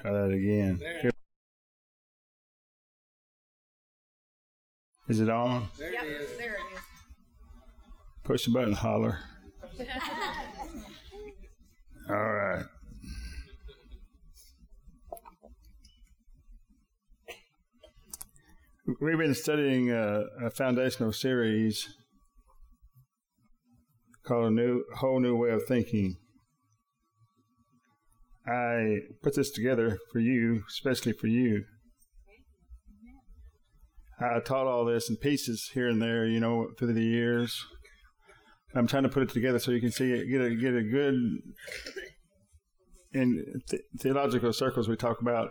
Try 0.00 0.12
that 0.12 0.30
again. 0.30 0.78
There. 0.80 1.10
Is 5.08 5.20
it 5.20 5.28
on? 5.28 5.68
There 5.78 5.92
Yep, 5.92 6.02
it 6.04 6.08
is. 6.08 6.38
there 6.38 6.52
it 6.52 6.60
is. 6.74 6.80
Push 8.24 8.44
the 8.46 8.52
button, 8.52 8.72
holler. 8.72 9.18
All 12.08 12.32
right. 12.32 12.64
We've 19.00 19.18
been 19.18 19.34
studying 19.34 19.90
a, 19.90 20.24
a 20.42 20.50
foundational 20.50 21.12
series 21.12 21.88
called 24.24 24.46
a 24.46 24.50
new 24.50 24.84
whole 24.96 25.20
new 25.20 25.36
way 25.36 25.50
of 25.50 25.66
thinking. 25.66 26.16
I 28.46 28.98
put 29.22 29.34
this 29.36 29.50
together 29.50 29.98
for 30.12 30.18
you, 30.18 30.62
especially 30.68 31.12
for 31.12 31.26
you. 31.26 31.64
I 34.20 34.40
taught 34.40 34.66
all 34.66 34.84
this 34.84 35.08
in 35.08 35.16
pieces 35.16 35.70
here 35.72 35.88
and 35.88 36.00
there, 36.00 36.26
you 36.26 36.40
know, 36.40 36.68
through 36.78 36.92
the 36.92 37.02
years. 37.02 37.64
I'm 38.74 38.86
trying 38.86 39.02
to 39.04 39.08
put 39.08 39.22
it 39.22 39.30
together 39.30 39.58
so 39.58 39.70
you 39.70 39.80
can 39.80 39.90
see 39.90 40.12
it, 40.12 40.26
get 40.26 40.40
a 40.40 40.54
get 40.54 40.74
a 40.74 40.82
good. 40.82 41.14
In 43.12 43.44
th- 43.68 43.82
theological 43.98 44.52
circles, 44.52 44.88
we 44.88 44.94
talk 44.94 45.20
about 45.20 45.50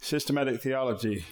systematic 0.00 0.60
theology. 0.60 1.24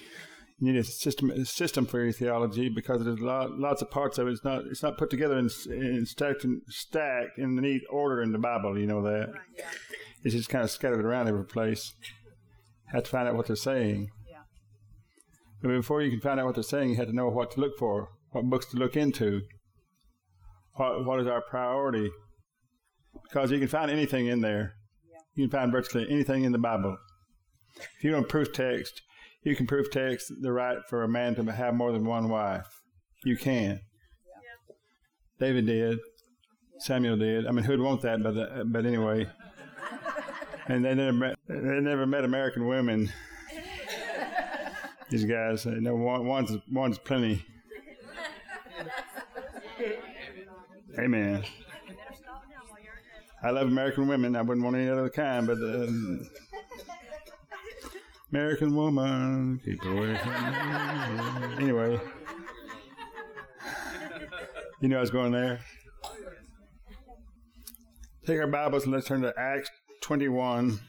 You 0.58 0.72
need 0.72 0.78
a 0.78 0.84
system 0.84 1.30
a 1.30 1.44
system 1.44 1.84
for 1.84 2.02
your 2.02 2.12
theology 2.12 2.70
because 2.70 3.04
there's 3.04 3.20
lot, 3.20 3.58
lots 3.58 3.82
of 3.82 3.90
parts 3.90 4.16
of 4.16 4.26
it. 4.26 4.32
It's 4.32 4.44
not 4.44 4.64
it's 4.64 4.82
not 4.82 4.96
put 4.96 5.10
together 5.10 5.36
and, 5.36 5.50
and 5.68 6.08
stacked 6.08 6.44
in, 6.44 6.62
stacked 6.68 7.38
in 7.38 7.56
neat 7.56 7.82
order 7.90 8.22
in 8.22 8.32
the 8.32 8.38
Bible. 8.38 8.78
You 8.78 8.86
know 8.86 9.02
that 9.02 9.28
Right, 9.32 9.40
yeah. 9.58 9.64
it's 10.24 10.34
just 10.34 10.48
kind 10.48 10.64
of 10.64 10.70
scattered 10.70 11.04
around 11.04 11.28
every 11.28 11.44
place. 11.44 11.92
Have 12.92 13.04
to 13.04 13.10
find 13.10 13.28
out 13.28 13.34
what 13.34 13.48
they're 13.48 13.56
saying. 13.56 14.08
Yeah. 14.26 14.38
But 15.60 15.68
before 15.68 16.00
you 16.00 16.10
can 16.10 16.20
find 16.20 16.40
out 16.40 16.46
what 16.46 16.54
they're 16.54 16.64
saying, 16.64 16.90
you 16.90 16.96
have 16.96 17.08
to 17.08 17.14
know 17.14 17.28
what 17.28 17.50
to 17.50 17.60
look 17.60 17.76
for, 17.78 18.08
what 18.30 18.48
books 18.48 18.66
to 18.66 18.78
look 18.78 18.96
into, 18.96 19.42
what 20.74 21.04
what 21.04 21.20
is 21.20 21.26
our 21.26 21.42
priority. 21.42 22.10
Because 23.24 23.50
you 23.50 23.58
can 23.58 23.68
find 23.68 23.90
anything 23.90 24.26
in 24.26 24.40
there. 24.40 24.76
Yeah. 25.10 25.18
You 25.34 25.48
can 25.48 25.60
find 25.60 25.72
virtually 25.72 26.06
anything 26.08 26.44
in 26.44 26.52
the 26.52 26.58
Bible. 26.58 26.96
If 27.98 28.04
you 28.04 28.10
don't 28.10 28.28
prove 28.28 28.54
text, 28.54 29.02
you 29.46 29.54
can 29.56 29.66
prove 29.66 29.90
text 29.90 30.32
the 30.40 30.52
right 30.52 30.78
for 30.88 31.04
a 31.04 31.08
man 31.08 31.36
to 31.36 31.44
have 31.52 31.74
more 31.74 31.92
than 31.92 32.04
one 32.04 32.28
wife. 32.28 32.66
You 33.24 33.36
can. 33.36 33.80
David 35.38 35.66
did. 35.66 35.98
Samuel 36.80 37.16
did. 37.16 37.46
I 37.46 37.52
mean, 37.52 37.64
who'd 37.64 37.80
want 37.80 38.02
that? 38.02 38.22
But 38.22 38.36
uh, 38.36 38.64
but 38.64 38.84
anyway. 38.84 39.28
And 40.66 40.84
they 40.84 40.94
never 40.94 41.12
met. 41.12 41.38
They 41.48 41.80
never 41.80 42.06
met 42.06 42.24
American 42.24 42.66
women. 42.66 43.12
These 45.10 45.24
guys, 45.26 45.62
they 45.62 45.78
know 45.78 45.94
one, 45.94 46.26
one's 46.26 46.58
one's 46.72 46.98
plenty. 46.98 47.44
Amen. 50.98 51.44
I 53.42 53.50
love 53.50 53.68
American 53.68 54.08
women. 54.08 54.34
I 54.34 54.42
wouldn't 54.42 54.64
want 54.64 54.76
any 54.76 54.88
other 54.88 55.08
kind, 55.08 55.46
but 55.46 55.58
um, 55.58 56.28
American 58.32 58.74
woman, 58.74 59.60
keep 59.64 59.82
away 59.84 60.16
from 60.16 60.32
me. 60.32 61.62
Anyway, 61.62 62.00
you 64.80 64.88
know 64.88 64.98
I 64.98 65.00
was 65.00 65.10
going 65.10 65.32
there. 65.32 65.60
Take 68.26 68.40
our 68.40 68.48
Bibles 68.48 68.84
and 68.84 68.92
let's 68.92 69.06
turn 69.06 69.22
to 69.22 69.32
Acts 69.38 69.70
21. 70.02 70.80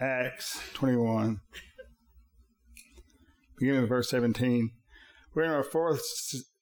Acts 0.00 0.62
21. 0.74 1.40
Beginning 3.58 3.80
with 3.80 3.88
verse 3.88 4.08
17. 4.10 4.70
We're 5.34 5.42
in 5.42 5.50
our 5.50 5.64
fourth 5.64 6.04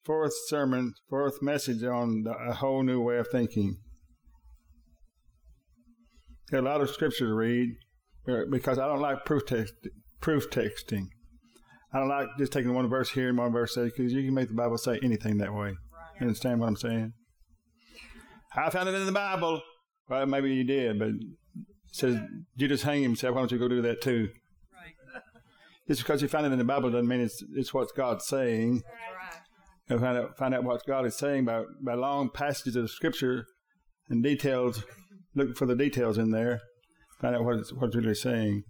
fourth 0.03 0.33
sermon, 0.47 0.95
fourth 1.09 1.43
message 1.43 1.83
on 1.83 2.23
the, 2.23 2.31
a 2.31 2.53
whole 2.53 2.81
new 2.81 2.99
way 2.99 3.17
of 3.17 3.27
thinking. 3.27 3.77
Got 6.49 6.61
a 6.61 6.61
lot 6.61 6.81
of 6.81 6.89
scripture 6.89 7.27
to 7.27 7.33
read 7.33 7.75
because 8.49 8.77
I 8.77 8.87
don't 8.87 9.01
like 9.01 9.25
proof 9.25 9.45
text, 9.45 9.73
proof 10.21 10.49
texting. 10.49 11.07
I 11.93 11.99
don't 11.99 12.07
like 12.07 12.29
just 12.37 12.53
taking 12.53 12.73
one 12.73 12.87
verse 12.87 13.09
here 13.09 13.29
and 13.29 13.37
one 13.37 13.51
verse 13.51 13.75
there 13.75 13.85
because 13.85 14.13
you 14.13 14.23
can 14.23 14.33
make 14.33 14.47
the 14.47 14.53
Bible 14.53 14.77
say 14.77 14.99
anything 15.03 15.37
that 15.39 15.53
way. 15.53 15.69
You 16.19 16.27
understand 16.27 16.59
what 16.59 16.67
I'm 16.67 16.75
saying? 16.77 17.13
I 18.55 18.69
found 18.69 18.87
it 18.87 18.95
in 18.95 19.05
the 19.05 19.11
Bible. 19.11 19.61
Well, 20.07 20.25
maybe 20.25 20.53
you 20.53 20.63
did, 20.63 20.99
but 20.99 21.09
it 21.09 21.15
says 21.91 22.19
Judas 22.57 22.83
hang 22.83 23.01
himself. 23.01 23.35
Why 23.35 23.41
don't 23.41 23.51
you 23.51 23.57
go 23.57 23.67
do 23.67 23.81
that 23.81 24.01
too? 24.01 24.29
Right. 24.73 24.93
Just 25.87 26.01
because 26.01 26.21
you 26.21 26.27
find 26.27 26.45
it 26.45 26.51
in 26.51 26.59
the 26.59 26.63
Bible 26.63 26.91
doesn't 26.91 27.07
mean 27.07 27.21
it's 27.21 27.43
it's 27.55 27.73
what 27.73 27.93
God's 27.95 28.25
saying. 28.25 28.83
Right. 29.89 29.99
find 29.99 30.17
out 30.17 30.37
find 30.37 30.53
out 30.53 30.63
what 30.63 30.85
God 30.85 31.05
is 31.05 31.17
saying 31.17 31.45
by 31.45 31.63
by 31.81 31.95
long 31.95 32.29
passages 32.29 32.75
of 32.75 32.89
Scripture 32.91 33.45
and 34.09 34.23
details. 34.23 34.83
Look 35.33 35.57
for 35.57 35.65
the 35.65 35.75
details 35.75 36.17
in 36.17 36.31
there. 36.31 36.61
Find 37.19 37.35
out 37.35 37.43
what 37.43 37.57
it's 37.57 37.73
what 37.73 37.87
it's 37.87 37.95
really 37.95 38.15
saying. 38.15 38.63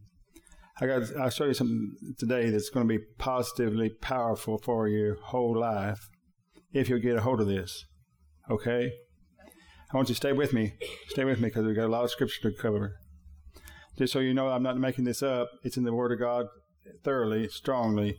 I 0.81 0.87
got. 0.87 1.03
I'll 1.15 1.29
show 1.29 1.45
you 1.45 1.53
something 1.53 1.95
today 2.17 2.49
that's 2.49 2.71
going 2.71 2.87
to 2.87 2.97
be 2.97 3.03
positively 3.19 3.89
powerful 3.89 4.57
for 4.57 4.87
your 4.87 5.15
whole 5.21 5.57
life 5.57 6.09
if 6.73 6.89
you'll 6.89 6.99
get 6.99 7.17
a 7.17 7.21
hold 7.21 7.39
of 7.39 7.47
this. 7.47 7.85
Okay. 8.49 8.91
I 9.93 9.97
want 9.97 10.09
you 10.09 10.15
to 10.15 10.17
stay 10.17 10.33
with 10.33 10.53
me. 10.53 10.73
Stay 11.09 11.23
with 11.23 11.39
me 11.39 11.49
because 11.49 11.65
we've 11.65 11.75
got 11.75 11.85
a 11.85 11.91
lot 11.91 12.05
of 12.05 12.11
scripture 12.11 12.49
to 12.49 12.57
cover. 12.57 12.95
Just 13.97 14.13
so 14.13 14.19
you 14.19 14.33
know, 14.33 14.47
I'm 14.47 14.63
not 14.63 14.77
making 14.77 15.03
this 15.03 15.21
up. 15.21 15.49
It's 15.63 15.77
in 15.77 15.83
the 15.83 15.93
Word 15.93 16.13
of 16.13 16.19
God 16.19 16.47
thoroughly, 17.03 17.47
strongly. 17.49 18.17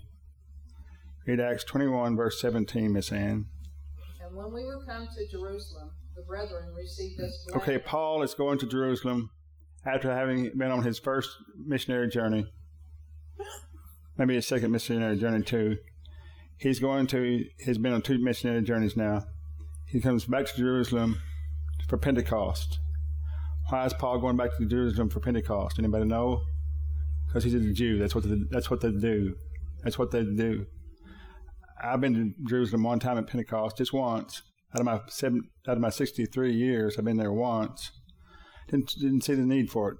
Read 1.27 1.41
Acts 1.41 1.65
21, 1.65 2.15
verse 2.15 2.41
17, 2.41 2.93
Miss 2.93 3.11
Ann. 3.11 3.47
And 4.23 4.37
when 4.37 4.53
we 4.53 4.65
were 4.65 4.85
come 4.87 5.09
to 5.09 5.29
Jerusalem, 5.31 5.91
the 6.15 6.23
brethren 6.23 6.75
received 6.75 7.21
us. 7.21 7.47
Okay, 7.57 7.79
Paul 7.79 8.23
is 8.23 8.35
going 8.35 8.59
to 8.59 8.67
Jerusalem 8.67 9.31
after 9.85 10.15
having 10.15 10.51
been 10.57 10.71
on 10.71 10.83
his 10.83 10.99
first 10.99 11.31
missionary 11.57 12.09
journey, 12.09 12.47
maybe 14.17 14.35
his 14.35 14.47
second 14.47 14.71
missionary 14.71 15.19
journey 15.19 15.43
too. 15.43 15.79
He's 16.57 16.79
going 16.79 17.09
to. 17.09 17.45
He's 17.59 17.79
been 17.79 17.93
on 17.93 18.03
two 18.03 18.19
missionary 18.19 18.63
journeys 18.63 18.97
now. 18.97 19.25
He 19.87 20.01
comes 20.01 20.25
back 20.27 20.47
to 20.47 20.57
Jerusalem 20.57 21.21
for 21.89 21.99
Pentecost. 21.99 22.79
Why 23.69 23.85
is 23.85 23.93
Paul 23.95 24.19
going 24.19 24.37
back 24.37 24.57
to 24.57 24.67
Jerusalem 24.67 25.11
for 25.11 25.21
Pentecost? 25.21 25.79
Anybody 25.79 26.05
know? 26.05 26.43
Because 27.27 27.45
he's 27.45 27.55
a 27.55 27.73
Jew. 27.73 27.99
That's 27.99 28.15
what 28.15 28.25
they, 28.25 28.37
that's 28.51 28.71
what 28.71 28.81
they 28.81 28.93
do. 28.93 29.35
That's 29.83 29.99
what 29.99 30.11
they 30.11 30.23
do. 30.23 30.67
I've 31.83 32.01
been 32.01 32.15
to 32.15 32.49
Jerusalem 32.49 32.85
one 32.85 33.01
time 33.01 33.19
at 33.19 33.27
Pentecost, 33.27 33.79
just 33.79 33.93
once. 33.93 34.43
Out 34.75 34.81
of 34.81 34.87
my 34.87 35.01
seven, 35.09 35.49
out 35.67 35.77
of 35.77 35.81
my 35.81 35.91
sixty-three 35.91 36.55
years, 36.55 36.97
I've 36.97 37.05
been 37.05 37.17
there 37.17 37.33
once. 37.33 37.91
Didn't 38.73 38.95
didn't 38.99 39.21
see 39.21 39.35
the 39.35 39.43
need 39.43 39.71
for 39.71 39.91
it. 39.93 39.99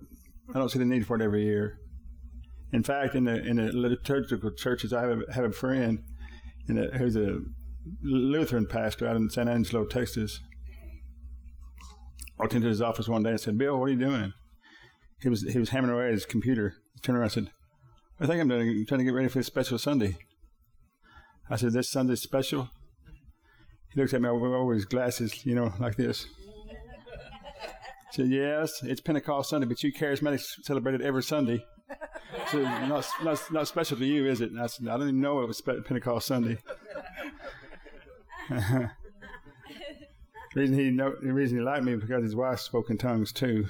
I 0.55 0.59
don't 0.59 0.71
see 0.71 0.79
the 0.79 0.87
need 0.87 1.07
for 1.07 1.15
it 1.17 1.23
every 1.23 1.45
year. 1.45 1.79
In 2.73 2.83
fact, 2.83 3.15
in 3.15 3.25
the 3.25 3.45
in 3.45 3.57
the 3.57 3.71
liturgical 3.71 4.51
churches, 4.51 4.95
I 4.95 5.03
have 5.03 5.11
a, 5.11 5.33
have 5.33 5.45
a 5.45 5.53
friend, 5.53 6.03
in 6.69 6.77
the, 6.77 6.87
who's 6.97 7.15
a 7.15 7.41
Lutheran 8.03 8.67
pastor 8.67 9.07
out 9.07 9.17
in 9.17 9.29
San 9.29 9.47
Angelo, 9.47 9.85
Texas. 9.85 10.41
I 12.39 12.45
walked 12.45 12.55
into 12.55 12.69
his 12.69 12.81
office 12.81 13.09
one 13.09 13.23
day 13.23 13.31
and 13.31 13.41
said, 13.41 13.59
"Bill, 13.59 13.79
what 13.79 13.91
are 13.91 13.93
you 13.93 13.99
doing?" 13.99 14.33
He 15.21 15.29
was 15.29 15.43
he 15.43 15.59
was 15.59 15.69
hammering 15.69 15.95
away 15.95 16.07
at 16.07 16.13
his 16.13 16.25
computer. 16.25 16.75
He 16.95 17.01
turned 17.01 17.19
around 17.19 17.25
and 17.25 17.33
said, 17.33 17.51
"I 18.21 18.27
think 18.27 18.41
I'm 18.41 18.49
doing, 18.49 18.87
trying 18.87 19.01
to 19.01 19.05
get 19.05 19.13
ready 19.15 19.29
for 19.29 19.39
this 19.39 19.47
special 19.47 19.79
Sunday." 19.79 20.17
I 21.51 21.57
said, 21.57 21.75
"This 21.75 21.91
Sunday's 21.91 22.23
special." 22.23 22.71
He 23.93 24.01
looked 24.01 24.15
at 24.15 24.23
me 24.23 24.31
over 24.31 24.73
his 24.73 24.87
glasses, 24.87 25.45
you 25.45 25.55
know, 25.55 25.75
like 25.79 25.97
this. 25.97 26.27
Said, 28.13 28.29
"Yes, 28.29 28.83
it's 28.83 29.01
Pentecost 29.01 29.51
Sunday, 29.51 29.67
but 29.67 29.83
you 29.83 29.93
charismatics 29.93 30.63
celebrate 30.65 30.95
it 30.95 31.01
every 31.01 31.23
Sunday. 31.23 31.65
So 32.51 32.61
not, 32.61 33.07
not 33.23 33.41
not 33.51 33.69
special 33.69 33.97
to 33.97 34.05
you, 34.05 34.27
is 34.27 34.43
it?" 34.43 34.51
And 34.51 34.61
I 34.61 34.67
said, 34.67 34.87
"I 34.89 34.93
didn't 34.93 35.09
even 35.09 35.21
know 35.23 35.41
it 35.41 35.49
was 35.49 35.61
Pentecost 35.61 36.27
Sunday." 36.27 36.59
the 38.51 38.91
reason 40.55 40.79
he 40.79 40.91
know, 40.91 41.15
the 41.23 41.33
reason 41.33 41.59
he 41.59 41.65
liked 41.65 41.85
me 41.85 41.97
because 41.97 42.23
his 42.23 42.37
wife 42.37 42.61
spoke 42.61 42.91
in 42.91 42.99
tongues 42.99 43.33
too. 43.33 43.67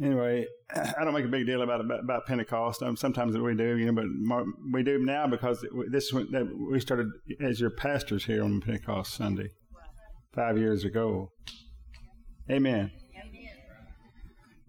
Anyway, 0.00 0.46
I 0.74 1.04
don't 1.04 1.14
make 1.14 1.24
a 1.24 1.28
big 1.28 1.46
deal 1.46 1.62
about 1.62 1.80
about, 1.80 2.00
about 2.00 2.26
Pentecost. 2.26 2.82
Um, 2.82 2.96
sometimes 2.96 3.36
we 3.36 3.54
do, 3.54 3.76
you 3.78 3.86
know, 3.86 3.92
but 3.92 4.04
more, 4.06 4.44
we 4.70 4.82
do 4.82 4.98
now 4.98 5.26
because 5.26 5.64
this 5.90 6.12
we 6.12 6.78
started 6.80 7.08
as 7.40 7.58
your 7.58 7.70
pastors 7.70 8.26
here 8.26 8.44
on 8.44 8.60
Pentecost 8.60 9.14
Sunday 9.14 9.48
five 10.34 10.58
years 10.58 10.84
ago. 10.84 11.32
Amen. 12.50 12.90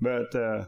But 0.02 0.34
uh, 0.36 0.66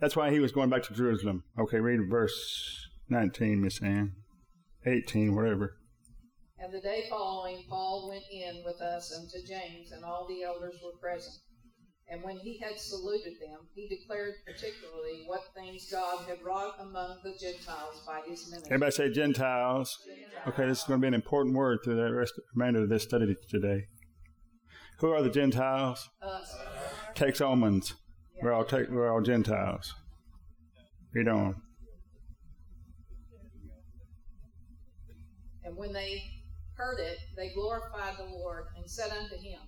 that's 0.00 0.16
why 0.16 0.30
he 0.30 0.40
was 0.40 0.52
going 0.52 0.68
back 0.68 0.82
to 0.84 0.94
Jerusalem. 0.94 1.44
Okay, 1.58 1.80
read 1.80 2.00
verse 2.08 2.88
19, 3.08 3.62
Miss 3.62 3.82
Ann. 3.82 4.12
18, 4.86 5.34
whatever. 5.34 5.78
And 6.58 6.72
the 6.72 6.80
day 6.80 7.04
following, 7.08 7.64
Paul 7.68 8.08
went 8.08 8.24
in 8.30 8.62
with 8.64 8.80
us 8.80 9.12
unto 9.16 9.46
James, 9.46 9.92
and 9.92 10.04
all 10.04 10.26
the 10.28 10.42
elders 10.42 10.74
were 10.84 10.98
present. 11.00 11.36
And 12.08 12.22
when 12.22 12.36
he 12.36 12.58
had 12.58 12.78
saluted 12.78 13.34
them, 13.40 13.60
he 13.74 13.88
declared 13.88 14.34
particularly 14.46 15.24
what 15.26 15.40
things 15.54 15.88
God 15.90 16.28
had 16.28 16.42
wrought 16.44 16.74
among 16.78 17.18
the 17.24 17.32
Gentiles 17.40 18.02
by 18.06 18.20
his 18.28 18.50
ministry. 18.50 18.74
Everybody 18.74 18.92
say 18.92 19.10
Gentiles. 19.10 19.98
Okay, 20.46 20.66
this 20.66 20.80
is 20.80 20.84
going 20.84 21.00
to 21.00 21.04
be 21.04 21.08
an 21.08 21.14
important 21.14 21.54
word 21.54 21.78
through 21.82 21.96
the 21.96 22.12
rest, 22.12 22.34
remainder 22.54 22.82
of 22.82 22.90
this 22.90 23.04
study 23.04 23.34
today. 23.48 23.86
Who 25.04 25.12
are 25.12 25.22
the 25.22 25.28
Gentiles? 25.28 26.08
Us. 26.22 26.56
Takes 27.14 27.42
omens. 27.42 27.92
We're 28.40 28.54
all 28.54 28.64
take, 28.64 28.88
we're 28.88 29.12
all 29.12 29.20
Gentiles. 29.20 29.92
Read 31.12 31.28
on. 31.28 31.56
And 35.62 35.76
when 35.76 35.92
they 35.92 36.22
heard 36.72 37.00
it, 37.00 37.18
they 37.36 37.50
glorified 37.52 38.16
the 38.16 38.34
Lord 38.34 38.68
and 38.78 38.90
said 38.90 39.10
unto 39.10 39.36
him, 39.36 39.60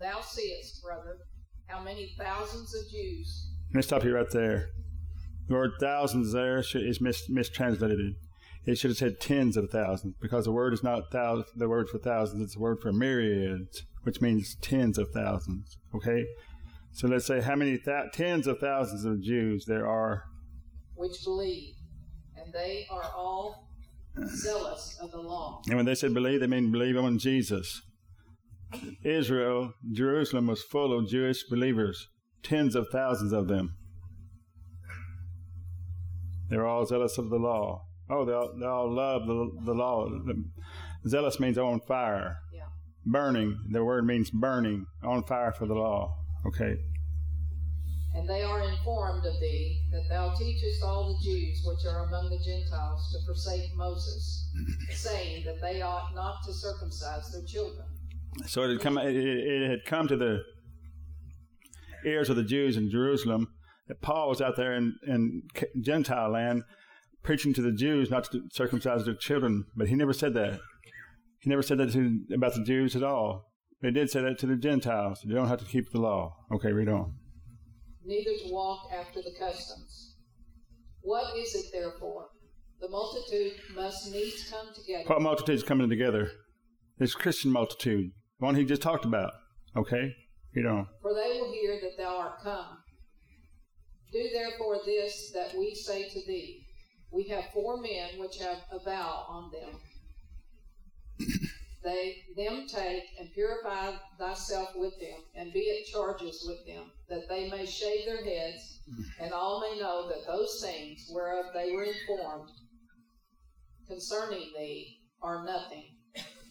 Thou 0.00 0.22
seest, 0.22 0.82
brother, 0.82 1.18
how 1.66 1.82
many 1.82 2.14
thousands 2.18 2.74
of 2.74 2.90
Jews. 2.90 3.50
Let 3.68 3.76
me 3.76 3.82
stop 3.82 4.02
you 4.02 4.14
right 4.14 4.30
there. 4.30 4.70
The 5.46 5.56
word 5.56 5.72
thousands 5.78 6.32
there 6.32 6.64
is 6.74 7.02
mis- 7.02 7.28
mistranslated. 7.28 8.14
It 8.64 8.78
should 8.78 8.92
have 8.92 8.96
said 8.96 9.20
tens 9.20 9.58
of 9.58 9.68
thousands 9.68 10.14
because 10.22 10.46
the 10.46 10.52
word 10.52 10.72
is 10.72 10.82
not 10.82 11.10
thou- 11.10 11.44
the 11.54 11.68
word 11.68 11.90
for 11.90 11.98
thousands, 11.98 12.42
it's 12.42 12.54
the 12.54 12.60
word 12.60 12.80
for 12.80 12.94
myriads, 12.94 13.84
which 14.04 14.20
means 14.20 14.56
tens 14.62 14.98
of 14.98 15.10
thousands. 15.10 15.76
Okay? 15.94 16.24
So 16.92 17.08
let's 17.08 17.26
say 17.26 17.40
how 17.40 17.56
many 17.56 17.76
th- 17.78 18.12
tens 18.12 18.46
of 18.46 18.60
thousands 18.60 19.04
of 19.04 19.20
Jews 19.20 19.64
there 19.66 19.86
are. 19.86 20.24
Which 20.94 21.24
believe, 21.24 21.74
and 22.36 22.52
they 22.52 22.86
are 22.90 23.10
all 23.16 23.68
zealous 24.26 24.96
of 25.02 25.10
the 25.10 25.20
law. 25.20 25.60
And 25.66 25.76
when 25.76 25.86
they 25.86 25.96
said 25.96 26.14
believe, 26.14 26.40
they 26.40 26.46
mean 26.46 26.70
believe 26.70 26.96
on 26.96 27.18
Jesus. 27.18 27.82
Israel, 29.04 29.72
Jerusalem 29.92 30.46
was 30.46 30.62
full 30.62 30.96
of 30.96 31.08
Jewish 31.08 31.44
believers, 31.44 32.08
tens 32.42 32.74
of 32.74 32.88
thousands 32.90 33.32
of 33.32 33.48
them. 33.48 33.76
They're 36.48 36.66
all 36.66 36.84
zealous 36.86 37.18
of 37.18 37.30
the 37.30 37.36
law. 37.36 37.86
Oh, 38.10 38.24
they 38.24 38.32
all, 38.32 38.54
they 38.58 38.66
all 38.66 38.94
love 38.94 39.26
the, 39.26 39.50
the 39.64 39.72
law. 39.72 40.08
Zealous 41.08 41.40
means 41.40 41.58
on 41.58 41.80
fire. 41.80 42.38
Burning. 43.06 43.58
The 43.70 43.84
word 43.84 44.06
means 44.06 44.30
burning, 44.30 44.86
on 45.02 45.24
fire 45.24 45.52
for 45.52 45.66
the 45.66 45.74
law. 45.74 46.16
Okay. 46.46 46.76
And 48.14 48.28
they 48.28 48.42
are 48.42 48.62
informed 48.62 49.26
of 49.26 49.40
thee 49.40 49.80
that 49.90 50.04
thou 50.08 50.34
teachest 50.34 50.82
all 50.84 51.08
the 51.08 51.24
Jews 51.24 51.62
which 51.66 51.84
are 51.92 52.04
among 52.04 52.30
the 52.30 52.38
Gentiles 52.38 53.12
to 53.12 53.24
forsake 53.26 53.74
Moses, 53.74 54.50
saying 54.90 55.44
that 55.44 55.60
they 55.60 55.82
ought 55.82 56.14
not 56.14 56.36
to 56.46 56.52
circumcise 56.52 57.32
their 57.32 57.44
children. 57.44 57.86
So 58.46 58.62
it 58.62 58.70
had 58.70 58.80
come. 58.80 58.98
It, 58.98 59.16
it 59.16 59.70
had 59.70 59.84
come 59.84 60.08
to 60.08 60.16
the 60.16 60.42
ears 62.04 62.30
of 62.30 62.36
the 62.36 62.44
Jews 62.44 62.76
in 62.76 62.90
Jerusalem 62.90 63.48
that 63.88 64.00
Paul 64.00 64.28
was 64.28 64.40
out 64.40 64.56
there 64.56 64.74
in, 64.74 64.96
in 65.06 65.42
Gentile 65.80 66.30
land 66.30 66.62
preaching 67.22 67.54
to 67.54 67.62
the 67.62 67.72
Jews 67.72 68.10
not 68.10 68.30
to 68.30 68.42
circumcise 68.52 69.04
their 69.04 69.14
children, 69.14 69.64
but 69.74 69.88
he 69.88 69.94
never 69.94 70.12
said 70.12 70.34
that. 70.34 70.60
He 71.44 71.50
never 71.50 71.62
said 71.62 71.76
that 71.76 71.92
to, 71.92 72.20
about 72.34 72.54
the 72.54 72.64
Jews 72.64 72.96
at 72.96 73.02
all. 73.02 73.52
They 73.82 73.90
did 73.90 74.10
say 74.10 74.22
that 74.22 74.38
to 74.38 74.46
the 74.46 74.56
Gentiles. 74.56 75.22
You 75.22 75.34
don't 75.34 75.48
have 75.48 75.60
to 75.60 75.66
keep 75.66 75.92
the 75.92 76.00
law. 76.00 76.34
Okay, 76.50 76.72
read 76.72 76.88
on. 76.88 77.16
Neither 78.02 78.30
to 78.30 78.50
walk 78.50 78.88
after 78.90 79.20
the 79.20 79.34
customs. 79.38 80.16
What 81.02 81.36
is 81.36 81.54
it 81.54 81.66
therefore? 81.70 82.28
The 82.80 82.88
multitude 82.88 83.60
must 83.74 84.10
needs 84.10 84.50
come 84.50 84.72
together. 84.74 85.04
What 85.06 85.20
multitude 85.20 85.56
is 85.56 85.62
coming 85.62 85.90
together? 85.90 86.30
This 86.98 87.14
Christian 87.14 87.50
multitude, 87.50 88.12
the 88.40 88.46
one 88.46 88.54
he 88.54 88.64
just 88.64 88.80
talked 88.80 89.04
about. 89.04 89.32
Okay, 89.76 90.14
read 90.56 90.64
on. 90.64 90.86
For 91.02 91.12
they 91.12 91.38
will 91.38 91.52
hear 91.52 91.78
that 91.82 91.98
thou 91.98 92.16
art 92.16 92.42
come. 92.42 92.78
Do 94.10 94.30
therefore 94.32 94.78
this 94.86 95.30
that 95.34 95.58
we 95.58 95.74
say 95.74 96.08
to 96.08 96.26
thee 96.26 96.64
we 97.10 97.24
have 97.28 97.44
four 97.52 97.80
men 97.80 98.18
which 98.18 98.38
have 98.38 98.64
a 98.72 98.78
vow 98.78 99.26
on 99.28 99.50
them. 99.52 99.78
They 101.82 102.16
them 102.36 102.66
take 102.66 103.04
and 103.20 103.32
purify 103.32 103.92
thyself 104.18 104.70
with 104.74 104.98
them, 105.00 105.20
and 105.34 105.52
be 105.52 105.70
at 105.70 105.92
charges 105.92 106.44
with 106.48 106.66
them, 106.66 106.90
that 107.08 107.28
they 107.28 107.48
may 107.50 107.66
shave 107.66 108.06
their 108.06 108.24
heads, 108.24 108.80
and 109.20 109.32
all 109.32 109.60
may 109.60 109.78
know 109.80 110.08
that 110.08 110.26
those 110.26 110.60
things 110.64 111.06
whereof 111.12 111.46
they 111.54 111.72
were 111.72 111.84
informed 111.84 112.50
concerning 113.86 114.50
thee 114.56 114.98
are 115.22 115.44
nothing. 115.44 115.84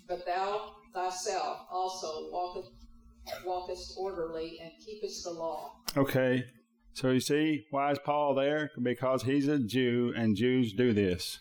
But 0.07 0.25
thou 0.25 0.73
thyself 0.93 1.65
also 1.71 2.29
walkest, 2.31 2.71
walkest 3.45 3.93
orderly 3.97 4.59
and 4.61 4.71
keepest 4.85 5.23
the 5.23 5.31
law. 5.31 5.71
Okay. 5.97 6.45
So 6.93 7.09
you 7.09 7.19
see, 7.19 7.65
why 7.71 7.91
is 7.91 7.99
Paul 8.05 8.35
there? 8.35 8.69
Because 8.81 9.23
he's 9.23 9.47
a 9.47 9.57
Jew 9.57 10.13
and 10.15 10.35
Jews 10.35 10.73
do 10.73 10.93
this. 10.93 11.39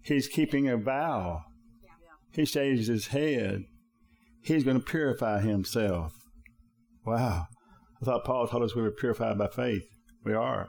He's 0.00 0.26
keeping 0.26 0.68
a 0.68 0.78
vow. 0.78 1.44
He 2.32 2.44
shaves 2.44 2.86
his 2.86 3.08
head. 3.08 3.64
He's 4.42 4.64
going 4.64 4.78
to 4.78 4.84
purify 4.84 5.40
himself. 5.40 6.14
Wow. 7.04 7.46
I 8.00 8.04
thought 8.04 8.24
Paul 8.24 8.46
told 8.46 8.62
us 8.62 8.74
we 8.74 8.82
were 8.82 8.90
purified 8.90 9.38
by 9.38 9.48
faith. 9.48 9.84
We 10.24 10.34
are. 10.34 10.68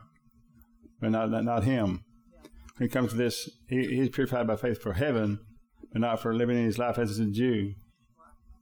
But 1.00 1.12
not, 1.12 1.30
not, 1.30 1.44
not 1.44 1.64
him. 1.64 2.04
When 2.78 2.88
it 2.88 2.92
comes 2.92 3.12
to 3.12 3.18
this, 3.18 3.50
he, 3.68 3.86
he's 3.88 4.10
purified 4.10 4.48
by 4.48 4.56
faith 4.56 4.82
for 4.82 4.94
heaven, 4.94 5.40
but 5.92 6.02
not 6.02 6.22
for 6.22 6.34
living 6.34 6.58
in 6.58 6.66
his 6.66 6.80
life 6.80 6.98
as 6.98 7.20
a 7.20 7.26
Jew. 7.26 7.74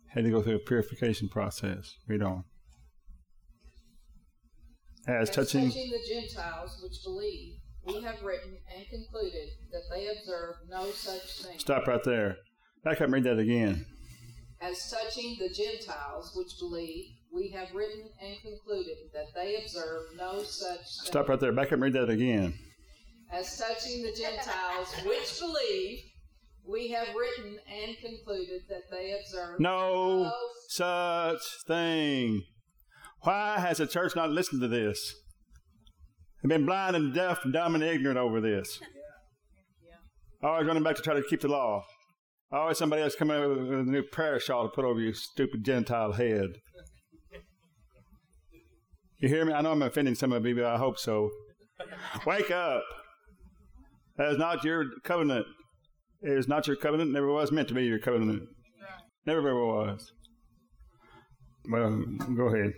Had 0.09 0.23
to 0.23 0.31
go 0.31 0.41
through 0.41 0.55
a 0.55 0.59
purification 0.59 1.29
process. 1.29 1.93
Read 2.07 2.23
on. 2.23 2.43
As, 5.07 5.29
As 5.29 5.35
touching, 5.35 5.69
touching 5.69 5.91
the 5.91 6.13
Gentiles 6.13 6.79
which 6.83 7.03
believe, 7.03 7.59
we 7.85 8.01
have 8.01 8.21
written 8.23 8.57
and 8.75 8.85
concluded 8.89 9.49
that 9.71 9.83
they 9.89 10.07
observe 10.07 10.55
no 10.69 10.89
such 10.91 11.43
thing. 11.43 11.59
stop 11.59 11.87
right 11.87 12.03
there. 12.03 12.37
Back 12.87 13.01
up 13.01 13.01
and 13.01 13.13
read 13.15 13.25
that 13.25 13.37
again. 13.37 13.85
As 14.61 14.89
touching 14.89 15.35
the 15.37 15.49
Gentiles 15.49 16.31
which 16.37 16.57
believe, 16.57 17.03
we 17.33 17.49
have 17.49 17.73
written 17.73 18.05
and 18.21 18.37
concluded 18.41 18.95
that 19.13 19.25
they 19.35 19.57
observe 19.61 20.03
no 20.15 20.41
such 20.41 20.77
thing. 20.77 21.03
Stop 21.03 21.27
right 21.27 21.37
there. 21.37 21.51
Back 21.51 21.65
up 21.65 21.73
and 21.73 21.81
read 21.81 21.91
that 21.95 22.09
again. 22.09 22.53
As 23.29 23.57
touching 23.57 24.03
the 24.03 24.13
Gentiles 24.13 24.87
which 25.05 25.37
believe, 25.37 25.99
we 26.65 26.87
have 26.87 27.09
written 27.13 27.59
and 27.69 27.97
concluded 27.97 28.61
that 28.69 28.83
they 28.89 29.19
observe 29.19 29.59
No 29.59 30.23
no 30.23 30.31
such 30.69 31.41
thing. 31.67 32.41
Why 33.23 33.59
has 33.59 33.79
the 33.79 33.87
church 33.87 34.15
not 34.15 34.29
listened 34.29 34.61
to 34.61 34.69
this? 34.69 35.13
They've 36.41 36.47
been 36.47 36.65
blind 36.65 36.95
and 36.95 37.13
deaf 37.13 37.43
and 37.43 37.51
dumb 37.51 37.75
and 37.75 37.83
ignorant 37.83 38.17
over 38.17 38.39
this. 38.39 38.79
Always 40.41 40.67
running 40.67 40.83
back 40.83 40.95
to 40.95 41.01
try 41.01 41.15
to 41.15 41.23
keep 41.23 41.41
the 41.41 41.49
law. 41.49 41.83
Always 42.51 42.77
somebody 42.77 43.01
else 43.01 43.15
coming 43.15 43.41
up 43.41 43.49
with 43.49 43.71
a 43.71 43.83
new 43.83 44.03
prayer 44.03 44.39
shawl 44.39 44.63
to 44.63 44.69
put 44.69 44.85
over 44.85 44.99
your 44.99 45.13
stupid 45.13 45.65
Gentile 45.65 46.13
head. 46.13 46.47
You 49.19 49.27
hear 49.27 49.45
me? 49.45 49.53
I 49.53 49.61
know 49.61 49.71
I'm 49.71 49.81
offending 49.81 50.15
some 50.15 50.31
of 50.31 50.45
you, 50.45 50.55
but 50.55 50.65
I 50.65 50.77
hope 50.77 50.97
so. 50.97 51.29
Wake 52.25 52.51
up. 52.51 52.83
That 54.17 54.29
is 54.29 54.37
not 54.37 54.63
your 54.63 54.85
covenant. 55.03 55.45
It 56.21 56.37
is 56.37 56.47
not 56.47 56.67
your 56.67 56.75
covenant. 56.75 57.11
Never 57.11 57.31
was 57.31 57.51
meant 57.51 57.67
to 57.67 57.73
be 57.73 57.83
your 57.83 57.99
covenant. 57.99 58.43
Never 59.25 59.39
ever 59.39 59.65
was. 59.65 60.11
Well, 61.69 62.03
go 62.35 62.47
ahead. 62.47 62.73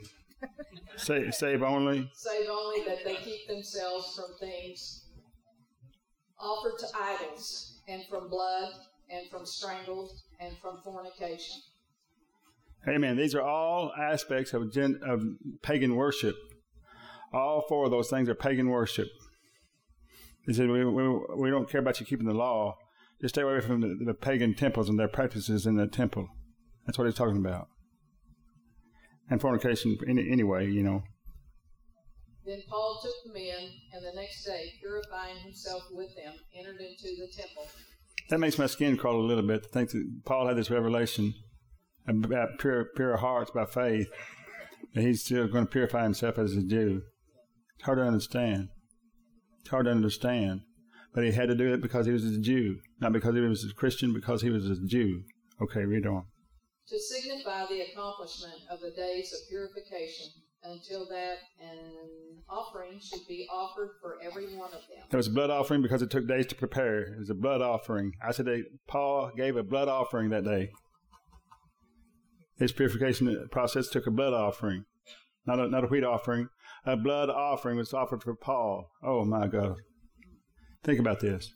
Save, 0.96 1.36
save 1.36 1.62
only. 1.62 2.10
save 2.14 2.48
only 2.50 2.84
that 2.86 3.04
they 3.06 3.16
keep 3.16 3.48
themselves 3.48 4.16
from 4.16 4.36
things 4.40 5.10
offered 6.40 6.80
to 6.80 6.88
idols, 6.98 7.82
and 7.88 8.04
from 8.10 8.30
blood, 8.30 8.72
and 9.10 9.30
from 9.30 9.46
strangled, 9.46 10.12
and 10.40 10.56
from 10.58 10.80
fornication. 10.84 11.58
Amen. 12.88 13.18
These 13.18 13.36
are 13.36 13.42
all 13.42 13.92
aspects 14.00 14.54
of, 14.54 14.72
gen, 14.72 15.00
of 15.06 15.24
pagan 15.62 15.96
worship. 15.96 16.36
All 17.34 17.66
four 17.68 17.86
of 17.86 17.92
those 17.92 18.10
things 18.10 18.30
are 18.30 18.36
pagan 18.36 18.70
worship. 18.70 19.08
He 20.46 20.54
said, 20.54 20.70
we, 20.70 20.84
we, 20.86 21.20
we 21.38 21.50
don't 21.50 21.70
care 21.70 21.82
about 21.82 22.00
you 22.00 22.06
keeping 22.06 22.26
the 22.26 22.34
law. 22.34 22.76
Just 23.22 23.36
stay 23.36 23.42
away 23.42 23.60
from 23.60 23.82
the, 23.82 23.98
the 24.06 24.14
pagan 24.14 24.56
temples 24.56 24.90
and 24.90 24.98
their 24.98 25.10
practices 25.10 25.66
in 25.66 25.76
the 25.76 25.88
temple. 25.88 26.28
That's 26.86 26.98
what 26.98 27.06
he's 27.06 27.16
talking 27.16 27.38
about. 27.38 27.68
And 29.30 29.42
fornication, 29.42 29.98
any, 30.08 30.32
anyway, 30.32 30.72
you 30.72 30.82
know. 30.82 31.04
Then 32.46 32.64
Paul 32.68 33.00
took 33.04 33.14
the 33.26 33.40
men, 33.40 33.70
and 33.94 34.04
the 34.04 34.20
next 34.20 34.44
day, 34.44 34.74
purifying 34.80 35.38
himself 35.44 35.84
with 35.92 36.16
them, 36.16 36.34
entered 36.58 36.80
into 36.82 37.16
the 37.20 37.28
temple. 37.36 37.68
That 38.30 38.40
makes 38.40 38.60
my 38.60 38.68
skin 38.68 38.96
crawl 38.96 39.20
a 39.20 39.26
little 39.26 39.46
bit 39.46 39.64
to 39.64 39.70
think 39.70 39.90
that 39.90 40.22
Paul 40.26 40.48
had 40.48 40.58
this 40.58 40.70
revelation 40.70 41.34
about 42.08 42.60
pure, 42.60 42.86
pure 42.96 43.18
hearts 43.18 43.52
by 43.52 43.66
faith, 43.66 44.08
that 44.94 45.02
he's 45.02 45.24
still 45.24 45.48
going 45.48 45.66
to 45.66 45.72
purify 45.72 46.04
himself 46.04 46.38
as 46.38 46.56
a 46.56 46.62
Jew. 46.62 47.02
It's 47.76 47.86
hard 47.86 47.98
to 47.98 48.04
understand. 48.04 48.70
It's 49.62 49.70
hard 49.70 49.86
to 49.86 49.92
understand. 49.92 50.62
But 51.14 51.24
he 51.24 51.32
had 51.32 51.50
to 51.50 51.56
do 51.56 51.74
it 51.74 51.82
because 51.82 52.06
he 52.06 52.12
was 52.12 52.24
a 52.24 52.40
Jew, 52.40 52.78
not 53.00 53.14
because 53.14 53.34
he 53.34 53.42
was 53.42 53.66
a 53.66 53.74
Christian, 53.74 54.14
because 54.14 54.44
he 54.44 54.52
was 54.52 54.70
a 54.70 54.76
Jew. 54.86 55.24
Okay, 55.62 55.84
read 55.86 56.06
on. 56.06 56.26
To 56.90 57.00
signify 57.00 57.66
the 57.68 57.82
accomplishment 57.82 58.62
of 58.72 58.80
the 58.80 58.92
days 58.92 59.34
of 59.34 59.50
purification, 59.50 60.28
until 60.64 61.08
that 61.10 61.38
an 61.62 61.80
offering 62.50 63.00
should 63.00 63.26
be 63.28 63.48
offered 63.52 63.92
for 64.02 64.18
every 64.22 64.46
one 64.56 64.70
of 64.74 64.82
them. 64.82 65.06
It 65.12 65.16
was 65.16 65.28
a 65.28 65.32
blood 65.32 65.50
offering 65.50 65.82
because 65.82 66.02
it 66.02 66.10
took 66.10 66.28
days 66.28 66.48
to 66.48 66.56
prepare. 66.56 67.02
It 67.02 67.20
was 67.20 67.30
a 67.30 67.36
blood 67.36 67.62
offering. 67.62 68.14
I 68.26 68.32
said 68.32 68.48
Paul 68.88 69.32
gave 69.36 69.56
a 69.56 69.64
blood 69.64 69.88
offering 69.88 70.30
that 70.30 70.44
day. 70.44 70.72
His 72.58 72.72
purification 72.72 73.48
process 73.52 73.88
took 73.88 74.06
a 74.06 74.12
blood 74.12 74.34
offering, 74.34 74.84
not 75.46 75.60
a, 75.60 75.70
not 75.70 75.86
a 75.86 75.88
wheat 75.88 76.04
offering. 76.04 76.50
A 76.86 76.98
blood 76.98 77.30
offering 77.30 77.78
was 77.78 77.94
offered 77.94 78.24
for 78.24 78.36
Paul. 78.36 78.90
Oh 79.04 79.24
my 79.24 79.48
God. 79.48 79.76
Think 80.84 81.00
about 81.00 81.20
this. 81.20 81.54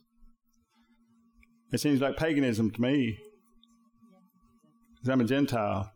It 1.71 1.79
seems 1.79 2.01
like 2.01 2.17
paganism 2.17 2.71
to 2.71 2.81
me. 2.81 3.17
Because 4.95 5.09
I'm 5.09 5.21
a 5.21 5.25
Gentile. 5.25 5.91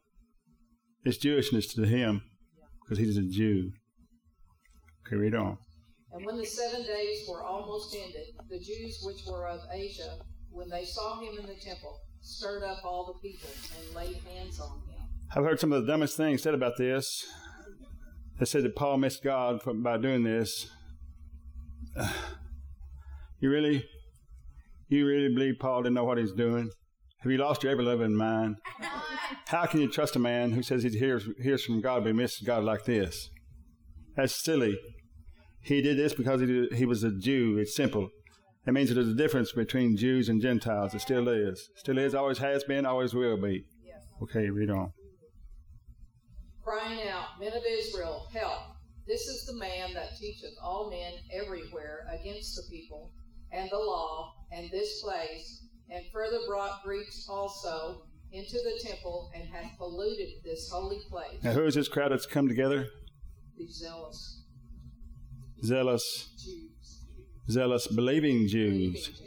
It's 1.05 1.17
Jewishness 1.17 1.73
to 1.75 1.85
him 1.85 2.23
because 2.87 3.03
he's 3.03 3.17
a 3.17 3.23
Jew. 3.23 3.71
Okay, 5.05 5.17
read 5.17 5.35
on. 5.35 5.57
And 6.13 6.25
when 6.25 6.37
the 6.37 6.45
seven 6.45 6.83
days 6.83 7.27
were 7.29 7.43
almost 7.43 7.95
ended, 7.95 8.27
the 8.49 8.59
Jews 8.59 9.01
which 9.03 9.25
were 9.27 9.47
of 9.47 9.59
Asia, 9.73 10.17
when 10.51 10.69
they 10.69 10.85
saw 10.85 11.19
him 11.19 11.37
in 11.37 11.45
the 11.45 11.55
temple, 11.55 11.99
stirred 12.21 12.63
up 12.63 12.83
all 12.83 13.05
the 13.05 13.27
people 13.27 13.49
and 13.77 13.95
laid 13.95 14.17
hands 14.23 14.59
on 14.59 14.81
him. 14.89 15.01
I've 15.35 15.43
heard 15.43 15.59
some 15.59 15.73
of 15.73 15.85
the 15.85 15.91
dumbest 15.91 16.15
things 16.15 16.41
said 16.41 16.53
about 16.53 16.77
this. 16.77 17.25
They 18.39 18.45
said 18.45 18.63
that 18.63 18.75
Paul 18.75 18.97
missed 18.97 19.23
God 19.23 19.59
by 19.65 19.97
doing 19.97 20.23
this. 20.23 20.69
You 23.39 23.51
really, 23.51 23.87
you 24.89 25.05
really 25.05 25.31
believe 25.31 25.59
Paul 25.59 25.83
didn't 25.83 25.93
know 25.93 26.05
what 26.05 26.17
he's 26.17 26.31
doing? 26.31 26.71
Have 27.19 27.31
you 27.31 27.37
lost 27.37 27.61
your 27.61 27.71
ever 27.71 27.83
loving 27.83 28.15
mind? 28.15 28.55
How 29.47 29.65
can 29.65 29.81
you 29.81 29.89
trust 29.89 30.15
a 30.15 30.19
man 30.19 30.51
who 30.51 30.63
says 30.63 30.83
he 30.83 30.89
hears, 30.89 31.27
hears 31.41 31.63
from 31.63 31.81
God 31.81 32.03
but 32.03 32.15
misses 32.15 32.45
God 32.45 32.63
like 32.63 32.85
this? 32.85 33.29
That's 34.15 34.35
silly. 34.35 34.77
He 35.61 35.81
did 35.81 35.97
this 35.97 36.13
because 36.13 36.41
he, 36.41 36.47
did, 36.47 36.73
he 36.73 36.85
was 36.85 37.03
a 37.03 37.11
Jew. 37.11 37.57
It's 37.57 37.75
simple. 37.75 38.09
It 38.65 38.73
means 38.73 38.89
that 38.89 38.95
there's 38.95 39.07
a 39.07 39.15
difference 39.15 39.51
between 39.51 39.95
Jews 39.95 40.29
and 40.29 40.41
Gentiles. 40.41 40.93
It 40.93 41.01
still 41.01 41.27
is. 41.27 41.69
Still 41.75 41.97
is, 41.97 42.15
always 42.15 42.37
has 42.39 42.63
been, 42.63 42.85
always 42.85 43.13
will 43.13 43.37
be. 43.37 43.65
Okay, 44.21 44.49
read 44.49 44.71
on. 44.71 44.91
Crying 46.63 47.07
out, 47.07 47.39
Men 47.39 47.53
of 47.53 47.63
Israel, 47.69 48.27
help! 48.33 48.61
This 49.07 49.21
is 49.21 49.45
the 49.45 49.57
man 49.57 49.93
that 49.93 50.17
teacheth 50.19 50.55
all 50.61 50.89
men 50.89 51.13
everywhere 51.31 52.07
against 52.11 52.55
the 52.55 52.63
people 52.69 53.11
and 53.51 53.69
the 53.69 53.77
law 53.77 54.33
and 54.51 54.69
this 54.71 55.01
place, 55.01 55.65
and 55.89 56.03
further 56.11 56.39
brought 56.47 56.83
Greeks 56.83 57.27
also 57.29 58.06
into 58.31 58.57
the 58.57 58.79
temple 58.83 59.31
and 59.33 59.47
hath 59.47 59.77
polluted 59.77 60.27
this 60.43 60.69
holy 60.71 60.99
place. 61.09 61.43
Now, 61.43 61.51
who 61.51 61.65
is 61.65 61.75
this 61.75 61.87
crowd 61.87 62.11
that's 62.11 62.25
come 62.25 62.47
together? 62.47 62.87
The 63.57 63.67
zealous 63.67 64.37
Zealous, 65.63 66.29
Jews. 66.37 67.05
zealous, 67.49 67.87
believing 67.87 68.47
Believing 68.47 68.93
Jews. 68.93 69.21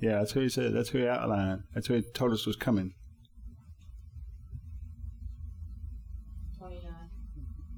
Yeah, 0.00 0.18
that's 0.18 0.32
who 0.32 0.40
he 0.40 0.48
said. 0.48 0.72
That's 0.72 0.90
who 0.90 0.98
he 0.98 1.08
outlined. 1.08 1.64
That's 1.74 1.88
who 1.88 1.94
he 1.94 2.02
told 2.14 2.32
us 2.32 2.46
was 2.46 2.56
coming. 2.56 2.94
29. 6.58 6.92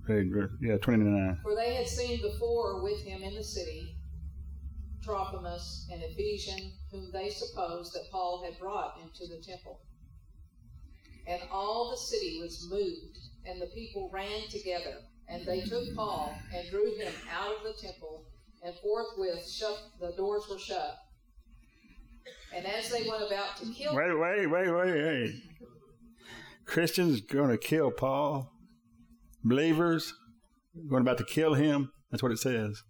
Very 0.06 0.28
good. 0.28 0.50
Yeah, 0.60 0.76
29. 0.76 1.38
For 1.42 1.54
they 1.54 1.74
had 1.74 1.86
seen 1.86 2.20
before 2.20 2.82
with 2.82 3.00
him 3.02 3.22
in 3.22 3.34
the 3.34 3.44
city 3.44 3.96
Trophimus, 5.02 5.86
an 5.92 6.00
Ephesian, 6.02 6.72
whom 6.90 7.10
they 7.12 7.30
supposed 7.30 7.94
that 7.94 8.10
Paul 8.10 8.42
had 8.44 8.58
brought 8.58 8.98
into 9.00 9.26
the 9.32 9.40
temple. 9.40 9.80
And 11.28 11.40
all 11.50 11.90
the 11.90 11.96
city 11.96 12.38
was 12.40 12.68
moved, 12.70 13.18
and 13.44 13.60
the 13.60 13.66
people 13.66 14.10
ran 14.12 14.48
together, 14.48 14.98
and 15.28 15.44
they 15.44 15.60
took 15.62 15.94
Paul 15.94 16.34
and 16.54 16.70
drew 16.70 16.94
him 16.96 17.12
out 17.32 17.56
of 17.56 17.62
the 17.64 17.74
temple, 17.80 18.24
and 18.62 18.74
forthwith 18.76 19.48
shut 19.48 19.76
the 20.00 20.12
doors 20.16 20.44
were 20.48 20.58
shut. 20.58 20.96
And 22.54 22.64
as 22.64 22.90
they 22.90 23.08
went 23.08 23.22
about 23.22 23.56
to 23.58 23.66
kill 23.72 23.94
Wait, 23.94 24.18
wait, 24.18 24.46
wait, 24.46 24.70
wait, 24.70 25.04
wait. 25.04 25.34
Christians 26.64 27.20
going 27.20 27.50
to 27.50 27.58
kill 27.58 27.90
Paul. 27.90 28.50
Believers 29.44 30.14
going 30.88 31.02
about 31.02 31.18
to 31.18 31.24
kill 31.24 31.54
him. 31.54 31.90
That's 32.10 32.22
what 32.22 32.32
it 32.32 32.38
says. 32.38 32.82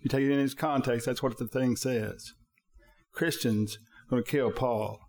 You 0.00 0.08
take 0.08 0.22
it 0.22 0.32
in 0.32 0.40
its 0.40 0.54
context, 0.54 1.06
that's 1.06 1.22
what 1.22 1.38
the 1.38 1.46
thing 1.46 1.76
says. 1.76 2.32
Christians 3.12 3.78
going 4.10 4.22
to 4.22 4.30
kill 4.30 4.50
Paul. 4.50 5.00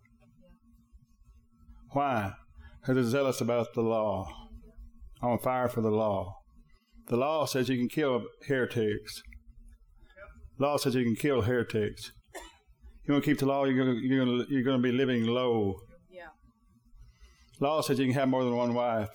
Why? 1.90 2.32
Because 2.86 3.10
they're 3.10 3.20
zealous 3.20 3.40
about 3.40 3.74
the 3.74 3.80
law. 3.80 4.28
On 5.20 5.40
fire 5.40 5.68
for 5.68 5.80
the 5.80 5.90
law. 5.90 6.36
The 7.08 7.16
law 7.16 7.44
says 7.44 7.68
you 7.68 7.76
can 7.76 7.88
kill 7.88 8.22
heretics. 8.46 9.22
Law 10.58 10.76
says 10.76 10.94
you 10.94 11.02
can 11.02 11.16
kill 11.16 11.42
heretics. 11.42 12.12
You 13.04 13.12
want 13.12 13.24
to 13.24 13.30
keep 13.30 13.40
the 13.40 13.46
law, 13.46 13.64
you're 13.64 13.84
going 13.84 13.96
to, 13.96 14.06
you're 14.06 14.24
going 14.24 14.38
to, 14.38 14.52
you're 14.52 14.62
going 14.62 14.80
to 14.80 14.82
be 14.82 14.92
living 14.92 15.26
low. 15.26 15.80
Yeah. 16.08 16.28
Law 17.58 17.80
says 17.80 17.98
you 17.98 18.06
can 18.06 18.14
have 18.14 18.28
more 18.28 18.44
than 18.44 18.54
one 18.54 18.72
wife. 18.72 19.10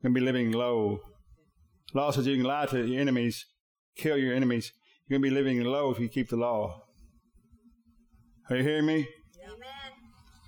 You're 0.00 0.12
going 0.12 0.14
to 0.14 0.20
be 0.20 0.24
living 0.24 0.52
low. 0.52 1.00
Law 1.94 2.12
says 2.12 2.28
you 2.28 2.36
can 2.36 2.44
lie 2.44 2.66
to 2.66 2.86
your 2.86 3.00
enemies, 3.00 3.44
kill 3.96 4.16
your 4.16 4.32
enemies. 4.32 4.70
You're 5.08 5.18
going 5.18 5.28
to 5.28 5.34
be 5.34 5.42
living 5.42 5.60
low 5.64 5.90
if 5.90 5.98
you 5.98 6.08
keep 6.08 6.28
the 6.28 6.36
law. 6.36 6.82
Are 8.48 8.56
you 8.56 8.62
hearing 8.62 8.86
me? 8.86 9.08
Amen. 9.44 9.92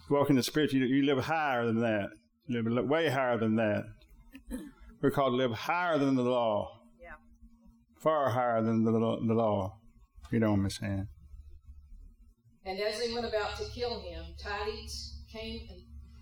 Walk 0.09 0.31
in 0.31 0.37
the 0.37 0.43
Spirit, 0.45 0.73
you, 0.73 0.85
you 0.85 1.03
live 1.03 1.25
higher 1.25 1.67
than 1.67 1.81
that. 1.81 2.11
Live 2.49 2.67
way 2.89 3.09
higher 3.09 3.39
than 3.39 3.57
that. 3.57 3.85
We're 5.01 5.11
called 5.11 5.33
to 5.33 5.37
live 5.37 5.53
higher 5.53 5.99
than 5.99 6.15
the 6.15 6.23
law. 6.23 6.81
Yeah. 7.03 7.13
Far 7.99 8.31
higher 8.31 8.63
than 8.63 8.85
the, 8.85 8.93
the 8.93 9.35
law. 9.35 9.79
You 10.31 10.41
know 10.41 10.51
what 10.51 10.59
I'm 10.61 10.71
saying? 10.71 11.09
And 12.67 12.81
as 12.81 12.99
they 12.99 13.13
went 13.13 13.27
about 13.27 13.57
to 13.59 13.65
kill 13.75 14.01
him, 14.01 14.25
tidings 14.43 15.23
came 15.33 15.61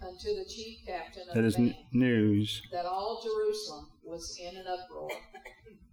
unto 0.01 0.35
the 0.35 0.45
chief 0.49 0.79
captain 0.87 1.23
of 1.29 1.35
That 1.35 1.43
the 1.43 1.51
band. 1.71 1.75
news. 1.93 2.63
that 2.73 2.85
all 2.87 3.21
Jerusalem 3.23 3.89
was 4.03 4.37
in 4.41 4.57
an 4.57 4.65
uproar, 4.67 5.09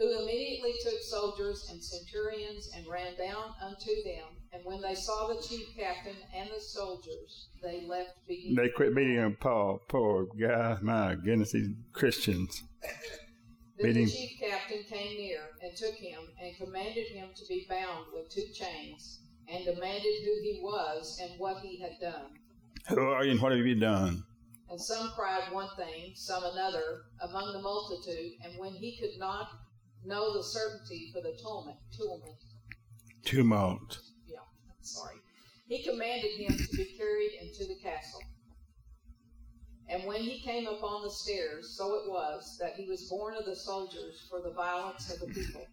who 0.00 0.22
immediately 0.22 0.72
took 0.82 0.98
soldiers 1.02 1.68
and 1.70 1.82
centurions 1.82 2.70
and 2.74 2.86
ran 2.88 3.14
down 3.18 3.52
unto 3.62 3.90
them. 4.02 4.24
And 4.52 4.64
when 4.64 4.80
they 4.80 4.94
saw 4.94 5.28
the 5.28 5.46
chief 5.46 5.66
captain 5.78 6.16
and 6.34 6.48
the 6.48 6.60
soldiers, 6.60 7.50
they 7.62 7.82
left 7.86 8.26
beating. 8.26 8.54
They 8.54 8.70
quit 8.70 8.94
beating 8.94 9.16
him, 9.16 9.36
Paul. 9.38 9.82
Poor 9.88 10.26
guy. 10.40 10.78
My 10.80 11.16
goodness, 11.16 11.52
these 11.52 11.68
Christians. 11.92 12.62
Then 13.78 13.94
the 13.94 14.06
chief 14.06 14.38
captain 14.38 14.82
came 14.90 15.16
near 15.16 15.40
and 15.62 15.74
took 15.74 15.94
him 15.94 16.20
and 16.38 16.54
commanded 16.58 17.06
him 17.14 17.30
to 17.34 17.46
be 17.48 17.66
bound 17.66 18.08
with 18.12 18.28
two 18.30 18.44
chains, 18.52 19.20
and 19.48 19.64
demanded 19.64 20.22
who 20.22 20.34
he 20.42 20.60
was 20.62 21.18
and 21.22 21.40
what 21.40 21.62
he 21.62 21.80
had 21.80 21.92
done. 21.98 22.26
Who 22.88 23.00
are 23.00 23.24
you 23.24 23.30
and 23.30 23.40
what 23.40 23.52
have 23.52 23.64
you 23.64 23.76
done? 23.76 24.22
And 24.68 24.78
some 24.78 25.10
cried 25.16 25.50
one 25.50 25.70
thing, 25.76 26.12
some 26.14 26.44
another, 26.44 27.04
among 27.22 27.54
the 27.54 27.62
multitude. 27.62 28.32
And 28.44 28.58
when 28.58 28.74
he 28.74 28.98
could 28.98 29.18
not 29.18 29.48
know 30.04 30.36
the 30.36 30.42
certainty 30.42 31.10
for 31.12 31.20
the 31.20 31.36
tumult, 31.42 31.78
tumult 31.96 32.42
Tumult. 33.24 33.98
yeah, 34.26 34.38
sorry, 34.80 35.16
he 35.68 35.82
commanded 35.82 36.32
him 36.38 36.56
to 36.56 36.76
be 36.76 36.96
carried 36.96 37.32
into 37.42 37.66
the 37.66 37.76
castle. 37.82 38.20
And 39.88 40.04
when 40.04 40.20
he 40.22 40.40
came 40.40 40.68
upon 40.68 41.02
the 41.02 41.10
stairs, 41.10 41.74
so 41.76 41.96
it 41.96 42.08
was 42.08 42.56
that 42.60 42.74
he 42.76 42.86
was 42.86 43.08
borne 43.10 43.34
of 43.36 43.44
the 43.44 43.56
soldiers 43.56 44.24
for 44.30 44.40
the 44.40 44.52
violence 44.52 45.12
of 45.12 45.18
the 45.18 45.26
people. 45.26 45.66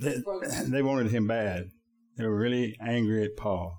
They, 0.00 0.16
they 0.68 0.82
wanted 0.82 1.10
him 1.12 1.28
bad. 1.28 1.70
They 2.16 2.24
were 2.24 2.36
really 2.36 2.76
angry 2.80 3.24
at 3.24 3.36
Paul. 3.36 3.78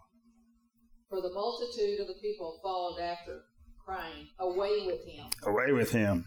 For 1.09 1.21
the 1.21 1.33
multitude 1.33 1.99
of 1.99 2.07
the 2.07 2.15
people 2.21 2.59
followed 2.63 2.99
after, 3.01 3.41
crying, 3.83 4.27
Away 4.39 4.85
with 4.85 5.05
him! 5.05 5.25
Away 5.43 5.73
with 5.73 5.91
him. 5.91 6.25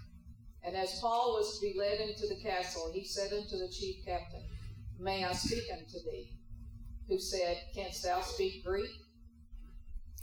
And 0.63 0.77
as 0.77 1.01
Paul 1.01 1.35
was 1.39 1.59
to 1.59 1.67
be 1.67 1.79
led 1.79 2.01
into 2.01 2.27
the 2.27 2.41
castle, 2.43 2.91
he 2.93 3.05
said 3.05 3.33
unto 3.33 3.57
the 3.57 3.69
chief 3.73 4.05
captain, 4.05 4.43
May 4.99 5.25
I 5.25 5.33
speak 5.33 5.65
unto 5.73 5.99
thee? 6.05 6.33
Who 7.09 7.19
said, 7.19 7.57
Canst 7.75 8.03
thou 8.03 8.21
speak 8.21 8.65
Greek? 8.65 8.91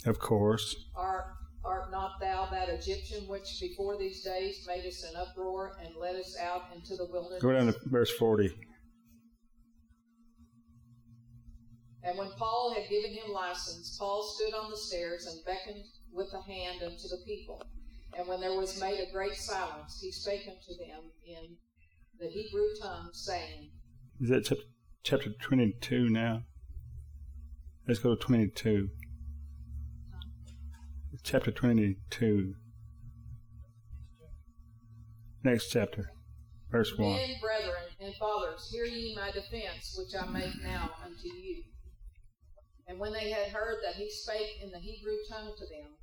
Of 0.05 0.19
course. 0.19 0.75
Art, 0.95 1.25
art 1.65 1.91
not 1.91 2.19
thou 2.21 2.47
that 2.51 2.69
Egyptian 2.69 3.27
which 3.27 3.59
before 3.59 3.97
these 3.97 4.23
days 4.23 4.63
made 4.67 4.85
us 4.85 5.03
an 5.03 5.15
uproar 5.19 5.75
and 5.83 5.95
led 5.99 6.15
us 6.15 6.37
out 6.39 6.63
into 6.75 6.95
the 6.95 7.05
wilderness? 7.11 7.41
Go 7.41 7.51
down 7.51 7.67
to 7.67 7.75
verse 7.85 8.11
40. 8.11 8.51
And 12.03 12.17
when 12.17 12.29
Paul 12.37 12.73
had 12.73 12.87
given 12.89 13.11
him 13.11 13.33
license, 13.33 13.97
Paul 13.99 14.23
stood 14.23 14.53
on 14.53 14.71
the 14.71 14.77
stairs 14.77 15.25
and 15.25 15.43
beckoned 15.43 15.83
with 16.13 16.31
the 16.31 16.41
hand 16.41 16.83
unto 16.83 17.07
the 17.09 17.21
people. 17.25 17.61
And 18.15 18.27
when 18.27 18.39
there 18.41 18.53
was 18.53 18.79
made 18.79 18.99
a 18.99 19.11
great 19.11 19.35
silence, 19.35 19.99
he 20.01 20.11
spake 20.11 20.47
unto 20.47 20.77
them 20.79 21.11
in 21.25 21.55
the 22.19 22.27
Hebrew 22.27 22.67
tongue, 22.81 23.09
saying, 23.13 23.71
Is 24.21 24.29
that 24.29 24.45
chap- 24.45 24.57
chapter 25.03 25.31
22 25.41 26.09
now? 26.09 26.43
Let's 27.87 27.99
go 27.99 28.15
to 28.15 28.21
22. 28.21 28.89
Chapter 31.23 31.51
22. 31.51 32.55
Next 35.43 35.69
chapter, 35.69 36.11
verse 36.71 36.97
1. 36.97 37.13
Men, 37.13 37.35
brethren, 37.41 37.83
and 38.01 38.13
fathers, 38.15 38.69
hear 38.71 38.85
ye 38.85 39.15
my 39.15 39.31
defense, 39.31 39.95
which 39.97 40.19
I 40.19 40.27
make 40.27 40.61
now 40.61 40.91
unto 41.05 41.27
you. 41.27 41.63
And 42.87 42.99
when 42.99 43.13
they 43.13 43.29
had 43.29 43.49
heard 43.49 43.77
that 43.85 43.95
he 43.95 44.09
spake 44.09 44.61
in 44.61 44.71
the 44.71 44.79
Hebrew 44.79 45.15
tongue 45.29 45.53
to 45.57 45.65
them, 45.65 45.96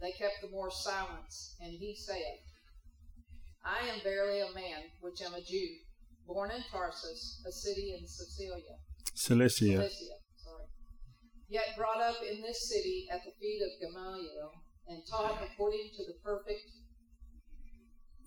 they 0.00 0.12
kept 0.12 0.40
the 0.42 0.50
more 0.50 0.70
silence. 0.70 1.56
And 1.60 1.72
he 1.72 1.94
said, 1.94 2.40
I 3.64 3.88
am 3.88 4.00
verily 4.02 4.40
a 4.40 4.54
man, 4.54 4.88
which 5.00 5.20
am 5.22 5.34
a 5.34 5.42
Jew, 5.42 5.68
born 6.26 6.50
in 6.50 6.62
Tarsus, 6.70 7.42
a 7.46 7.52
city 7.52 7.96
in 7.98 8.06
Cilicia. 8.06 8.76
Cilicia. 9.14 9.64
Cilicia, 9.64 10.16
sorry. 10.36 10.64
Yet 11.48 11.76
brought 11.76 12.00
up 12.00 12.16
in 12.22 12.40
this 12.40 12.68
city 12.70 13.08
at 13.12 13.20
the 13.24 13.32
feet 13.40 13.60
of 13.60 13.80
Gamaliel, 13.80 14.52
and 14.88 15.02
taught 15.08 15.42
according 15.42 15.90
to 15.96 16.04
the 16.06 16.14
perfect 16.24 16.62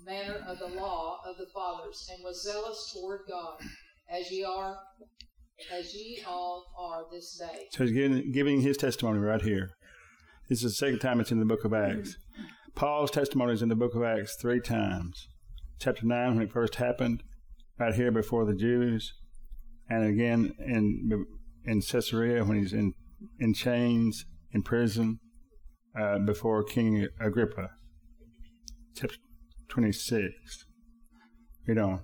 manner 0.05 0.45
of 0.47 0.59
the 0.59 0.79
law 0.79 1.19
of 1.25 1.37
the 1.37 1.47
fathers, 1.53 2.07
and 2.13 2.23
was 2.23 2.43
zealous 2.43 2.93
toward 2.93 3.21
God, 3.27 3.59
as 4.09 4.29
ye 4.31 4.43
are, 4.43 4.77
as 5.71 5.93
ye 5.95 6.23
all 6.27 6.65
are 6.77 7.05
this 7.11 7.37
day. 7.39 7.67
So 7.71 7.85
he's 7.85 7.93
giving, 7.93 8.31
giving 8.31 8.61
his 8.61 8.77
testimony 8.77 9.19
right 9.19 9.41
here. 9.41 9.71
This 10.49 10.63
is 10.63 10.63
the 10.63 10.85
second 10.85 10.99
time 10.99 11.19
it's 11.19 11.31
in 11.31 11.39
the 11.39 11.45
book 11.45 11.63
of 11.63 11.73
Acts. 11.73 12.17
Paul's 12.75 13.11
testimony 13.11 13.53
is 13.53 13.61
in 13.61 13.69
the 13.69 13.75
book 13.75 13.95
of 13.95 14.03
Acts 14.03 14.35
three 14.35 14.59
times. 14.59 15.29
Chapter 15.79 16.05
9, 16.05 16.35
when 16.35 16.43
it 16.43 16.51
first 16.51 16.75
happened, 16.75 17.23
right 17.79 17.93
here 17.93 18.11
before 18.11 18.45
the 18.45 18.53
Jews, 18.53 19.13
and 19.89 20.05
again 20.05 20.53
in 20.59 21.25
in 21.65 21.81
Caesarea 21.81 22.43
when 22.43 22.57
he's 22.57 22.73
in, 22.73 22.93
in 23.39 23.53
chains, 23.53 24.25
in 24.51 24.63
prison, 24.63 25.19
uh, 25.99 26.19
before 26.19 26.63
King 26.63 27.07
Agrippa. 27.19 27.69
Chapter 28.95 29.17
26. 29.69 30.65
Read 31.67 31.77
on. 31.77 32.01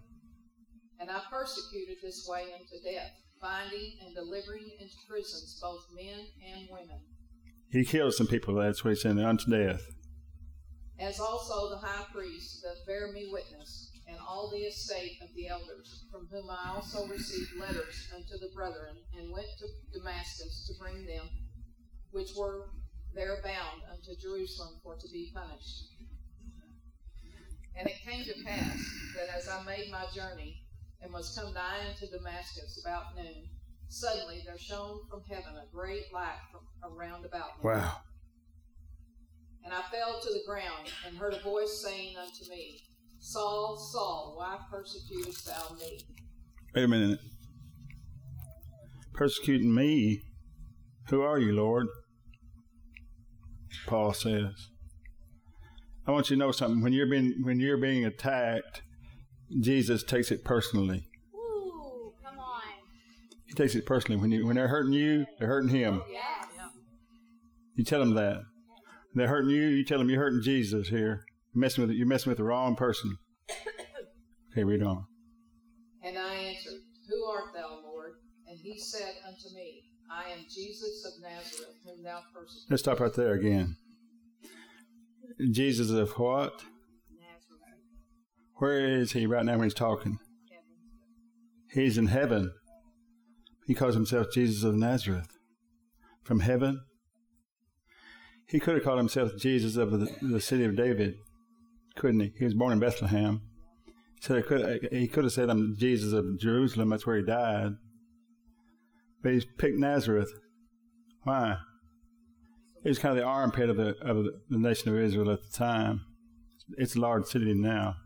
And 0.99 1.09
I 1.09 1.21
persecuted 1.29 1.97
this 2.01 2.25
way 2.29 2.43
unto 2.53 2.83
death, 2.83 3.11
binding 3.41 3.97
and 4.05 4.15
delivering 4.15 4.69
into 4.79 4.95
prisons 5.07 5.59
both 5.61 5.85
men 5.93 6.25
and 6.53 6.69
women, 6.71 7.01
He 7.71 7.85
killed 7.85 8.15
some 8.15 8.27
people, 8.27 8.55
that's 8.55 8.83
what 8.83 8.91
he 8.91 8.95
said, 8.95 9.19
unto 9.19 9.51
death. 9.51 9.85
as 10.99 11.19
also 11.19 11.69
the 11.69 11.77
high 11.77 12.05
priest 12.11 12.61
that 12.63 12.85
bear 12.85 13.11
me 13.11 13.29
witness, 13.31 13.91
and 14.07 14.17
all 14.19 14.49
the 14.49 14.65
estate 14.65 15.17
of 15.21 15.29
the 15.35 15.47
elders, 15.47 16.05
from 16.11 16.27
whom 16.31 16.49
I 16.49 16.73
also 16.75 17.07
received 17.07 17.55
letters 17.57 18.09
unto 18.13 18.37
the 18.39 18.51
brethren, 18.55 18.97
and 19.17 19.31
went 19.31 19.47
to 19.59 19.99
Damascus 19.99 20.65
to 20.67 20.83
bring 20.83 21.05
them 21.05 21.29
which 22.11 22.31
were 22.35 22.69
there 23.13 23.37
bound 23.43 23.81
unto 23.91 24.19
Jerusalem 24.19 24.79
for 24.83 24.95
to 24.95 25.07
be 25.13 25.31
punished. 25.33 25.93
And 27.77 27.87
it 27.87 28.01
came 28.03 28.25
to 28.25 28.43
pass 28.43 28.79
that 29.15 29.29
as 29.37 29.47
I 29.47 29.63
made 29.63 29.91
my 29.91 30.05
journey, 30.13 30.63
and 31.01 31.13
was 31.13 31.37
come 31.37 31.53
nigh 31.53 31.85
unto 31.87 32.07
Damascus 32.09 32.81
about 32.83 33.15
noon, 33.15 33.47
suddenly 33.89 34.41
there 34.45 34.57
shone 34.57 34.99
from 35.09 35.21
heaven 35.29 35.53
a 35.57 35.75
great 35.75 36.05
light 36.13 36.39
from 36.51 36.61
around 36.91 37.25
about 37.25 37.57
me. 37.57 37.69
Wow. 37.69 37.97
And 39.65 39.73
I 39.73 39.81
fell 39.91 40.19
to 40.21 40.29
the 40.29 40.41
ground, 40.47 40.91
and 41.05 41.17
heard 41.17 41.33
a 41.33 41.39
voice 41.41 41.83
saying 41.83 42.15
unto 42.17 42.49
me, 42.49 42.79
Saul, 43.19 43.77
Saul, 43.91 44.35
why 44.37 44.57
persecutest 44.71 45.45
thou 45.45 45.75
me? 45.75 45.99
Wait 46.73 46.83
a 46.83 46.87
minute. 46.87 47.19
Persecuting 49.13 49.75
me? 49.75 50.21
Who 51.09 51.21
are 51.21 51.39
you, 51.39 51.51
Lord? 51.51 51.87
Paul 53.85 54.13
says. 54.13 54.69
I 56.07 56.11
want 56.11 56.29
you 56.29 56.35
to 56.35 56.39
know 56.39 56.51
something. 56.51 56.81
When 56.81 56.93
you're 56.93 57.09
being 57.09 57.35
when 57.43 57.59
you're 57.59 57.77
being 57.77 58.05
attacked, 58.05 58.81
Jesus 59.59 60.03
takes 60.03 60.31
it 60.31 60.43
personally. 60.43 61.03
Ooh, 61.35 62.13
come 62.23 62.39
on. 62.39 62.61
He 63.45 63.48
takes 63.59 63.75
it 63.75 63.85
personally. 63.85 64.19
When 64.19 64.31
you 64.31 64.45
when 64.45 64.55
they're 64.55 64.67
hurting 64.67 64.93
you, 64.93 65.25
they're 65.37 65.47
hurting 65.47 65.69
him. 65.69 66.01
Oh, 66.03 66.11
yes. 66.11 66.45
You 67.75 67.83
tell 67.83 67.99
them 67.99 68.15
that. 68.15 68.41
They're 69.13 69.27
hurting 69.27 69.49
you, 69.49 69.67
you 69.67 69.83
tell 69.83 69.97
them 69.97 70.09
you're 70.09 70.19
hurting 70.19 70.41
Jesus 70.41 70.87
here. 70.87 71.25
You're 71.53 71.61
messing 71.61 71.85
with 71.85 71.95
you're 71.95 72.07
messing 72.07 72.29
with 72.29 72.37
the 72.37 72.43
wrong 72.43 72.75
person. 72.75 73.17
Okay, 74.51 74.63
read 74.63 74.81
on. 74.81 75.05
And 76.01 76.17
I 76.17 76.33
answered, 76.33 76.79
Who 77.07 77.23
art 77.25 77.53
thou, 77.53 77.81
Lord? 77.83 78.13
And 78.47 78.57
he 78.57 78.79
said 78.79 79.13
unto 79.27 79.53
me, 79.53 79.83
I 80.11 80.31
am 80.31 80.39
Jesus 80.49 81.05
of 81.05 81.21
Nazareth, 81.21 81.75
whom 81.85 82.03
thou 82.03 82.21
persecutest. 82.33 82.65
Let's 82.67 82.81
stop 82.81 82.99
right 82.99 83.13
there 83.13 83.33
again. 83.33 83.77
Jesus 85.51 85.91
of 85.91 86.13
what? 86.13 86.63
Nazareth. 87.11 87.79
Where 88.55 88.79
is 88.79 89.11
he 89.11 89.27
right 89.27 89.45
now 89.45 89.59
when 89.59 89.65
he's 89.65 89.75
talking? 89.75 90.17
He's 91.71 91.99
in 91.99 92.07
heaven. 92.07 92.51
He 93.69 93.75
calls 93.75 93.93
himself 93.93 94.31
Jesus 94.33 94.63
of 94.63 94.73
Nazareth. 94.73 95.37
From 96.23 96.39
heaven. 96.39 96.81
He 98.47 98.59
could 98.59 98.73
have 98.73 98.83
called 98.83 98.97
himself 98.97 99.33
Jesus 99.37 99.75
of 99.75 99.91
the, 99.91 100.11
the 100.23 100.41
city 100.41 100.65
of 100.65 100.75
David, 100.75 101.13
couldn't 101.95 102.19
he? 102.19 102.33
He 102.35 102.45
was 102.45 102.55
born 102.55 102.73
in 102.73 102.79
Bethlehem. 102.79 103.43
So 104.21 104.37
he 104.37 104.41
could, 104.41 104.87
he 104.91 105.07
could 105.07 105.23
have 105.23 105.33
said, 105.33 105.51
I'm 105.51 105.75
Jesus 105.77 106.13
of 106.13 106.39
Jerusalem. 106.39 106.89
That's 106.89 107.05
where 107.05 107.17
he 107.17 107.23
died. 107.23 107.73
But 109.21 109.33
he's 109.33 109.45
picked 109.45 109.77
Nazareth. 109.77 110.31
Why? 111.21 111.57
It 112.83 112.89
was 112.89 112.97
kind 112.97 113.15
of 113.15 113.23
the 113.23 113.29
armpit 113.29 113.69
of 113.69 113.77
the, 113.77 113.95
of 114.01 114.25
the 114.49 114.57
nation 114.57 114.89
of 114.89 114.97
Israel 114.97 115.29
at 115.29 115.43
the 115.43 115.55
time. 115.55 116.01
It's 116.79 116.95
a 116.95 116.99
large 116.99 117.25
city 117.25 117.53
now. 117.53 117.97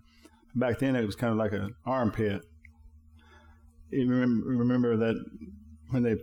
Back 0.56 0.80
then, 0.80 0.97
it 0.97 1.06
was 1.06 1.15
kind 1.15 1.32
of 1.32 1.38
like 1.38 1.54
an 1.54 1.73
armpit. 1.86 2.41
You 3.94 4.10
remember, 4.10 4.48
remember 4.48 4.98
that 4.98 5.24
when 5.90 6.04
they 6.04 6.16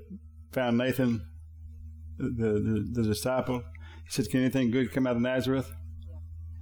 found 0.53 0.79
Nathan, 0.79 1.25
the, 2.19 2.27
the, 2.27 2.91
the 2.93 3.03
disciple, 3.05 3.63
he 4.05 4.11
said, 4.11 4.29
Can 4.29 4.41
anything 4.41 4.71
good 4.71 4.93
come 4.93 5.07
out 5.07 5.17
of 5.17 5.23
Nazareth? 5.23 5.71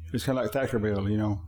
It 0.06 0.12
was 0.12 0.24
kind 0.24 0.38
of 0.38 0.44
like 0.44 0.52
Thackerville, 0.52 1.10
you 1.10 1.16
know, 1.16 1.40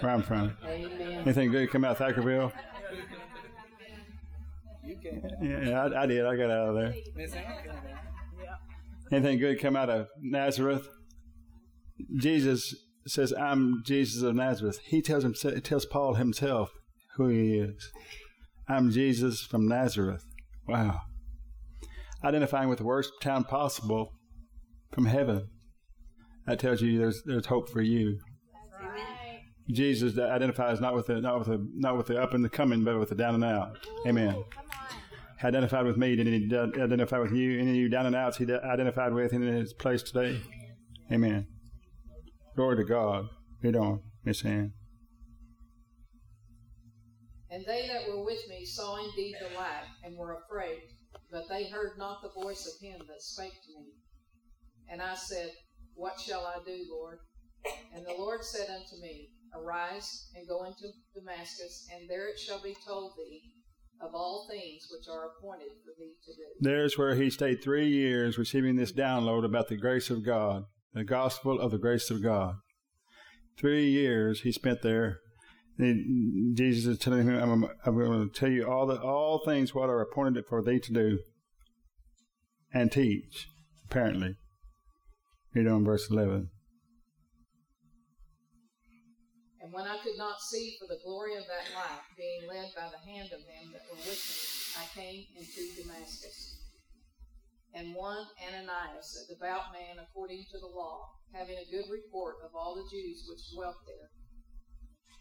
where 0.00 0.12
I'm 0.12 0.22
from. 0.22 0.56
Amen. 0.64 1.22
Anything 1.24 1.50
good 1.50 1.70
come 1.70 1.84
out 1.84 2.00
of 2.00 2.14
Thackerville? 2.14 2.52
Yeah, 5.42 5.88
I, 5.94 6.02
I 6.02 6.06
did. 6.06 6.24
I 6.24 6.36
got 6.36 6.50
out 6.50 6.68
of 6.70 6.74
there. 6.74 6.94
Anything 9.10 9.38
good 9.38 9.60
come 9.60 9.76
out 9.76 9.90
of 9.90 10.08
Nazareth? 10.20 10.88
Jesus 12.16 12.74
says, 13.06 13.32
"I'm 13.32 13.82
Jesus 13.84 14.22
of 14.22 14.34
Nazareth." 14.34 14.80
He 14.84 15.02
tells 15.02 15.24
him, 15.24 15.34
he 15.34 15.60
tells 15.60 15.86
Paul 15.86 16.14
himself 16.14 16.70
who 17.16 17.28
he 17.28 17.58
is. 17.58 17.90
I'm 18.72 18.90
Jesus 18.90 19.42
from 19.42 19.68
Nazareth. 19.68 20.24
Wow. 20.66 21.02
Identifying 22.24 22.70
with 22.70 22.78
the 22.78 22.84
worst 22.84 23.12
town 23.20 23.44
possible 23.44 24.14
from 24.92 25.04
heaven. 25.04 25.48
That 26.46 26.58
tells 26.58 26.80
you 26.80 26.98
there's 26.98 27.22
there's 27.24 27.46
hope 27.46 27.68
for 27.68 27.82
you. 27.82 28.18
Right. 28.80 29.42
Jesus 29.70 30.18
identifies 30.18 30.80
not 30.80 30.94
with 30.94 31.06
the 31.06 31.20
not 31.20 31.38
with 31.38 31.48
the 31.48 31.68
not 31.74 31.98
with 31.98 32.06
the 32.06 32.20
up 32.20 32.32
and 32.32 32.42
the 32.42 32.48
coming, 32.48 32.82
but 32.82 32.98
with 32.98 33.10
the 33.10 33.14
down 33.14 33.34
and 33.34 33.44
out. 33.44 33.76
Amen. 34.06 34.34
Ooh, 34.36 34.44
come 34.50 34.64
on. 34.64 35.46
Identified 35.46 35.84
with 35.84 35.98
me. 35.98 36.16
Did 36.16 36.26
he 36.26 36.56
identify 36.56 37.18
with 37.18 37.32
you? 37.32 37.60
Any 37.60 37.70
of 37.70 37.76
you 37.76 37.88
down 37.90 38.06
and 38.06 38.16
outs 38.16 38.38
he 38.38 38.50
identified 38.50 39.12
with 39.12 39.34
in 39.34 39.42
his 39.42 39.74
place 39.74 40.02
today? 40.02 40.40
Amen. 41.12 41.46
Glory 42.56 42.76
to 42.76 42.84
God. 42.84 43.28
Read 43.62 43.76
on, 43.76 44.00
Miss 44.24 44.44
Ann. 44.44 44.72
And 47.52 47.66
they 47.66 47.86
that 47.86 48.08
were 48.08 48.24
with 48.24 48.48
me 48.48 48.64
saw 48.64 48.96
indeed 48.96 49.34
the 49.38 49.54
light, 49.58 49.84
and 50.02 50.16
were 50.16 50.38
afraid, 50.38 50.80
but 51.30 51.44
they 51.50 51.68
heard 51.68 51.98
not 51.98 52.22
the 52.22 52.42
voice 52.42 52.66
of 52.66 52.80
him 52.80 52.98
that 53.06 53.20
spake 53.20 53.52
to 53.52 53.78
me. 53.78 53.92
And 54.88 55.02
I 55.02 55.14
said, 55.14 55.50
What 55.94 56.18
shall 56.18 56.46
I 56.46 56.64
do, 56.64 56.86
Lord? 56.90 57.18
And 57.94 58.06
the 58.06 58.14
Lord 58.18 58.42
said 58.42 58.68
unto 58.70 58.96
me, 59.02 59.28
Arise 59.54 60.30
and 60.34 60.48
go 60.48 60.64
into 60.64 60.88
Damascus, 61.14 61.86
and 61.94 62.08
there 62.08 62.26
it 62.26 62.38
shall 62.38 62.62
be 62.62 62.74
told 62.86 63.12
thee 63.18 63.42
of 64.00 64.14
all 64.14 64.48
things 64.50 64.88
which 64.90 65.06
are 65.08 65.28
appointed 65.28 65.68
for 65.84 65.92
thee 65.98 66.14
to 66.24 66.32
do. 66.32 66.42
There's 66.60 66.96
where 66.96 67.14
he 67.14 67.28
stayed 67.28 67.62
three 67.62 67.88
years 67.88 68.38
receiving 68.38 68.76
this 68.76 68.92
download 68.92 69.44
about 69.44 69.68
the 69.68 69.76
grace 69.76 70.08
of 70.08 70.24
God, 70.24 70.64
the 70.94 71.04
gospel 71.04 71.60
of 71.60 71.70
the 71.70 71.78
grace 71.78 72.10
of 72.10 72.22
God. 72.22 72.54
Three 73.58 73.90
years 73.90 74.40
he 74.40 74.52
spent 74.52 74.80
there. 74.80 75.18
Jesus 75.78 76.86
is 76.86 76.98
telling 76.98 77.26
him, 77.26 77.36
I'm, 77.36 77.68
I'm 77.84 77.98
going 77.98 78.28
to 78.28 78.34
tell 78.34 78.50
you 78.50 78.68
all 78.68 78.86
the 78.86 79.00
all 79.00 79.42
things 79.44 79.74
what 79.74 79.88
are 79.88 80.00
appointed 80.00 80.44
for 80.48 80.62
thee 80.62 80.78
to 80.80 80.92
do 80.92 81.18
and 82.72 82.92
teach, 82.92 83.48
apparently. 83.86 84.36
Read 85.54 85.66
on 85.66 85.84
verse 85.84 86.10
11. 86.10 86.48
And 89.62 89.72
when 89.72 89.84
I 89.84 89.98
could 90.02 90.18
not 90.18 90.40
see 90.40 90.76
for 90.80 90.88
the 90.88 91.00
glory 91.04 91.36
of 91.36 91.44
that 91.44 91.72
light, 91.76 92.02
being 92.16 92.48
led 92.48 92.72
by 92.74 92.88
the 92.90 93.00
hand 93.10 93.32
of 93.32 93.40
them 93.40 93.72
that 93.72 93.84
were 93.88 94.00
with 94.00 94.20
me, 94.20 94.82
I 94.82 94.86
came 94.96 95.24
into 95.36 95.62
Damascus. 95.76 96.58
And 97.74 97.94
one 97.94 98.26
Ananias, 98.36 99.24
a 99.24 99.32
devout 99.32 99.72
man 99.72 99.96
according 100.02 100.44
to 100.52 100.58
the 100.58 100.66
law, 100.66 101.08
having 101.32 101.56
a 101.56 101.70
good 101.70 101.88
report 101.88 102.36
of 102.44 102.50
all 102.54 102.74
the 102.74 102.88
Jews 102.90 103.24
which 103.28 103.48
dwelt 103.54 103.76
there, 103.86 104.10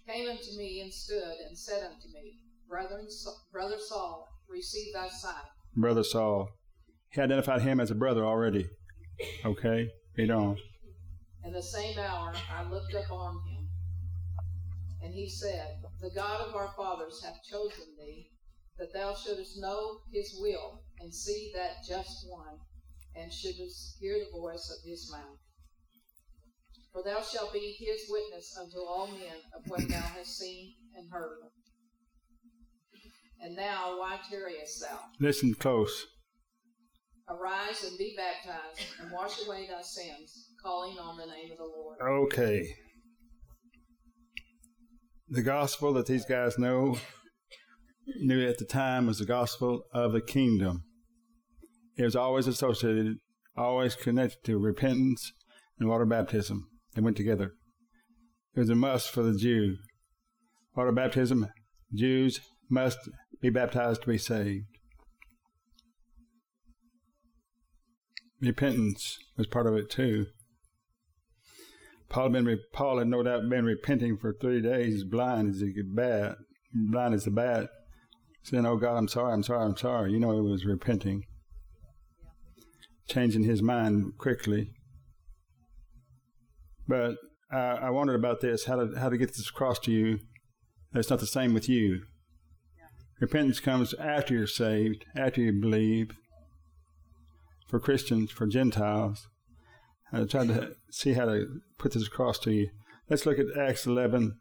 came 0.07 0.29
unto 0.29 0.57
me 0.57 0.81
and 0.81 0.93
stood 0.93 1.35
and 1.47 1.57
said 1.57 1.83
unto 1.83 2.07
me, 2.13 2.39
Brethren, 2.67 3.07
Brother 3.51 3.77
Saul, 3.79 4.27
receive 4.49 4.93
thy 4.93 5.07
sight. 5.07 5.45
Brother 5.75 6.03
Saul. 6.03 6.49
He 7.11 7.21
identified 7.21 7.61
him 7.61 7.79
as 7.79 7.91
a 7.91 7.95
brother 7.95 8.25
already. 8.25 8.69
Okay, 9.45 9.89
read 10.17 10.31
on. 10.31 10.57
In 11.43 11.53
the 11.53 11.61
same 11.61 11.97
hour 11.99 12.33
I 12.51 12.69
looked 12.69 12.93
up 12.95 13.11
on 13.11 13.35
him, 13.47 13.67
and 15.03 15.13
he 15.13 15.27
said, 15.29 15.81
The 16.01 16.11
God 16.15 16.47
of 16.47 16.55
our 16.55 16.73
fathers 16.75 17.21
hath 17.23 17.43
chosen 17.43 17.85
thee, 17.99 18.29
that 18.77 18.93
thou 18.93 19.13
shouldest 19.15 19.59
know 19.59 19.99
his 20.11 20.37
will, 20.39 20.83
and 20.99 21.13
see 21.13 21.51
that 21.55 21.83
just 21.87 22.25
one, 22.29 22.57
and 23.15 23.31
shouldest 23.31 23.97
hear 23.99 24.17
the 24.19 24.39
voice 24.39 24.69
of 24.71 24.89
his 24.89 25.11
mouth. 25.11 25.37
For 26.93 27.03
thou 27.03 27.21
shalt 27.21 27.53
be 27.53 27.75
his 27.79 28.09
witness 28.09 28.57
unto 28.59 28.79
all 28.79 29.07
men 29.07 29.37
of 29.55 29.69
what 29.69 29.87
thou 29.87 30.01
hast 30.01 30.37
seen 30.37 30.73
and 30.95 31.09
heard. 31.11 31.39
And 33.41 33.55
now, 33.55 33.97
why 33.97 34.19
tarriest 34.29 34.81
thou? 34.81 34.99
Listen 35.19 35.53
close. 35.53 36.05
Arise 37.29 37.83
and 37.87 37.97
be 37.97 38.15
baptized, 38.17 38.81
and 39.01 39.11
wash 39.11 39.45
away 39.45 39.67
thy 39.67 39.81
sins, 39.81 40.49
calling 40.61 40.97
on 40.99 41.17
the 41.17 41.25
name 41.25 41.51
of 41.51 41.57
the 41.57 41.63
Lord. 41.63 41.97
Okay. 42.01 42.67
The 45.29 45.41
gospel 45.41 45.93
that 45.93 46.07
these 46.07 46.25
guys 46.25 46.59
know 46.59 46.97
knew 48.19 48.45
at 48.45 48.57
the 48.57 48.65
time 48.65 49.07
was 49.07 49.19
the 49.19 49.25
gospel 49.25 49.83
of 49.93 50.11
the 50.11 50.21
kingdom. 50.21 50.83
It 51.97 52.03
was 52.03 52.15
always 52.15 52.47
associated, 52.47 53.17
always 53.55 53.95
connected 53.95 54.43
to 54.45 54.57
repentance 54.57 55.31
and 55.79 55.87
water 55.87 56.05
baptism. 56.05 56.67
They 56.93 57.01
went 57.01 57.17
together. 57.17 57.53
It 58.55 58.59
was 58.59 58.69
a 58.69 58.75
must 58.75 59.09
for 59.09 59.23
the 59.23 59.37
Jew. 59.37 59.77
Water 60.75 60.91
baptism, 60.91 61.47
Jews 61.93 62.41
must 62.69 62.97
be 63.41 63.49
baptized 63.49 64.01
to 64.01 64.07
be 64.07 64.17
saved. 64.17 64.65
Repentance 68.41 69.17
was 69.37 69.47
part 69.47 69.67
of 69.67 69.75
it 69.75 69.89
too. 69.89 70.27
Paul 72.09 72.33
had, 72.33 72.43
been, 72.43 72.59
Paul 72.73 72.99
had 72.99 73.07
no 73.07 73.23
doubt 73.23 73.49
been 73.49 73.65
repenting 73.65 74.17
for 74.17 74.33
three 74.33 74.61
days, 74.61 75.03
blind 75.03 75.49
as 75.49 75.59
could 75.59 75.95
bat, 75.95 76.35
blind 76.73 77.13
as 77.13 77.25
a 77.25 77.31
bat, 77.31 77.69
saying, 78.43 78.65
"Oh 78.65 78.75
God, 78.75 78.97
I'm 78.97 79.07
sorry, 79.07 79.31
I'm 79.33 79.43
sorry, 79.43 79.63
I'm 79.63 79.77
sorry." 79.77 80.11
You 80.11 80.19
know, 80.19 80.33
he 80.33 80.41
was 80.41 80.65
repenting, 80.65 81.23
changing 83.07 83.43
his 83.43 83.61
mind 83.61 84.17
quickly. 84.17 84.71
But 86.91 87.15
uh, 87.53 87.77
I 87.81 87.89
wondered 87.89 88.15
about 88.15 88.41
this: 88.41 88.65
how 88.65 88.75
to 88.75 88.99
how 88.99 89.07
to 89.07 89.17
get 89.17 89.29
this 89.29 89.47
across 89.47 89.79
to 89.79 89.91
you. 89.91 90.19
That's 90.91 91.09
not 91.09 91.21
the 91.21 91.25
same 91.25 91.53
with 91.53 91.69
you. 91.69 92.01
Yeah. 92.77 92.87
Repentance 93.21 93.61
comes 93.61 93.93
after 93.93 94.33
you're 94.33 94.45
saved, 94.45 95.05
after 95.15 95.39
you 95.39 95.53
believe. 95.53 96.11
For 97.69 97.79
Christians, 97.79 98.29
for 98.31 98.45
Gentiles, 98.45 99.25
I 100.11 100.25
tried 100.25 100.49
to 100.49 100.75
see 100.91 101.13
how 101.13 101.23
to 101.23 101.61
put 101.79 101.93
this 101.93 102.07
across 102.07 102.37
to 102.39 102.51
you. 102.51 102.67
Let's 103.09 103.25
look 103.25 103.39
at 103.39 103.57
Acts 103.57 103.85
11, 103.85 104.37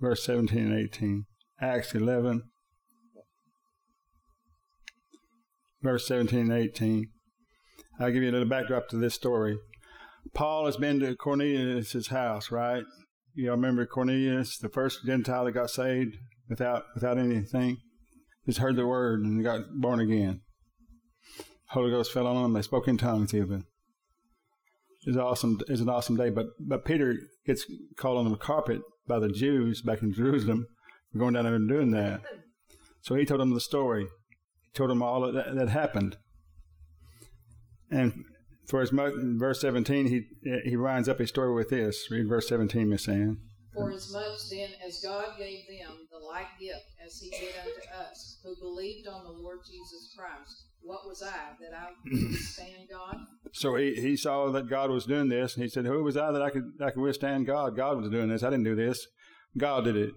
verse 0.00 0.22
17 0.22 0.56
and 0.60 0.78
18. 0.78 1.24
Acts 1.60 1.96
11, 1.96 2.44
verse 5.82 6.06
17 6.06 6.38
and 6.38 6.52
18. 6.52 7.08
I'll 7.98 8.12
give 8.12 8.22
you 8.22 8.30
a 8.30 8.32
little 8.32 8.48
backdrop 8.48 8.88
to 8.90 8.96
this 8.96 9.14
story. 9.14 9.58
Paul 10.34 10.66
has 10.66 10.76
been 10.76 11.00
to 11.00 11.16
Cornelius' 11.16 12.08
house, 12.08 12.50
right? 12.50 12.84
You 13.34 13.50
all 13.50 13.56
remember 13.56 13.86
Cornelius, 13.86 14.58
the 14.58 14.68
first 14.68 15.04
Gentile 15.04 15.44
that 15.44 15.52
got 15.52 15.70
saved 15.70 16.16
without 16.48 16.84
without 16.94 17.18
anything? 17.18 17.78
Just 18.46 18.58
heard 18.58 18.76
the 18.76 18.86
word 18.86 19.20
and 19.20 19.42
got 19.42 19.62
born 19.74 20.00
again. 20.00 20.40
Holy 21.68 21.90
Ghost 21.90 22.12
fell 22.12 22.26
on 22.26 22.42
them. 22.42 22.52
They 22.52 22.62
spoke 22.62 22.88
in 22.88 22.98
tongues 22.98 23.32
even. 23.32 23.64
It's 25.04 25.16
awesome. 25.16 25.60
It's 25.68 25.80
an 25.80 25.88
awesome 25.88 26.16
day. 26.16 26.30
But 26.30 26.46
but 26.60 26.84
Peter 26.84 27.16
gets 27.46 27.64
called 27.96 28.18
on 28.18 28.30
the 28.30 28.36
carpet 28.36 28.80
by 29.06 29.18
the 29.18 29.30
Jews 29.30 29.82
back 29.82 30.02
in 30.02 30.12
Jerusalem 30.12 30.66
for 31.12 31.18
going 31.18 31.34
down 31.34 31.44
there 31.44 31.54
and 31.54 31.68
doing 31.68 31.90
that. 31.92 32.20
So 33.00 33.14
he 33.14 33.24
told 33.24 33.40
them 33.40 33.54
the 33.54 33.60
story. 33.60 34.04
He 34.04 34.70
told 34.74 34.90
them 34.90 35.02
all 35.02 35.32
that, 35.32 35.54
that 35.54 35.68
happened. 35.68 36.16
And 37.90 38.24
for 38.72 38.80
as 38.80 38.90
much, 38.90 39.12
in 39.12 39.38
verse 39.38 39.60
17, 39.60 40.06
he 40.06 40.22
he 40.64 40.78
winds 40.78 41.06
up 41.06 41.18
his 41.18 41.28
story 41.28 41.52
with 41.52 41.68
this. 41.68 42.10
Read 42.10 42.26
verse 42.26 42.48
17, 42.48 42.88
Miss 42.88 43.06
Ann. 43.06 43.36
For 43.74 43.92
as 43.92 44.10
much 44.10 44.48
then 44.50 44.70
as 44.86 44.98
God 45.04 45.36
gave 45.36 45.66
them 45.68 46.08
the 46.10 46.16
like 46.26 46.46
gift 46.58 46.86
as 47.04 47.20
he 47.20 47.28
did 47.28 47.52
unto 47.60 48.10
us, 48.10 48.40
who 48.42 48.56
believed 48.56 49.06
on 49.08 49.24
the 49.24 49.30
Lord 49.30 49.58
Jesus 49.70 50.14
Christ, 50.16 50.68
what 50.80 51.06
was 51.06 51.22
I 51.22 51.52
that 51.60 51.78
I 51.78 51.90
could 52.02 52.30
withstand 52.30 52.88
God? 52.90 53.18
So 53.52 53.76
he, 53.76 53.92
he 53.92 54.16
saw 54.16 54.50
that 54.52 54.70
God 54.70 54.90
was 54.90 55.04
doing 55.04 55.28
this, 55.28 55.54
and 55.54 55.62
he 55.62 55.68
said, 55.68 55.84
Who 55.84 56.02
was 56.02 56.16
I 56.16 56.32
that 56.32 56.40
I 56.40 56.48
could 56.48 56.72
I 56.80 56.92
could 56.92 57.02
withstand 57.02 57.44
God? 57.44 57.76
God 57.76 58.00
was 58.00 58.08
doing 58.08 58.30
this. 58.30 58.42
I 58.42 58.48
didn't 58.48 58.64
do 58.64 58.74
this. 58.74 59.06
God 59.58 59.84
did 59.84 59.96
it. 59.96 60.14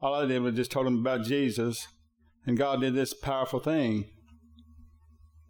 All 0.00 0.14
I 0.14 0.26
did 0.26 0.42
was 0.42 0.54
just 0.54 0.70
told 0.70 0.86
him 0.86 1.00
about 1.00 1.24
Jesus, 1.24 1.88
and 2.46 2.56
God 2.56 2.82
did 2.82 2.94
this 2.94 3.14
powerful 3.14 3.58
thing. 3.58 4.12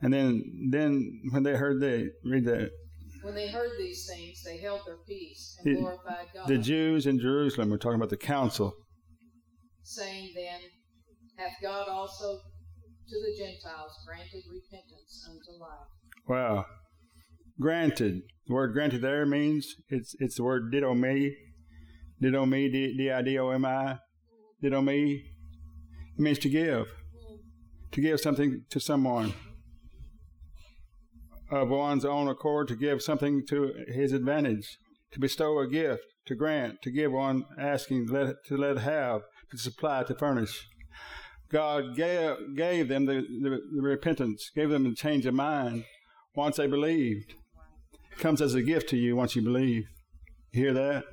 And 0.02 0.12
then, 0.12 0.68
then 0.70 1.20
when 1.30 1.42
they 1.42 1.54
heard 1.54 1.80
the 1.80 2.10
read 2.24 2.44
that. 2.44 2.70
When 3.22 3.34
they 3.34 3.48
heard 3.48 3.70
these 3.78 4.06
things, 4.06 4.42
they 4.44 4.58
held 4.58 4.80
their 4.86 4.98
peace 5.08 5.56
and 5.64 5.76
the, 5.76 5.80
glorified 5.80 6.26
God. 6.34 6.48
The 6.48 6.58
Jews 6.58 7.06
in 7.06 7.18
Jerusalem, 7.18 7.70
we're 7.70 7.78
talking 7.78 7.96
about 7.96 8.10
the 8.10 8.16
council. 8.16 8.74
Saying 9.82 10.32
then, 10.34 10.60
hath 11.36 11.54
God 11.62 11.88
also 11.88 12.38
to 13.08 13.14
the 13.20 13.36
Gentiles 13.36 13.92
granted 14.06 14.42
repentance 14.50 15.28
unto 15.28 15.60
life? 15.60 15.88
Wow. 16.28 16.66
Granted. 17.60 18.22
The 18.46 18.54
word 18.54 18.74
granted 18.74 19.02
there 19.02 19.26
means 19.26 19.74
it's 19.88 20.14
it's 20.20 20.36
the 20.36 20.44
word 20.44 20.72
didomi. 20.72 21.30
Didomi, 22.22 22.70
D-I-D-O-M-I. 22.96 23.98
Didomi. 24.62 25.20
It 26.16 26.20
means 26.20 26.38
to 26.40 26.48
give. 26.48 26.86
Mm-hmm. 26.86 27.34
To 27.92 28.00
give 28.00 28.20
something 28.20 28.64
to 28.70 28.80
someone 28.80 29.34
of 31.50 31.68
one's 31.68 32.04
own 32.04 32.28
accord 32.28 32.68
to 32.68 32.76
give 32.76 33.02
something 33.02 33.46
to 33.46 33.72
his 33.88 34.12
advantage, 34.12 34.78
to 35.12 35.20
bestow 35.20 35.58
a 35.58 35.68
gift, 35.68 36.04
to 36.26 36.34
grant, 36.34 36.82
to 36.82 36.90
give 36.90 37.12
one 37.12 37.44
asking, 37.58 38.08
to 38.08 38.12
let, 38.12 38.44
to 38.46 38.56
let 38.56 38.78
have, 38.78 39.22
to 39.50 39.58
supply, 39.58 40.02
to 40.04 40.14
furnish. 40.14 40.66
God 41.50 41.94
gave, 41.94 42.56
gave 42.56 42.88
them 42.88 43.06
the, 43.06 43.24
the, 43.42 43.60
the 43.74 43.82
repentance, 43.82 44.50
gave 44.54 44.70
them 44.70 44.84
the 44.84 44.94
change 44.94 45.26
of 45.26 45.34
mind 45.34 45.84
once 46.34 46.56
they 46.56 46.66
believed. 46.66 47.34
It 48.12 48.18
comes 48.18 48.42
as 48.42 48.54
a 48.54 48.62
gift 48.62 48.88
to 48.90 48.96
you 48.96 49.14
once 49.14 49.36
you 49.36 49.42
believe. 49.42 49.84
You 50.52 50.64
hear 50.64 50.74
that? 50.74 51.04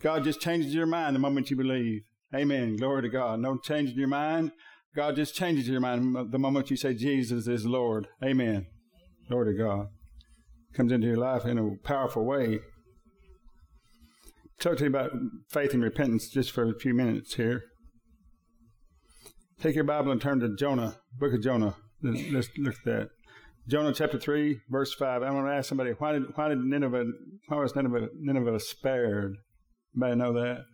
God 0.00 0.22
just 0.22 0.40
changes 0.40 0.74
your 0.74 0.86
mind 0.86 1.16
the 1.16 1.20
moment 1.20 1.50
you 1.50 1.56
believe. 1.56 2.02
Amen. 2.34 2.76
Glory 2.76 3.02
to 3.02 3.08
God. 3.08 3.40
No 3.40 3.56
change 3.56 3.90
in 3.90 3.98
your 3.98 4.08
mind. 4.08 4.52
God 4.94 5.16
just 5.16 5.34
changes 5.34 5.68
your 5.68 5.80
mind 5.80 6.30
the 6.30 6.38
moment 6.38 6.70
you 6.70 6.76
say 6.76 6.94
Jesus 6.94 7.48
is 7.48 7.66
Lord. 7.66 8.06
Amen. 8.22 8.66
Glory 9.28 9.54
to 9.54 9.62
God. 9.62 9.88
Comes 10.74 10.92
into 10.92 11.06
your 11.06 11.16
life 11.16 11.44
in 11.44 11.58
a 11.58 11.76
powerful 11.82 12.24
way. 12.24 12.60
Talk 14.58 14.78
to 14.78 14.84
you 14.84 14.90
about 14.90 15.12
faith 15.50 15.72
and 15.74 15.82
repentance 15.82 16.28
just 16.28 16.50
for 16.50 16.68
a 16.68 16.78
few 16.78 16.94
minutes 16.94 17.34
here. 17.34 17.64
Take 19.60 19.74
your 19.74 19.84
Bible 19.84 20.12
and 20.12 20.20
turn 20.20 20.40
to 20.40 20.54
Jonah, 20.54 20.96
book 21.18 21.32
of 21.32 21.42
Jonah. 21.42 21.76
Let's 22.02 22.48
look 22.58 22.74
at 22.74 22.84
that. 22.84 23.08
Jonah 23.66 23.94
chapter 23.94 24.18
3, 24.18 24.60
verse 24.68 24.92
5. 24.92 25.22
I 25.22 25.30
want 25.30 25.46
to 25.46 25.52
ask 25.52 25.68
somebody, 25.68 25.92
why 25.92 26.12
did, 26.12 26.24
why 26.34 26.48
did 26.48 26.58
Nineveh, 26.58 27.06
why 27.48 27.56
was 27.56 27.74
Nineveh, 27.74 28.08
Nineveh 28.18 28.60
spared? 28.60 29.36
Anybody 29.96 30.16
know 30.16 30.32
that? 30.34 30.64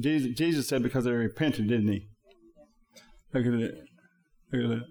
Jesus, 0.00 0.36
Jesus 0.36 0.68
said 0.68 0.82
because 0.82 1.04
they 1.04 1.10
repented, 1.10 1.68
didn't 1.68 1.88
he? 1.88 2.08
Look 3.34 3.46
at 3.46 3.52
it. 3.52 3.74
Look 4.52 4.64
at 4.64 4.78
it. 4.78 4.82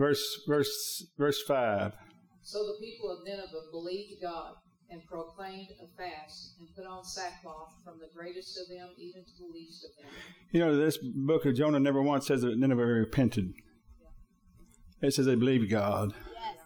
Verse, 0.00 0.40
verse, 0.48 1.04
verse 1.18 1.42
5. 1.42 1.92
So 2.40 2.58
the 2.60 2.78
people 2.80 3.10
of 3.10 3.18
Nineveh 3.22 3.68
believed 3.70 4.22
God 4.22 4.54
and 4.88 5.04
proclaimed 5.06 5.68
a 5.72 5.86
fast 5.94 6.54
and 6.58 6.74
put 6.74 6.86
on 6.86 7.04
sackcloth 7.04 7.74
from 7.84 7.98
the 8.00 8.08
greatest 8.16 8.58
of 8.58 8.74
them 8.74 8.88
even 8.96 9.22
to 9.22 9.30
the 9.38 9.52
least 9.52 9.84
of 9.84 9.90
them. 10.02 10.10
You 10.52 10.60
know, 10.60 10.74
this 10.74 10.96
book 10.96 11.44
of 11.44 11.54
Jonah 11.54 11.78
never 11.78 12.00
once 12.00 12.26
says 12.26 12.40
that 12.40 12.58
Nineveh 12.58 12.82
repented. 12.82 13.52
Yeah. 14.00 15.08
It 15.08 15.12
says 15.12 15.26
they 15.26 15.34
believed 15.34 15.70
God. 15.70 16.14
Yes. 16.32 16.56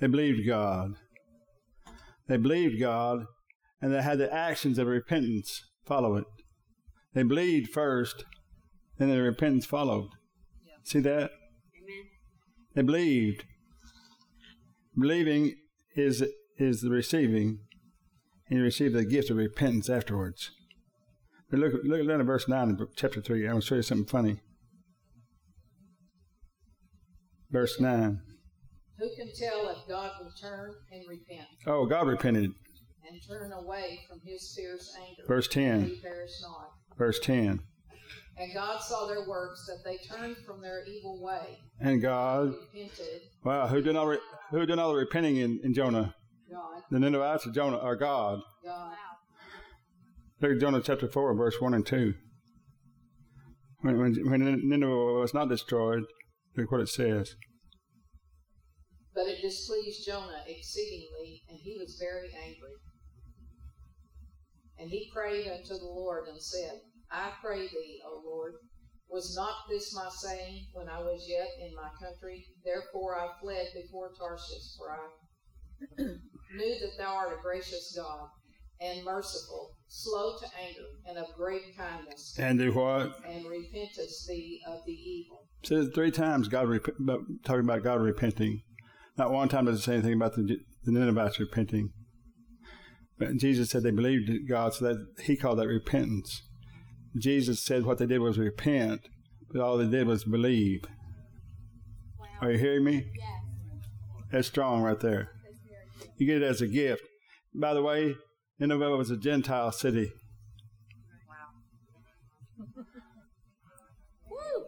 They 0.00 0.08
believed 0.08 0.44
God. 0.44 0.94
They 2.26 2.36
believed 2.36 2.80
God, 2.80 3.26
and 3.80 3.94
they 3.94 4.02
had 4.02 4.18
the 4.18 4.34
actions 4.34 4.76
of 4.78 4.88
repentance 4.88 5.62
follow 5.86 6.16
it. 6.16 6.24
They 7.14 7.22
believed 7.22 7.70
first, 7.70 8.24
then 8.98 9.08
the 9.08 9.22
repentance 9.22 9.66
followed. 9.66 10.08
Yeah. 10.66 10.72
See 10.82 10.98
that? 10.98 11.30
They 12.74 12.82
believed. 12.82 13.44
Believing 14.98 15.54
is 15.96 16.22
is 16.58 16.80
the 16.82 16.90
receiving. 16.90 17.60
and 18.48 18.58
you 18.58 18.64
receive 18.64 18.92
the 18.92 19.04
gift 19.04 19.30
of 19.30 19.36
repentance 19.38 19.88
afterwards. 19.88 20.50
But 21.50 21.60
look, 21.60 21.72
look 21.84 22.06
down 22.06 22.20
at 22.20 22.26
verse 22.26 22.46
9 22.48 22.68
in 22.70 22.86
chapter 22.96 23.20
3. 23.22 23.44
I'm 23.44 23.50
going 23.52 23.60
to 23.60 23.66
show 23.66 23.74
you 23.76 23.82
something 23.82 24.06
funny. 24.06 24.40
Verse 27.50 27.80
9. 27.80 28.20
Who 28.98 29.08
can 29.16 29.28
tell 29.38 29.68
if 29.70 29.88
God 29.88 30.12
will 30.20 30.32
turn 30.40 30.74
and 30.92 31.02
repent 31.08 31.48
Oh, 31.66 31.86
God 31.86 32.06
repented. 32.06 32.44
and 33.08 33.20
turn 33.28 33.52
away 33.52 34.00
from 34.08 34.20
his 34.24 34.54
fierce 34.56 34.94
anger? 35.00 35.22
Verse 35.26 35.48
10. 35.48 35.84
We 35.84 36.00
perish 36.00 36.30
not. 36.42 36.70
Verse 36.96 37.18
10. 37.20 37.60
And 38.36 38.52
God 38.54 38.80
saw 38.80 39.06
their 39.06 39.28
works, 39.28 39.66
that 39.66 39.84
they 39.84 39.98
turned 39.98 40.36
from 40.46 40.62
their 40.62 40.84
evil 40.86 41.22
way, 41.22 41.58
And 41.80 42.00
God, 42.00 42.54
repented, 42.72 43.22
wow, 43.44 43.66
who 43.66 43.82
did 43.82 43.94
all, 43.94 44.06
re- 44.06 44.18
who 44.50 44.64
did 44.64 44.78
all 44.78 44.92
the 44.92 44.98
repenting 44.98 45.36
in, 45.36 45.60
in 45.62 45.74
Jonah? 45.74 46.14
God, 46.50 46.82
The 46.90 46.98
Ninevites 46.98 47.46
or 47.46 47.50
Jonah 47.50 47.76
or 47.76 47.96
God? 47.96 48.40
God. 48.64 48.96
Look 50.40 50.52
at 50.52 50.60
Jonah 50.60 50.80
chapter 50.82 51.08
4, 51.08 51.34
verse 51.34 51.60
1 51.60 51.74
and 51.74 51.86
2. 51.86 52.14
When, 53.82 53.98
when, 53.98 54.14
when 54.30 54.68
Nineveh 54.68 55.20
was 55.20 55.34
not 55.34 55.48
destroyed, 55.48 56.04
look 56.56 56.72
what 56.72 56.80
it 56.80 56.88
says. 56.88 57.36
But 59.14 59.26
it 59.26 59.42
displeased 59.42 60.06
Jonah 60.06 60.42
exceedingly, 60.46 61.42
and 61.48 61.58
he 61.62 61.76
was 61.78 62.00
very 62.00 62.30
angry. 62.34 62.74
And 64.78 64.90
he 64.90 65.10
prayed 65.14 65.48
unto 65.48 65.78
the 65.78 65.84
Lord 65.84 66.28
and 66.28 66.40
said, 66.40 66.80
I 67.12 67.30
pray 67.42 67.66
thee, 67.68 68.00
O 68.06 68.22
Lord, 68.24 68.54
was 69.08 69.36
not 69.36 69.54
this 69.68 69.94
my 69.94 70.08
saying 70.10 70.66
when 70.72 70.88
I 70.88 70.98
was 71.00 71.26
yet 71.28 71.48
in 71.60 71.74
my 71.74 71.90
country? 72.00 72.44
Therefore 72.64 73.18
I 73.18 73.28
fled 73.42 73.66
before 73.74 74.12
Tarshish, 74.18 74.76
for 74.78 74.90
I 74.90 76.02
knew 76.56 76.78
that 76.80 76.92
thou 76.98 77.14
art 77.14 77.38
a 77.38 77.42
gracious 77.42 77.92
God 77.96 78.28
and 78.80 79.04
merciful, 79.04 79.70
slow 79.88 80.36
to 80.40 80.46
anger, 80.60 80.86
and 81.06 81.18
of 81.18 81.26
great 81.36 81.76
kindness, 81.76 82.34
And 82.38 82.58
do 82.58 82.72
what? 82.72 83.14
and 83.26 83.44
repentest 83.44 84.26
thee 84.26 84.60
of 84.66 84.80
the 84.86 84.92
evil. 84.92 85.46
says 85.62 85.90
three 85.94 86.10
times 86.10 86.48
God 86.48 86.68
rep- 86.68 86.86
talking 87.44 87.60
about 87.64 87.84
God 87.84 88.00
repenting. 88.00 88.62
Not 89.18 89.30
one 89.30 89.48
time 89.48 89.66
does 89.66 89.78
it 89.80 89.82
say 89.82 89.92
anything 89.94 90.14
about 90.14 90.34
the, 90.34 90.56
the 90.84 90.90
Ninevites 90.92 91.38
repenting. 91.38 91.90
But 93.18 93.36
Jesus 93.36 93.70
said 93.70 93.82
they 93.82 93.90
believed 93.92 94.28
in 94.30 94.46
God, 94.48 94.74
so 94.74 94.86
that 94.86 95.06
he 95.22 95.36
called 95.36 95.58
that 95.60 95.68
repentance. 95.68 96.42
Jesus 97.16 97.60
said 97.64 97.84
what 97.84 97.98
they 97.98 98.06
did 98.06 98.20
was 98.20 98.38
repent, 98.38 99.02
but 99.52 99.60
all 99.60 99.76
they 99.76 99.86
did 99.86 100.06
was 100.06 100.24
believe. 100.24 100.84
Are 102.40 102.50
you 102.50 102.58
hearing 102.58 102.84
me? 102.84 103.06
Yes. 103.14 103.28
That's 104.30 104.48
strong 104.48 104.82
right 104.82 104.98
there. 104.98 105.30
That's 105.44 105.58
very 105.68 105.84
good. 105.98 106.10
You 106.16 106.26
get 106.26 106.42
it 106.42 106.44
as 106.44 106.60
a 106.60 106.66
gift. 106.66 107.02
By 107.54 107.74
the 107.74 107.82
way, 107.82 108.16
Nineveh 108.58 108.96
was 108.96 109.10
a 109.10 109.16
Gentile 109.16 109.70
city. 109.72 110.10
Wow. 111.28 112.74
Woo! 114.30 114.64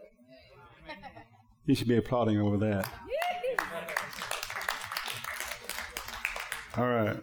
You 1.66 1.74
should 1.74 1.88
be 1.88 1.96
applauding 1.96 2.38
over 2.38 2.58
that. 2.58 2.92
All 6.76 6.86
right. 6.86 7.16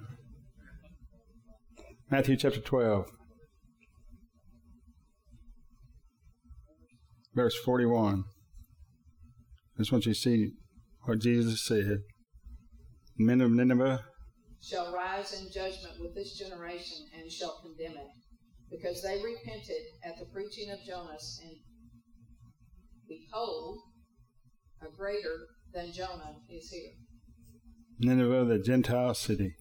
Matthew 2.09 2.37
chapter 2.37 2.59
12, 2.59 3.11
verse 7.33 7.55
41. 7.63 8.23
I 9.75 9.81
just 9.81 9.91
want 9.91 10.05
you 10.05 10.13
to 10.13 10.19
see 10.19 10.51
what 11.03 11.19
Jesus 11.19 11.65
said. 11.65 11.99
Men 13.17 13.41
of 13.41 13.51
Nineveh, 13.51 14.03
shall 14.61 14.93
rise 14.93 15.33
in 15.33 15.51
judgment 15.51 15.95
with 15.99 16.13
this 16.15 16.37
generation 16.37 16.97
and 17.17 17.31
shall 17.31 17.59
condemn 17.61 17.97
it, 17.97 18.07
because 18.69 19.01
they 19.01 19.21
repented 19.23 19.81
at 20.03 20.17
the 20.19 20.25
preaching 20.25 20.69
of 20.71 20.79
Jonas, 20.85 21.39
and 21.43 21.55
behold, 23.07 23.79
a 24.81 24.95
greater 24.95 25.47
than 25.73 25.91
Jonah 25.91 26.35
is 26.49 26.69
here. 26.69 26.91
Nineveh, 27.99 28.45
the 28.45 28.59
Gentile 28.59 29.13
city. 29.13 29.55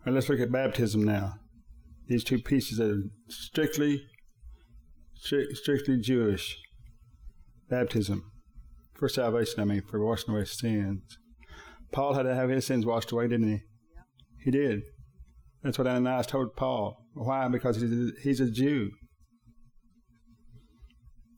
All 0.00 0.06
right, 0.06 0.14
let's 0.14 0.28
look 0.28 0.40
at 0.40 0.52
baptism 0.52 1.02
now. 1.04 1.34
These 2.08 2.24
two 2.24 2.38
pieces 2.38 2.80
are 2.80 3.02
strictly, 3.28 3.96
stri- 3.96 4.04
strictly 5.20 5.98
Jewish. 5.98 6.58
Baptism 7.68 8.30
for 8.94 9.08
salvation. 9.08 9.60
I 9.60 9.64
mean, 9.64 9.82
for 9.82 10.04
washing 10.04 10.34
away 10.34 10.44
sins. 10.44 11.18
Paul 11.92 12.14
had 12.14 12.24
to 12.24 12.34
have 12.34 12.48
his 12.50 12.66
sins 12.66 12.86
washed 12.86 13.12
away, 13.12 13.28
didn't 13.28 13.48
he? 13.48 13.60
He 14.44 14.50
did. 14.50 14.82
That's 15.62 15.78
what 15.78 15.86
Ananias 15.86 16.26
told 16.26 16.54
Paul. 16.56 16.96
Why? 17.14 17.48
Because 17.48 17.80
he's 17.80 17.90
a, 17.90 18.10
he's 18.22 18.40
a 18.40 18.50
Jew. 18.50 18.90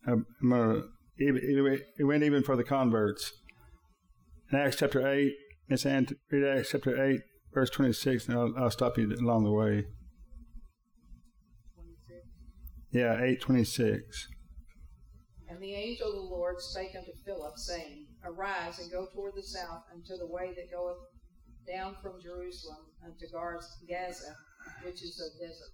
Um, 0.06 0.26
It 1.16 2.04
went 2.04 2.22
even 2.22 2.42
for 2.42 2.56
the 2.56 2.64
converts. 2.64 3.32
In 4.52 4.58
Acts 4.58 4.76
chapter 4.76 5.06
8, 5.06 5.32
Miss 5.68 5.84
Ann, 5.84 6.08
read 6.30 6.44
Acts 6.44 6.70
chapter 6.72 7.02
8, 7.02 7.20
verse 7.52 7.70
26, 7.70 8.28
and 8.28 8.38
I'll, 8.38 8.54
I'll 8.58 8.70
stop 8.70 8.96
you 8.96 9.12
along 9.14 9.44
the 9.44 9.52
way. 9.52 9.84
Yeah, 12.90 13.12
826. 13.14 14.28
And 15.48 15.60
the 15.60 15.74
angel 15.74 16.08
of 16.08 16.14
the 16.14 16.34
Lord 16.34 16.56
spake 16.60 16.96
unto 16.96 17.12
Philip, 17.24 17.56
saying, 17.56 18.06
Arise 18.24 18.78
and 18.78 18.90
go 18.90 19.06
toward 19.12 19.34
the 19.34 19.42
south 19.42 19.84
unto 19.92 20.16
the 20.16 20.26
way 20.26 20.52
that 20.56 20.70
goeth 20.70 20.98
down 21.66 21.96
from 22.02 22.20
Jerusalem 22.22 22.88
unto 23.04 23.26
Gaza, 23.28 24.34
which 24.84 25.02
is 25.02 25.20
a 25.20 25.30
desert. 25.38 25.72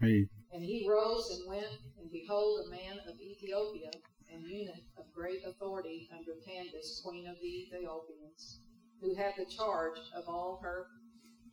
Read. 0.00 0.28
And 0.52 0.62
he 0.62 0.86
rose 0.88 1.30
and 1.30 1.48
went, 1.48 1.66
and 1.98 2.10
behold, 2.12 2.66
a 2.66 2.70
man 2.70 2.98
of 3.08 3.20
Ethiopia, 3.20 3.90
an 4.30 4.42
eunuch 4.46 4.86
of 4.98 5.12
great 5.12 5.42
authority 5.46 6.08
under 6.12 6.38
Candace, 6.46 7.00
queen 7.04 7.26
of 7.26 7.36
the 7.40 7.66
Ethiopians, 7.66 8.60
who 9.00 9.14
had 9.14 9.34
the 9.36 9.46
charge 9.46 9.98
of 10.14 10.28
all 10.28 10.60
her 10.62 10.86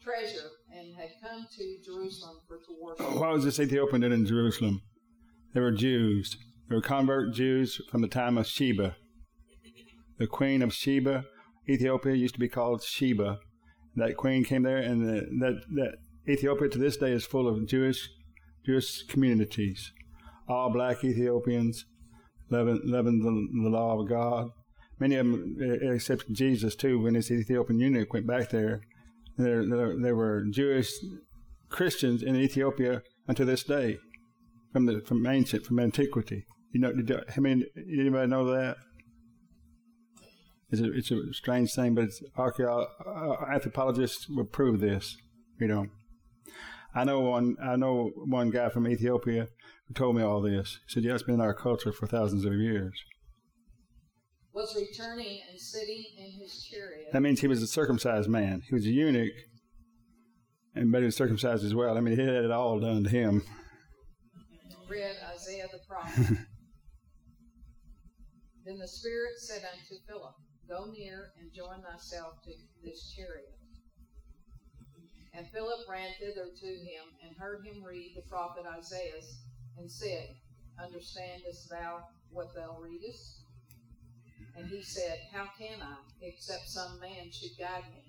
treasure, 0.03 0.49
and 0.71 0.95
had 0.95 1.09
come 1.21 1.45
to 1.57 1.77
Jerusalem 1.83 2.37
for 2.47 2.57
to 2.57 2.75
worship. 2.81 3.05
Oh, 3.07 3.19
what 3.19 3.33
was 3.33 3.45
this 3.45 3.59
Ethiopian 3.59 4.03
in 4.03 4.25
Jerusalem? 4.25 4.81
They 5.53 5.61
were 5.61 5.71
Jews. 5.71 6.37
They 6.69 6.75
were 6.75 6.81
convert 6.81 7.33
Jews 7.33 7.81
from 7.89 8.01
the 8.01 8.07
time 8.07 8.37
of 8.37 8.47
Sheba. 8.47 8.95
The 10.17 10.27
queen 10.27 10.61
of 10.61 10.73
Sheba, 10.73 11.25
Ethiopia 11.67 12.13
used 12.13 12.35
to 12.35 12.39
be 12.39 12.49
called 12.49 12.83
Sheba. 12.83 13.39
That 13.95 14.17
queen 14.17 14.43
came 14.43 14.63
there, 14.63 14.77
and 14.77 15.01
the, 15.01 15.21
that, 15.39 15.61
that 15.75 15.97
Ethiopia 16.27 16.69
to 16.69 16.77
this 16.77 16.97
day 16.97 17.11
is 17.11 17.25
full 17.25 17.47
of 17.47 17.67
Jewish 17.67 18.09
Jewish 18.65 19.03
communities. 19.03 19.91
All 20.47 20.71
black 20.71 21.03
Ethiopians, 21.03 21.85
loving, 22.49 22.81
loving 22.83 23.19
the, 23.19 23.63
the 23.63 23.69
law 23.69 23.99
of 23.99 24.07
God. 24.07 24.49
Many 24.99 25.15
of 25.15 25.25
them 25.25 25.57
except 25.81 26.31
Jesus 26.31 26.75
too 26.75 27.01
when 27.01 27.13
this 27.13 27.31
Ethiopian 27.31 27.79
eunuch 27.79 28.13
went 28.13 28.27
back 28.27 28.49
there. 28.49 28.81
There, 29.37 29.67
there, 29.67 29.95
there 29.99 30.15
were 30.15 30.45
Jewish 30.49 30.91
Christians 31.69 32.21
in 32.21 32.35
Ethiopia 32.35 33.01
unto 33.27 33.43
this 33.43 33.63
day, 33.63 33.97
from 34.71 34.85
the 34.85 35.01
from 35.01 35.25
ancient 35.25 35.65
from 35.65 35.79
antiquity. 35.79 36.45
You 36.71 36.81
know, 36.81 36.91
did 36.91 37.11
I 37.11 37.39
mean, 37.39 37.65
anybody 37.75 38.27
know 38.27 38.45
that? 38.45 38.77
It's 40.69 40.81
a, 40.81 40.91
it's 40.91 41.11
a 41.11 41.33
strange 41.33 41.73
thing, 41.73 41.93
but 41.93 42.09
uh, 42.35 42.85
anthropologists 43.51 44.27
will 44.27 44.45
prove 44.45 44.79
this. 44.79 45.15
You 45.59 45.67
know, 45.67 45.85
I 46.95 47.03
know 47.03 47.19
one. 47.19 47.55
I 47.63 47.75
know 47.75 48.11
one 48.15 48.49
guy 48.49 48.69
from 48.69 48.87
Ethiopia 48.87 49.49
who 49.87 49.93
told 49.93 50.15
me 50.15 50.23
all 50.23 50.41
this. 50.41 50.79
He 50.87 50.93
said, 50.93 51.03
"Yeah, 51.03 51.13
it's 51.13 51.23
been 51.23 51.35
in 51.35 51.41
our 51.41 51.53
culture 51.53 51.91
for 51.91 52.07
thousands 52.07 52.45
of 52.45 52.53
years." 52.53 52.93
Was 54.53 54.75
returning 54.75 55.39
and 55.49 55.59
sitting 55.59 56.03
in 56.17 56.31
his 56.31 56.63
chariot. 56.63 57.07
That 57.11 57.21
means 57.21 57.41
he 57.41 57.47
was 57.47 57.63
a 57.63 57.67
circumcised 57.67 58.29
man. 58.29 58.61
He 58.67 58.75
was 58.75 58.85
a 58.85 58.89
eunuch, 58.89 59.33
and 60.75 60.91
but 60.91 60.99
he 60.99 61.05
was 61.05 61.15
circumcised 61.15 61.65
as 61.65 61.73
well. 61.73 61.97
I 61.97 62.01
mean, 62.01 62.15
he 62.15 62.23
had 62.23 62.35
it 62.35 62.51
all 62.51 62.79
done 62.79 63.03
to 63.03 63.09
him. 63.09 63.41
read 64.87 65.15
Isaiah 65.33 65.67
the 65.71 65.79
prophet. 65.87 66.37
then 68.65 68.77
the 68.77 68.87
Spirit 68.87 69.33
said 69.37 69.63
unto 69.73 69.95
Philip, 70.07 70.35
Go 70.69 70.85
near 70.91 71.31
and 71.39 71.51
join 71.51 71.81
thyself 71.81 72.41
to 72.45 72.51
this 72.83 73.11
chariot. 73.15 73.57
And 75.33 75.47
Philip 75.47 75.79
ran 75.89 76.11
thither 76.19 76.49
to 76.55 76.67
him 76.67 77.09
and 77.25 77.35
heard 77.37 77.65
him 77.65 77.83
read 77.83 78.13
the 78.15 78.21
prophet 78.29 78.65
Isaiah, 78.77 79.21
and 79.77 79.89
said, 79.89 80.29
Understandest 80.81 81.69
thou 81.69 82.03
what 82.29 82.53
thou 82.55 82.77
readest? 82.79 83.42
And 84.55 84.67
he 84.67 84.83
said, 84.83 85.19
How 85.33 85.47
can 85.57 85.81
I, 85.81 85.95
except 86.21 86.69
some 86.69 86.99
man 86.99 87.31
should 87.31 87.57
guide 87.57 87.83
me? 87.91 88.03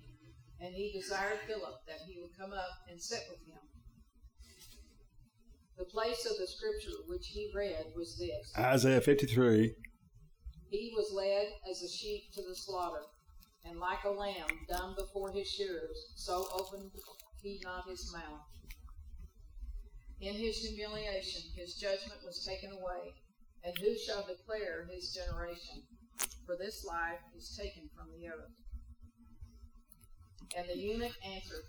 And 0.59 0.73
he 0.73 0.91
desired 0.91 1.39
Philip 1.47 1.81
that 1.87 2.01
he 2.07 2.19
would 2.21 2.37
come 2.37 2.53
up 2.53 2.85
and 2.89 3.01
sit 3.01 3.21
with 3.29 3.39
him. 3.47 3.59
The 5.77 5.85
place 5.85 6.25
of 6.25 6.37
the 6.37 6.47
scripture 6.47 7.03
which 7.07 7.27
he 7.27 7.51
read 7.53 7.85
was 7.95 8.17
this 8.17 8.53
Isaiah 8.57 9.01
53. 9.01 9.75
He 10.69 10.93
was 10.95 11.11
led 11.13 11.47
as 11.69 11.81
a 11.81 11.89
sheep 11.89 12.31
to 12.33 12.41
the 12.41 12.55
slaughter, 12.55 13.03
and 13.65 13.79
like 13.79 14.03
a 14.05 14.09
lamb 14.09 14.47
dumb 14.69 14.95
before 14.97 15.31
his 15.31 15.47
shearers, 15.47 16.13
so 16.15 16.47
opened 16.53 16.91
he 17.41 17.59
not 17.63 17.87
his 17.87 18.11
mouth. 18.11 18.41
In 20.19 20.33
his 20.33 20.57
humiliation, 20.57 21.43
his 21.55 21.75
judgment 21.75 22.21
was 22.25 22.43
taken 22.43 22.71
away. 22.71 23.13
And 23.63 23.77
who 23.79 23.97
shall 23.97 24.25
declare 24.25 24.87
his 24.91 25.13
generation? 25.13 25.83
For 26.45 26.55
this 26.57 26.85
life 26.85 27.19
is 27.35 27.57
taken 27.57 27.89
from 27.95 28.07
the 28.19 28.27
earth. 28.27 28.53
And 30.57 30.67
the 30.69 30.77
eunuch 30.77 31.15
answered 31.25 31.65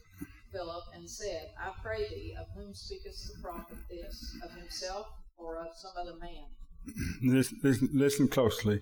Philip 0.53 0.85
and 0.95 1.09
said, 1.09 1.51
I 1.61 1.73
pray 1.83 2.09
thee, 2.09 2.37
of 2.39 2.47
whom 2.55 2.75
speakest 2.75 3.27
the 3.29 3.43
prophet 3.43 3.79
this? 3.91 4.37
Of 4.45 4.53
himself 4.53 5.07
or 5.37 5.59
of 5.59 5.69
some 5.75 5.93
other 6.01 6.19
man? 6.19 6.47
Listen, 7.23 7.59
listen, 7.63 7.89
listen 7.93 8.29
closely. 8.29 8.81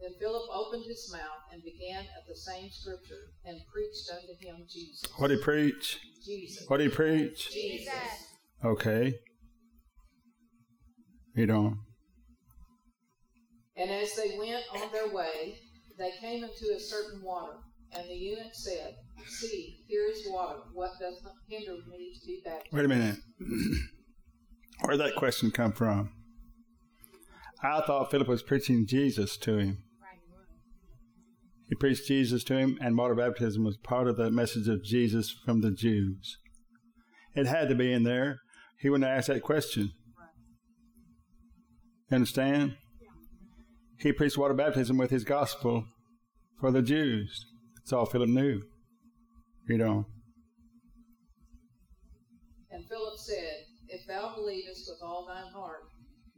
Then 0.00 0.12
Philip 0.18 0.48
opened 0.52 0.84
his 0.86 1.10
mouth 1.12 1.44
and 1.52 1.62
began 1.62 2.00
at 2.00 2.26
the 2.28 2.34
same 2.34 2.70
scripture 2.70 3.32
and 3.44 3.60
preached 3.72 4.10
unto 4.12 4.34
him 4.44 4.66
Jesus. 4.68 5.04
What 5.16 5.28
did 5.28 5.38
he 5.38 5.44
preach? 5.44 5.98
Jesus. 6.24 6.64
What 6.68 6.78
did 6.78 6.90
he 6.90 6.96
preach? 6.96 7.50
Jesus. 7.50 7.94
Okay. 8.64 9.14
Read 11.36 11.50
on. 11.50 11.78
And 13.76 13.90
as 13.90 14.14
they 14.14 14.36
went 14.38 14.62
on 14.74 14.92
their 14.92 15.08
way, 15.14 15.58
they 15.98 16.10
came 16.20 16.44
into 16.44 16.74
a 16.74 16.80
certain 16.80 17.22
water. 17.22 17.54
And 17.92 18.08
the 18.08 18.14
eunuch 18.14 18.54
said, 18.54 18.94
See, 19.26 19.84
here 19.86 20.06
is 20.10 20.26
water. 20.28 20.60
What 20.72 20.92
does 21.00 21.22
not 21.22 21.34
hinder 21.48 21.76
me 21.88 22.12
to 22.20 22.26
be 22.26 22.42
baptized? 22.44 22.72
Wait 22.72 22.84
a 22.84 22.88
minute. 22.88 23.16
Where 24.80 24.96
did 24.96 25.00
that 25.00 25.16
question 25.16 25.50
come 25.50 25.72
from? 25.72 26.10
I 27.62 27.82
thought 27.82 28.10
Philip 28.10 28.28
was 28.28 28.42
preaching 28.42 28.86
Jesus 28.86 29.36
to 29.38 29.58
him. 29.58 29.78
He 31.68 31.74
preached 31.76 32.08
Jesus 32.08 32.42
to 32.44 32.56
him, 32.56 32.78
and 32.80 32.96
water 32.96 33.14
baptism 33.14 33.64
was 33.64 33.76
part 33.76 34.08
of 34.08 34.16
the 34.16 34.30
message 34.30 34.66
of 34.66 34.82
Jesus 34.82 35.30
from 35.30 35.60
the 35.60 35.70
Jews. 35.70 36.38
It 37.34 37.46
had 37.46 37.68
to 37.68 37.76
be 37.76 37.92
in 37.92 38.02
there. 38.02 38.40
He 38.80 38.88
wouldn't 38.90 39.08
ask 39.08 39.28
that 39.28 39.42
question. 39.42 39.92
You 42.10 42.16
understand? 42.16 42.76
He 44.00 44.12
preached 44.12 44.38
water 44.38 44.54
baptism 44.54 44.96
with 44.96 45.10
his 45.10 45.24
gospel 45.24 45.84
for 46.58 46.70
the 46.70 46.82
Jews. 46.82 47.46
That's 47.76 47.92
all 47.92 48.06
Philip 48.06 48.30
knew. 48.30 48.62
Read 49.68 49.82
on. 49.82 50.06
And 52.70 52.88
Philip 52.88 53.18
said, 53.18 53.66
If 53.88 54.06
thou 54.06 54.34
believest 54.34 54.88
with 54.88 55.02
all 55.02 55.26
thine 55.26 55.52
heart, 55.52 55.82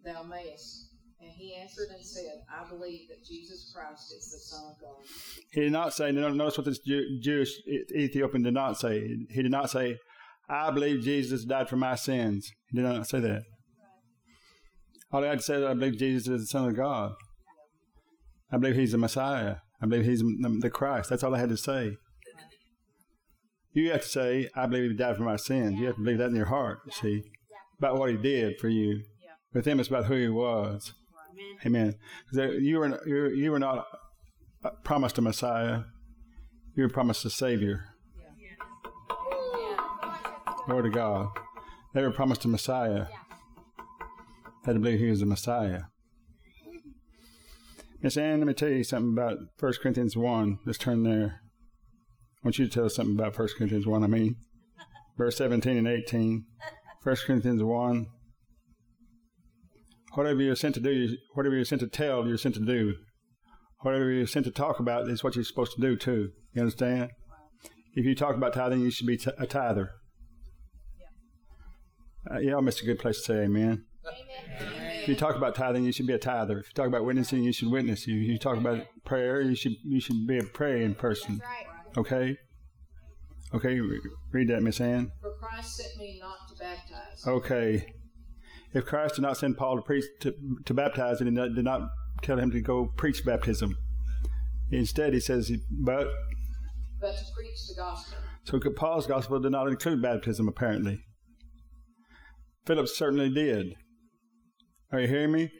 thou 0.04 0.22
mayest. 0.22 0.88
And 1.20 1.30
he 1.30 1.54
answered 1.54 1.88
and 1.94 2.04
said, 2.04 2.42
I 2.52 2.68
believe 2.68 3.08
that 3.08 3.24
Jesus 3.24 3.72
Christ 3.72 4.12
is 4.12 4.32
the 4.32 4.38
Son 4.38 4.72
of 4.72 4.80
God. 4.80 5.06
He 5.52 5.60
did 5.60 5.72
not 5.72 5.94
say, 5.94 6.10
no, 6.10 6.30
notice 6.30 6.58
what 6.58 6.64
this 6.64 6.80
Jew, 6.80 7.20
Jewish 7.22 7.52
Ethiopian 7.94 8.42
did 8.42 8.54
not 8.54 8.76
say. 8.76 9.06
He 9.30 9.42
did 9.42 9.52
not 9.52 9.70
say, 9.70 9.98
I 10.48 10.72
believe 10.72 11.02
Jesus 11.02 11.44
died 11.44 11.68
for 11.68 11.76
my 11.76 11.94
sins. 11.94 12.50
He 12.72 12.78
did 12.78 12.84
not 12.84 13.06
say 13.06 13.20
that. 13.20 13.42
All 15.12 15.22
he 15.22 15.28
had 15.28 15.38
to 15.38 15.44
say 15.44 15.54
is, 15.54 15.64
I 15.64 15.74
believe 15.74 15.96
Jesus 15.96 16.26
is 16.26 16.40
the 16.40 16.46
Son 16.46 16.68
of 16.68 16.76
God. 16.76 17.12
I 18.52 18.58
believe 18.58 18.76
he's 18.76 18.92
the 18.92 18.98
Messiah. 18.98 19.56
I 19.80 19.86
believe 19.86 20.04
he's 20.04 20.20
the 20.20 20.70
Christ. 20.70 21.08
That's 21.10 21.24
all 21.24 21.34
I 21.34 21.38
had 21.38 21.48
to 21.48 21.56
say. 21.56 21.96
You 23.72 23.90
have 23.90 24.02
to 24.02 24.08
say, 24.08 24.50
I 24.54 24.66
believe 24.66 24.90
he 24.90 24.96
died 24.96 25.16
for 25.16 25.22
my 25.22 25.36
sins. 25.36 25.80
You 25.80 25.86
have 25.86 25.96
to 25.96 26.02
believe 26.02 26.18
that 26.18 26.28
in 26.28 26.36
your 26.36 26.46
heart, 26.46 26.80
you 26.84 26.92
see, 26.92 27.22
about 27.78 27.96
what 27.96 28.10
he 28.10 28.16
did 28.16 28.60
for 28.60 28.68
you. 28.68 29.02
With 29.54 29.66
him, 29.66 29.80
it's 29.80 29.88
about 29.88 30.04
who 30.04 30.14
he 30.14 30.28
was. 30.28 30.92
Amen. 31.64 31.94
You 32.32 32.78
were, 32.78 33.34
you 33.34 33.50
were 33.50 33.58
not 33.58 33.86
promised 34.84 35.16
a 35.18 35.22
Messiah. 35.22 35.84
You 36.76 36.82
were 36.82 36.90
promised 36.90 37.24
a 37.24 37.30
Savior. 37.30 37.86
Lord 40.68 40.86
of 40.86 40.92
God. 40.92 41.28
They 41.94 42.02
were 42.02 42.12
promised 42.12 42.44
a 42.44 42.48
Messiah. 42.48 43.06
Had 44.64 44.74
to 44.74 44.78
believe 44.78 45.00
he 45.00 45.10
was 45.10 45.20
the 45.20 45.26
Messiah. 45.26 45.82
Miss 48.02 48.16
Ann, 48.16 48.40
let 48.40 48.48
me 48.48 48.54
tell 48.54 48.68
you 48.68 48.82
something 48.82 49.12
about 49.12 49.38
1 49.60 49.72
Corinthians 49.80 50.16
1. 50.16 50.58
Let's 50.66 50.76
turn 50.78 51.04
there. 51.04 51.40
I 52.36 52.40
want 52.42 52.58
you 52.58 52.66
to 52.66 52.70
tell 52.70 52.86
us 52.86 52.96
something 52.96 53.14
about 53.14 53.38
1 53.38 53.48
Corinthians 53.56 53.86
1, 53.86 54.02
I 54.02 54.06
mean. 54.08 54.34
Verse 55.16 55.36
17 55.36 55.76
and 55.76 55.86
18. 55.86 56.44
1 57.04 57.16
Corinthians 57.24 57.62
1. 57.62 58.06
Whatever 60.14 60.42
you're 60.42 60.56
sent 60.56 60.74
to 60.74 60.80
do, 60.80 61.16
whatever 61.34 61.54
you're 61.54 61.64
sent 61.64 61.80
to 61.82 61.86
tell, 61.86 62.26
you're 62.26 62.36
sent 62.36 62.56
to 62.56 62.64
do. 62.64 62.96
Whatever 63.82 64.10
you're 64.10 64.26
sent 64.26 64.46
to 64.46 64.50
talk 64.50 64.80
about 64.80 65.08
is 65.08 65.22
what 65.22 65.36
you're 65.36 65.44
supposed 65.44 65.74
to 65.76 65.80
do 65.80 65.96
too. 65.96 66.30
You 66.54 66.62
understand? 66.62 67.10
If 67.94 68.04
you 68.04 68.16
talk 68.16 68.34
about 68.34 68.52
tithing, 68.52 68.80
you 68.80 68.90
should 68.90 69.06
be 69.06 69.16
t- 69.16 69.30
a 69.38 69.46
tither. 69.46 69.90
Uh, 72.28 72.38
y'all 72.38 72.62
missed 72.62 72.82
a 72.82 72.84
good 72.84 72.98
place 72.98 73.18
to 73.18 73.22
say 73.22 73.44
amen. 73.44 73.84
Amen. 74.04 74.81
If 75.02 75.08
you 75.08 75.16
talk 75.16 75.36
about 75.36 75.54
tithing, 75.54 75.84
you 75.84 75.92
should 75.92 76.06
be 76.06 76.12
a 76.12 76.18
tither. 76.18 76.58
If 76.58 76.68
you 76.68 76.74
talk 76.74 76.86
about 76.86 77.04
witnessing, 77.04 77.42
you 77.42 77.52
should 77.52 77.70
witness. 77.70 78.02
If 78.02 78.08
you 78.08 78.38
talk 78.38 78.56
about 78.56 78.86
prayer, 79.04 79.40
you 79.40 79.54
should 79.54 79.74
you 79.84 80.00
should 80.00 80.26
be 80.26 80.38
a 80.38 80.44
praying 80.44 80.94
person. 80.94 81.38
That's 81.38 81.50
right. 81.50 81.98
Okay. 81.98 82.36
Okay. 83.54 83.80
Read 84.30 84.48
that, 84.48 84.62
Miss 84.62 84.80
Ann. 84.80 85.10
For 85.20 85.32
Christ 85.34 85.76
sent 85.76 85.96
me 85.98 86.20
not 86.20 86.48
to 86.48 86.54
baptize, 86.54 87.26
Okay. 87.26 87.92
If 88.74 88.86
Christ 88.86 89.16
did 89.16 89.22
not 89.22 89.36
send 89.36 89.58
Paul 89.58 89.76
to 89.76 89.82
preach 89.82 90.04
to, 90.20 90.34
to 90.64 90.74
baptize, 90.74 91.20
and 91.20 91.34
did 91.36 91.56
did 91.56 91.64
not 91.64 91.82
tell 92.22 92.38
him 92.38 92.50
to 92.52 92.60
go 92.60 92.86
preach 92.96 93.24
baptism. 93.24 93.76
Instead, 94.70 95.12
he 95.12 95.20
says, 95.20 95.52
but 95.70 96.08
but 97.00 97.16
to 97.16 97.24
preach 97.36 97.66
the 97.68 97.74
gospel. 97.76 98.18
so 98.44 98.58
Paul's 98.70 99.06
gospel 99.06 99.40
did 99.40 99.52
not 99.52 99.68
include 99.68 100.00
baptism. 100.00 100.48
Apparently, 100.48 101.04
Philip 102.64 102.88
certainly 102.88 103.28
did. 103.28 103.74
Are 104.92 105.00
you 105.00 105.08
hearing 105.08 105.32
me? 105.32 105.50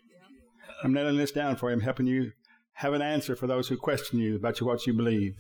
I'm 0.84 0.92
nailing 0.92 1.16
this 1.16 1.32
down 1.32 1.56
for 1.56 1.70
you. 1.70 1.74
I'm 1.74 1.80
helping 1.80 2.06
you 2.06 2.32
have 2.74 2.92
an 2.92 3.00
answer 3.00 3.34
for 3.34 3.46
those 3.46 3.68
who 3.68 3.78
question 3.78 4.18
you 4.18 4.36
about 4.36 4.60
what 4.60 4.86
you 4.86 4.92
believe. 4.92 5.32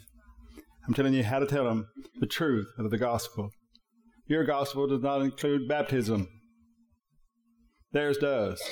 I'm 0.86 0.94
telling 0.94 1.12
you 1.12 1.22
how 1.22 1.38
to 1.38 1.46
tell 1.46 1.64
them 1.64 1.88
the 2.18 2.26
truth 2.26 2.68
of 2.78 2.90
the 2.90 2.96
gospel. 2.96 3.50
Your 4.26 4.44
gospel 4.44 4.86
does 4.86 5.02
not 5.02 5.20
include 5.20 5.68
baptism. 5.68 6.26
Theirs 7.92 8.16
does. 8.16 8.62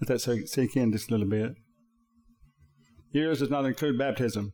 Let 0.00 0.08
that 0.08 0.20
sink- 0.20 0.48
sink 0.48 0.76
in 0.76 0.92
just 0.92 1.08
a 1.08 1.12
little 1.12 1.28
bit. 1.28 1.52
Yours 3.12 3.38
does 3.38 3.50
not 3.50 3.64
include 3.64 3.98
baptism. 3.98 4.52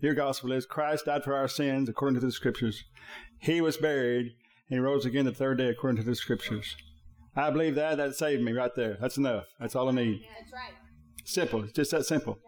Your 0.00 0.14
gospel 0.14 0.50
is 0.50 0.66
Christ 0.66 1.04
died 1.06 1.22
for 1.22 1.36
our 1.36 1.48
sins 1.48 1.88
according 1.88 2.18
to 2.18 2.26
the 2.26 2.32
scriptures. 2.32 2.82
He 3.38 3.60
was 3.60 3.76
buried 3.76 4.32
and 4.68 4.78
he 4.78 4.78
rose 4.78 5.06
again 5.06 5.26
the 5.26 5.32
third 5.32 5.58
day 5.58 5.68
according 5.68 6.02
to 6.02 6.08
the 6.08 6.16
scriptures. 6.16 6.74
I 7.36 7.50
believe 7.50 7.74
that. 7.74 7.98
That 7.98 8.14
saved 8.14 8.42
me 8.42 8.52
right 8.52 8.74
there. 8.74 8.96
That's 9.00 9.18
enough. 9.18 9.44
That's 9.60 9.76
all 9.76 9.88
I 9.88 9.92
need. 9.92 10.22
That's 10.38 10.52
right. 10.52 10.72
Simple. 11.24 11.64
It's 11.64 11.72
just 11.72 11.90
that 11.90 12.06
simple. 12.06 12.38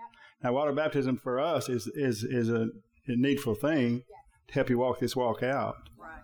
Now, 0.43 0.53
water 0.53 0.73
baptism 0.73 1.19
for 1.19 1.39
us 1.39 1.69
is 1.69 1.87
is 1.89 2.25
is 2.25 2.49
a, 2.49 2.69
a 3.07 3.17
needful 3.17 3.55
thing 3.55 4.03
to 4.49 4.55
help 4.55 4.71
you 4.71 4.79
walk 4.79 5.01
this 5.01 5.17
walk 5.17 5.43
out. 5.43 5.77
Right. 5.99 6.21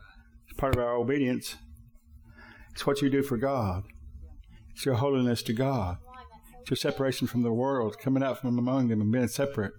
It's 0.48 0.58
part 0.58 0.76
of 0.76 0.82
our 0.82 0.94
obedience. 0.94 1.56
It's 2.72 2.86
what 2.86 3.02
you 3.02 3.10
do 3.10 3.22
for 3.22 3.36
God. 3.36 3.84
It's 4.72 4.84
your 4.84 4.96
holiness 4.96 5.42
to 5.44 5.52
God. 5.52 5.98
It's 6.60 6.70
your 6.70 6.76
separation 6.76 7.26
from 7.26 7.42
the 7.42 7.52
world, 7.52 7.98
coming 7.98 8.22
out 8.22 8.40
from 8.40 8.58
among 8.58 8.88
them 8.88 9.00
and 9.00 9.12
being 9.12 9.28
separate. 9.28 9.72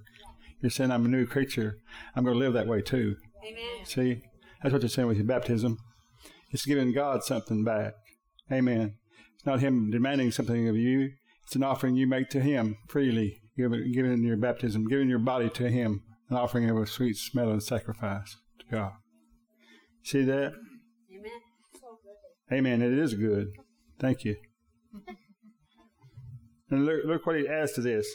You're 0.61 0.69
saying, 0.69 0.91
I'm 0.91 1.05
a 1.05 1.09
new 1.09 1.25
creature. 1.25 1.77
I'm 2.15 2.23
going 2.23 2.35
to 2.35 2.39
live 2.39 2.53
that 2.53 2.67
way 2.67 2.81
too. 2.81 3.15
Amen. 3.45 3.85
See? 3.85 4.21
That's 4.61 4.71
what 4.71 4.81
you're 4.81 4.89
saying 4.89 5.07
with 5.07 5.17
your 5.17 5.25
baptism. 5.25 5.77
It's 6.51 6.65
giving 6.65 6.93
God 6.93 7.23
something 7.23 7.63
back. 7.63 7.93
Amen. 8.51 8.95
It's 9.35 9.45
not 9.45 9.59
Him 9.59 9.91
demanding 9.91 10.31
something 10.31 10.67
of 10.67 10.75
you. 10.75 11.11
It's 11.43 11.55
an 11.55 11.63
offering 11.63 11.95
you 11.95 12.07
make 12.07 12.29
to 12.29 12.41
Him 12.41 12.77
freely, 12.87 13.41
giving, 13.57 13.91
giving 13.91 14.23
your 14.23 14.37
baptism, 14.37 14.87
giving 14.87 15.09
your 15.09 15.19
body 15.19 15.49
to 15.51 15.69
Him, 15.69 16.03
an 16.29 16.37
offering 16.37 16.69
of 16.69 16.77
a 16.77 16.87
sweet 16.87 17.17
smell 17.17 17.51
and 17.51 17.61
sacrifice 17.61 18.37
to 18.59 18.65
God. 18.71 18.93
See 20.03 20.23
that? 20.23 20.53
Amen. 21.11 21.31
Amen. 22.51 22.81
It 22.81 22.97
is 22.97 23.13
good. 23.13 23.53
Thank 23.99 24.23
you. 24.23 24.35
And 26.69 26.85
look, 26.85 27.05
look 27.05 27.25
what 27.25 27.37
he 27.37 27.47
adds 27.47 27.73
to 27.73 27.81
this. 27.81 28.07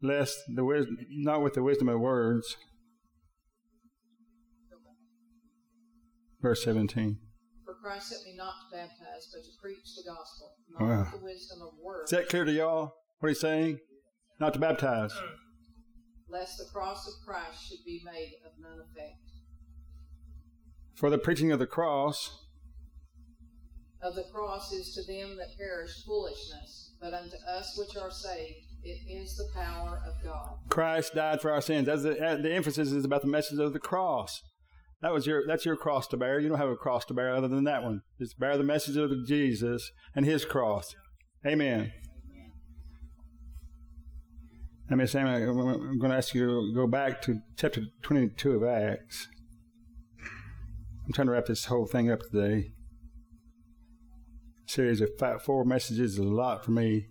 Lest 0.00 0.38
the 0.54 0.64
wisdom, 0.64 0.96
not 1.10 1.42
with 1.42 1.54
the 1.54 1.62
wisdom 1.62 1.88
of 1.88 2.00
words. 2.00 2.56
Verse 6.40 6.62
17. 6.64 7.18
Christ 7.82 8.08
sent 8.10 8.24
me 8.24 8.34
not 8.36 8.52
to 8.70 8.76
baptize, 8.76 9.28
but 9.32 9.42
to 9.44 9.50
preach 9.60 9.94
the 9.96 10.02
gospel, 10.10 10.52
not 10.70 10.82
Wow. 10.82 11.08
the 11.12 11.24
wisdom 11.24 11.62
of 11.62 11.74
words, 11.82 12.12
Is 12.12 12.18
that 12.18 12.28
clear 12.28 12.44
to 12.44 12.52
y'all? 12.52 12.94
What 13.20 13.28
he's 13.30 13.40
saying? 13.40 13.80
Not 14.40 14.52
to 14.54 14.58
baptize. 14.60 15.12
lest 16.28 16.58
the 16.58 16.66
cross 16.72 17.08
of 17.08 17.14
Christ 17.26 17.68
should 17.68 17.84
be 17.86 18.02
made 18.04 18.34
of 18.44 18.52
none 18.60 18.78
effect. 18.80 19.16
For 20.94 21.08
the 21.10 21.18
preaching 21.18 21.52
of 21.52 21.58
the 21.58 21.66
cross 21.66 22.44
Of 24.02 24.14
the 24.14 24.24
cross 24.32 24.70
is 24.72 24.94
to 24.94 25.02
them 25.12 25.36
that 25.38 25.56
perish 25.58 26.04
foolishness, 26.04 26.92
but 27.00 27.14
unto 27.14 27.36
us 27.48 27.76
which 27.78 27.96
are 27.96 28.10
saved, 28.12 28.66
It 28.84 29.00
is 29.10 29.36
the 29.36 29.48
power 29.54 30.00
of 30.06 30.22
God. 30.22 30.58
Christ 30.68 31.14
died 31.14 31.40
for 31.40 31.50
our 31.50 31.60
sins. 31.60 31.86
That's 31.86 32.02
the, 32.04 32.38
the 32.40 32.52
emphasis 32.54 32.92
is 32.92 33.04
about 33.04 33.22
the 33.22 33.28
message 33.28 33.58
of 33.58 33.72
the 33.72 33.80
cross. 33.80 34.40
That 35.00 35.12
was 35.12 35.26
your 35.26 35.44
that's 35.46 35.64
your 35.64 35.76
cross 35.76 36.08
to 36.08 36.16
bear. 36.16 36.40
You 36.40 36.48
don't 36.48 36.58
have 36.58 36.68
a 36.68 36.76
cross 36.76 37.04
to 37.06 37.14
bear 37.14 37.34
other 37.34 37.48
than 37.48 37.64
that 37.64 37.84
one. 37.84 38.02
Just 38.18 38.38
bear 38.38 38.56
the 38.56 38.64
message 38.64 38.96
of 38.96 39.10
Jesus 39.26 39.92
and 40.14 40.26
His 40.26 40.44
cross. 40.44 40.94
Amen. 41.46 41.92
Let 44.90 44.98
me 44.98 45.06
say, 45.06 45.20
I'm 45.20 45.98
going 45.98 46.10
to 46.10 46.16
ask 46.16 46.34
you 46.34 46.46
to 46.46 46.74
go 46.74 46.86
back 46.86 47.20
to 47.22 47.40
chapter 47.58 47.82
22 48.00 48.52
of 48.52 48.64
Acts. 48.64 49.28
I'm 51.04 51.12
trying 51.12 51.26
to 51.26 51.32
wrap 51.32 51.44
this 51.44 51.66
whole 51.66 51.84
thing 51.84 52.10
up 52.10 52.20
today. 52.20 52.72
A 54.66 54.70
series 54.70 55.02
of 55.02 55.10
five, 55.18 55.42
four 55.42 55.66
messages 55.66 56.12
is 56.12 56.18
a 56.18 56.22
lot 56.22 56.64
for 56.64 56.70
me. 56.70 57.08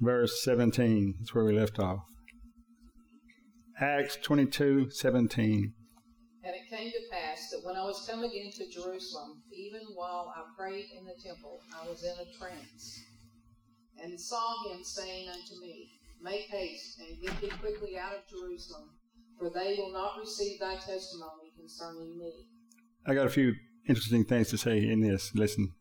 Verse 0.00 0.42
17, 0.42 1.16
that's 1.18 1.34
where 1.34 1.44
we 1.44 1.52
left 1.52 1.78
off. 1.78 2.00
Acts 3.80 4.16
22, 4.22 4.90
17. 4.90 5.72
And 6.42 6.54
it 6.54 6.68
came 6.68 6.90
to 6.90 6.98
pass 7.12 7.50
that 7.50 7.60
when 7.62 7.76
I 7.76 7.84
was 7.84 8.04
come 8.10 8.24
again 8.24 8.50
to 8.56 8.68
Jerusalem, 8.68 9.42
even 9.52 9.82
while 9.94 10.34
I 10.36 10.42
prayed 10.58 10.86
in 10.98 11.04
the 11.04 11.14
temple, 11.24 11.60
I 11.72 11.88
was 11.88 12.02
in 12.02 12.10
a 12.10 12.38
trance, 12.38 13.00
and 14.02 14.20
saw 14.20 14.68
him 14.68 14.82
saying 14.82 15.28
unto 15.28 15.60
me, 15.60 15.90
Make 16.20 16.46
haste, 16.50 16.98
and 16.98 17.22
get 17.22 17.40
thee 17.40 17.56
quickly 17.60 17.96
out 17.96 18.14
of 18.14 18.28
Jerusalem, 18.28 18.90
for 19.38 19.48
they 19.50 19.76
will 19.78 19.92
not 19.92 20.18
receive 20.18 20.58
thy 20.58 20.74
testimony 20.74 21.52
concerning 21.56 22.18
me. 22.18 22.32
I 23.06 23.14
got 23.14 23.28
a 23.28 23.30
few 23.30 23.54
interesting 23.88 24.24
things 24.24 24.48
to 24.48 24.58
say 24.58 24.78
in 24.78 25.02
this. 25.02 25.32
Listen. 25.36 25.72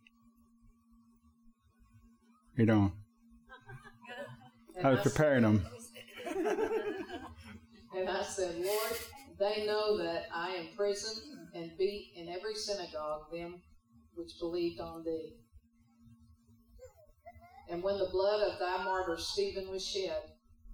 Read 2.55 2.69
on. 2.69 2.91
I 4.83 4.91
was 4.91 5.01
preparing 5.01 5.41
them. 5.41 5.65
And 7.97 8.09
I 8.09 8.21
said, 8.23 8.55
Lord, 8.57 8.97
they 9.39 9.65
know 9.65 9.97
that 9.97 10.27
I 10.33 10.51
am 10.51 10.67
present 10.75 11.17
and 11.53 11.77
beat 11.77 12.13
in 12.15 12.29
every 12.29 12.55
synagogue 12.55 13.31
them 13.31 13.61
which 14.15 14.39
believed 14.39 14.79
on 14.79 15.03
thee. 15.03 15.33
And 17.69 17.83
when 17.83 17.97
the 17.97 18.09
blood 18.11 18.41
of 18.47 18.59
thy 18.59 18.83
martyr 18.83 19.17
Stephen 19.17 19.69
was 19.69 19.85
shed, 19.85 20.21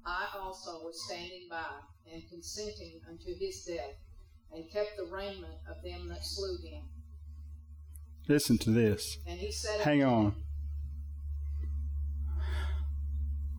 I 0.05 0.28
also 0.38 0.84
was 0.84 1.05
standing 1.05 1.47
by 1.49 1.65
and 2.11 2.21
consenting 2.30 2.99
unto 3.09 3.38
his 3.39 3.63
death, 3.63 3.95
and 4.51 4.69
kept 4.71 4.97
the 4.97 5.05
raiment 5.05 5.55
of 5.67 5.82
them 5.84 6.09
that 6.09 6.24
slew 6.24 6.57
him. 6.63 6.84
Listen 8.28 8.57
to 8.59 8.71
this. 8.71 9.17
And 9.26 9.39
he 9.39 9.51
said, 9.51 9.82
Hang 9.82 10.03
on. 10.03 10.43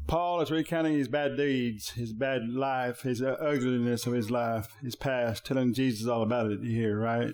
Paul 0.06 0.42
is 0.42 0.50
recounting 0.50 0.94
his 0.94 1.08
bad 1.08 1.36
deeds, 1.36 1.90
his 1.90 2.12
bad 2.12 2.48
life, 2.48 3.02
his 3.02 3.22
ugliness 3.22 4.06
of 4.06 4.12
his 4.12 4.30
life, 4.30 4.68
his 4.82 4.94
past, 4.94 5.46
telling 5.46 5.72
Jesus 5.72 6.06
all 6.06 6.22
about 6.22 6.50
it 6.50 6.60
here, 6.62 6.98
right? 6.98 7.32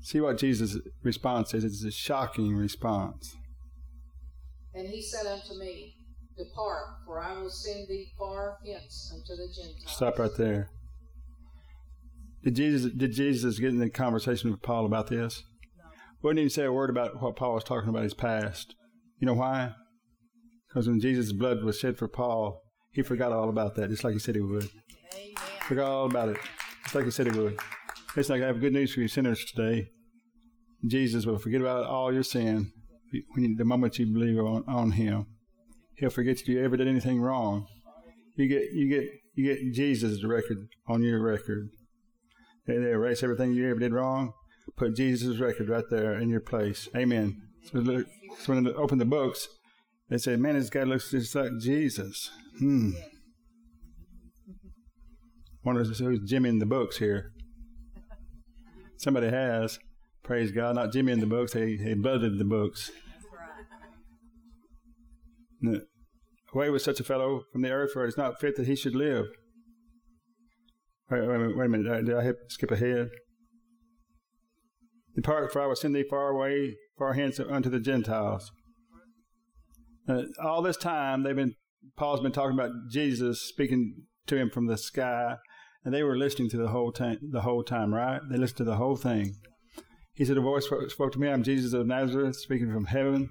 See 0.00 0.20
what 0.20 0.38
Jesus' 0.38 0.78
response 1.02 1.54
is. 1.54 1.64
It's 1.64 1.84
a 1.84 1.90
shocking 1.90 2.54
response. 2.54 3.36
And 4.74 4.88
he 4.88 5.02
said 5.02 5.26
unto 5.26 5.58
me, 5.58 5.96
Depart, 6.36 6.84
for 7.06 7.20
I 7.20 7.38
will 7.38 7.50
send 7.50 7.88
thee 7.88 8.12
far 8.18 8.58
hence 8.64 9.12
unto 9.12 9.36
the 9.36 9.48
Gentiles. 9.54 9.96
Stop 9.96 10.18
right 10.18 10.34
there. 10.36 10.70
Did 12.42 12.56
Jesus 12.56 12.90
did 12.92 13.12
Jesus 13.12 13.58
get 13.58 13.68
in 13.68 13.78
the 13.78 13.90
conversation 13.90 14.50
with 14.50 14.62
Paul 14.62 14.86
about 14.86 15.08
this? 15.08 15.44
No. 15.78 15.84
Wouldn't 16.22 16.40
even 16.40 16.50
say 16.50 16.64
a 16.64 16.72
word 16.72 16.90
about 16.90 17.22
what 17.22 17.36
Paul 17.36 17.54
was 17.54 17.64
talking 17.64 17.90
about 17.90 18.02
his 18.02 18.14
past. 18.14 18.74
You 19.20 19.26
know 19.26 19.34
why? 19.34 19.74
Because 20.72 20.88
when 20.88 21.00
Jesus' 21.00 21.32
blood 21.32 21.62
was 21.62 21.78
shed 21.78 21.98
for 21.98 22.08
Paul, 22.08 22.62
he 22.92 23.02
forgot 23.02 23.32
all 23.32 23.50
about 23.50 23.74
that, 23.74 23.90
just 23.90 24.04
like 24.04 24.14
he 24.14 24.18
said 24.18 24.34
he 24.36 24.40
would. 24.40 24.70
Amen. 25.14 25.34
Forgot 25.68 25.90
all 25.90 26.06
about 26.06 26.30
it, 26.30 26.38
just 26.84 26.94
like 26.94 27.04
he 27.04 27.10
said 27.10 27.26
he 27.26 27.38
would. 27.38 27.58
It's 28.16 28.30
like 28.30 28.42
I 28.42 28.46
have 28.46 28.60
good 28.60 28.72
news 28.72 28.94
for 28.94 29.00
you 29.00 29.08
sinners 29.08 29.44
today. 29.44 29.88
Jesus 30.86 31.26
will 31.26 31.38
forget 31.38 31.60
about 31.60 31.84
all 31.86 32.12
your 32.12 32.22
sin 32.22 32.72
when 33.34 33.44
you, 33.44 33.56
the 33.56 33.64
moment 33.64 33.98
you 33.98 34.06
believe 34.06 34.38
on, 34.38 34.64
on 34.66 34.92
Him. 34.92 35.26
He'll 35.96 36.10
forget 36.10 36.46
you 36.48 36.64
ever 36.64 36.76
did 36.76 36.88
anything 36.88 37.20
wrong. 37.20 37.66
You 38.36 38.48
get 38.48 38.72
you 38.72 38.88
get 38.88 39.08
you 39.34 39.44
get 39.44 39.74
Jesus' 39.74 40.24
record 40.24 40.68
on 40.88 41.02
your 41.02 41.22
record. 41.22 41.68
They, 42.66 42.78
they 42.78 42.90
erase 42.90 43.22
everything 43.22 43.52
you 43.52 43.70
ever 43.70 43.80
did 43.80 43.92
wrong. 43.92 44.32
Put 44.76 44.96
Jesus' 44.96 45.38
record 45.38 45.68
right 45.68 45.84
there 45.90 46.18
in 46.18 46.28
your 46.28 46.40
place. 46.40 46.88
Amen. 46.96 47.42
So, 47.70 47.82
so 47.84 48.52
when 48.52 48.64
they 48.64 48.72
open 48.72 48.98
the 48.98 49.04
books, 49.04 49.48
they 50.12 50.18
say, 50.18 50.36
"Man, 50.36 50.54
this 50.54 50.70
guy 50.70 50.82
looks 50.82 51.10
just 51.10 51.34
like 51.34 51.58
Jesus." 51.58 52.30
Hmm. 52.58 52.90
Wonder 55.64 55.84
who's 55.84 56.20
Jimmy 56.28 56.50
in 56.50 56.58
the 56.58 56.66
books 56.66 56.98
here. 56.98 57.32
Somebody 58.98 59.30
has. 59.30 59.78
Praise 60.22 60.52
God. 60.52 60.74
Not 60.74 60.92
Jimmy 60.92 61.12
in 61.12 61.20
the 61.20 61.26
books. 61.26 61.54
He, 61.54 61.76
he 61.76 61.94
blooded 61.94 62.38
the 62.38 62.44
books. 62.44 62.90
Away 66.54 66.68
with 66.70 66.82
such 66.82 67.00
a 67.00 67.04
fellow 67.04 67.44
from 67.52 67.62
the 67.62 67.70
earth, 67.70 67.92
for 67.92 68.04
it 68.04 68.08
is 68.08 68.16
not 68.18 68.40
fit 68.40 68.56
that 68.56 68.66
he 68.66 68.76
should 68.76 68.94
live. 68.94 69.26
Wait, 71.10 71.26
wait, 71.26 71.56
wait 71.56 71.66
a 71.66 71.68
minute. 71.68 72.04
Did 72.04 72.16
I 72.16 72.32
skip 72.48 72.70
ahead? 72.70 73.08
Depart, 75.14 75.52
for 75.52 75.62
I 75.62 75.66
will 75.66 75.76
send 75.76 75.94
thee 75.94 76.04
far 76.08 76.28
away, 76.28 76.76
far 76.98 77.14
hence 77.14 77.38
unto 77.38 77.70
the 77.70 77.80
Gentiles. 77.80 78.50
Uh, 80.08 80.22
all 80.42 80.62
this 80.62 80.76
time, 80.76 81.22
they've 81.22 81.36
been 81.36 81.54
Paul's 81.96 82.20
been 82.20 82.32
talking 82.32 82.58
about 82.58 82.70
Jesus 82.90 83.40
speaking 83.42 84.04
to 84.26 84.36
him 84.36 84.50
from 84.50 84.66
the 84.66 84.76
sky, 84.76 85.36
and 85.84 85.92
they 85.92 86.02
were 86.02 86.16
listening 86.16 86.48
to 86.50 86.56
the 86.56 86.68
whole 86.68 86.92
time. 86.92 87.18
The 87.30 87.42
whole 87.42 87.62
time, 87.62 87.94
right? 87.94 88.20
They 88.30 88.36
listened 88.36 88.58
to 88.58 88.64
the 88.64 88.76
whole 88.76 88.96
thing. 88.96 89.36
He 90.14 90.24
said, 90.24 90.36
"A 90.36 90.40
voice 90.40 90.68
spoke 90.88 91.12
to 91.12 91.18
me. 91.18 91.28
I'm 91.28 91.42
Jesus 91.42 91.72
of 91.72 91.86
Nazareth, 91.86 92.36
speaking 92.36 92.72
from 92.72 92.86
heaven." 92.86 93.30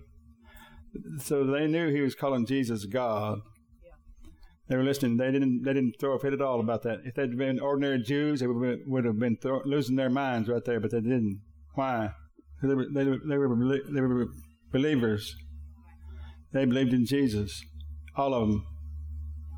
So 1.20 1.46
they 1.46 1.68
knew 1.68 1.90
he 1.90 2.02
was 2.02 2.16
calling 2.16 2.46
Jesus 2.46 2.86
God. 2.86 3.40
They 4.68 4.78
were 4.78 4.84
listening. 4.84 5.18
They 5.18 5.32
didn't. 5.32 5.64
They 5.64 5.74
didn't 5.74 5.96
throw 6.00 6.14
a 6.14 6.20
fit 6.20 6.34
at 6.34 6.42
all 6.42 6.60
about 6.60 6.84
that. 6.84 7.00
If 7.04 7.16
they'd 7.16 7.38
been 7.38 7.60
ordinary 7.60 8.02
Jews, 8.02 8.40
they 8.40 8.48
would 8.48 8.66
have 8.66 8.80
been, 8.80 8.92
would 8.92 9.06
have 9.06 9.20
been 9.20 9.38
throw, 9.38 9.62
losing 9.66 9.98
their 9.98 10.10
minds 10.10 10.48
right 10.48 10.64
there. 10.64 10.80
But 10.80 10.92
they 10.92 11.02
didn't. 11.02 11.42
Why? 11.76 12.12
They 12.64 12.74
were, 12.74 12.86
they, 12.94 13.04
they 13.04 13.38
were 13.38 13.80
they 13.90 14.02
were 14.02 14.28
believers. 14.72 15.36
They 16.54 16.66
believed 16.66 16.94
in 16.94 17.06
Jesus. 17.06 17.64
All 18.16 18.34
of 18.34 18.48
them. 18.48 18.66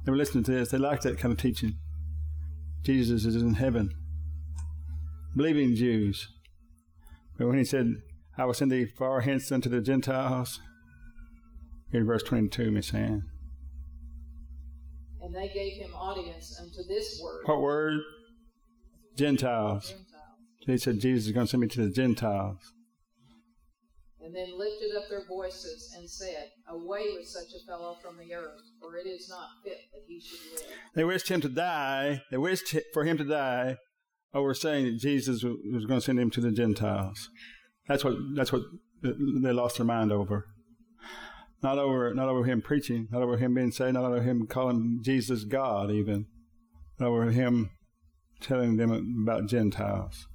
They 0.05 0.11
were 0.11 0.17
listening 0.17 0.43
to 0.45 0.51
this. 0.51 0.69
They 0.69 0.77
liked 0.77 1.03
that 1.03 1.17
kind 1.17 1.31
of 1.31 1.39
teaching. 1.39 1.77
Jesus 2.83 3.25
is 3.25 3.35
in 3.35 3.55
heaven. 3.55 3.93
Believing 5.35 5.75
Jews. 5.75 6.27
But 7.37 7.47
when 7.47 7.57
he 7.57 7.63
said, 7.63 8.01
I 8.37 8.45
will 8.45 8.53
send 8.53 8.71
thee 8.71 8.85
far 8.85 9.21
hence 9.21 9.51
unto 9.51 9.69
the 9.69 9.81
Gentiles, 9.81 10.59
in 11.91 12.05
verse 12.05 12.23
22, 12.23 12.71
Miss 12.71 12.93
Ann. 12.93 13.29
And 15.21 15.33
they 15.33 15.49
gave 15.53 15.73
him 15.73 15.93
audience 15.95 16.59
unto 16.59 16.83
this 16.87 17.19
word. 17.23 17.43
What 17.45 17.61
word? 17.61 18.01
Gentiles. 19.15 19.89
Gentiles. 19.89 20.07
They 20.67 20.77
said, 20.77 20.99
Jesus 20.99 21.27
is 21.27 21.31
going 21.31 21.45
to 21.45 21.49
send 21.49 21.61
me 21.61 21.67
to 21.67 21.87
the 21.87 21.91
Gentiles. 21.91 22.72
And 24.23 24.33
then 24.33 24.57
lifted 24.57 24.95
up 24.95 25.09
their 25.09 25.25
voices 25.27 25.93
and 25.97 26.09
said, 26.09 26.51
Away 26.69 27.07
with 27.17 27.27
such 27.27 27.49
a 27.53 27.65
fellow 27.65 27.97
from 28.01 28.17
the 28.17 28.33
earth, 28.33 28.61
for 28.79 28.95
it 28.95 29.05
is 29.05 29.27
not 29.29 29.49
fit 29.63 29.79
that 29.91 30.03
he 30.07 30.21
should 30.21 30.39
live. 30.55 30.69
They 30.95 31.03
wished 31.03 31.27
him 31.27 31.41
to 31.41 31.49
die. 31.49 32.23
They 32.31 32.37
wished 32.37 32.75
for 32.93 33.03
him 33.03 33.17
to 33.17 33.25
die 33.25 33.77
over 34.33 34.53
saying 34.53 34.85
that 34.85 34.97
Jesus 34.97 35.43
was 35.43 35.85
going 35.85 35.99
to 35.99 36.05
send 36.05 36.19
him 36.19 36.31
to 36.31 36.41
the 36.41 36.51
Gentiles. 36.51 37.29
That's 37.87 38.03
what, 38.03 38.15
that's 38.33 38.53
what 38.53 38.63
they 39.01 39.51
lost 39.51 39.77
their 39.77 39.85
mind 39.85 40.11
over. 40.11 40.47
Not 41.61 41.77
over, 41.77 42.13
not 42.13 42.29
over 42.29 42.43
him 42.43 42.61
preaching, 42.61 43.07
not 43.11 43.21
over 43.21 43.37
him 43.37 43.53
being 43.53 43.71
saved, 43.71 43.93
not 43.93 44.05
over 44.05 44.21
him 44.21 44.47
calling 44.47 44.99
Jesus 45.01 45.43
God, 45.43 45.91
even, 45.91 46.27
not 46.99 47.09
over 47.09 47.31
him 47.31 47.71
telling 48.41 48.77
them 48.77 49.23
about 49.23 49.47
Gentiles. 49.47 50.27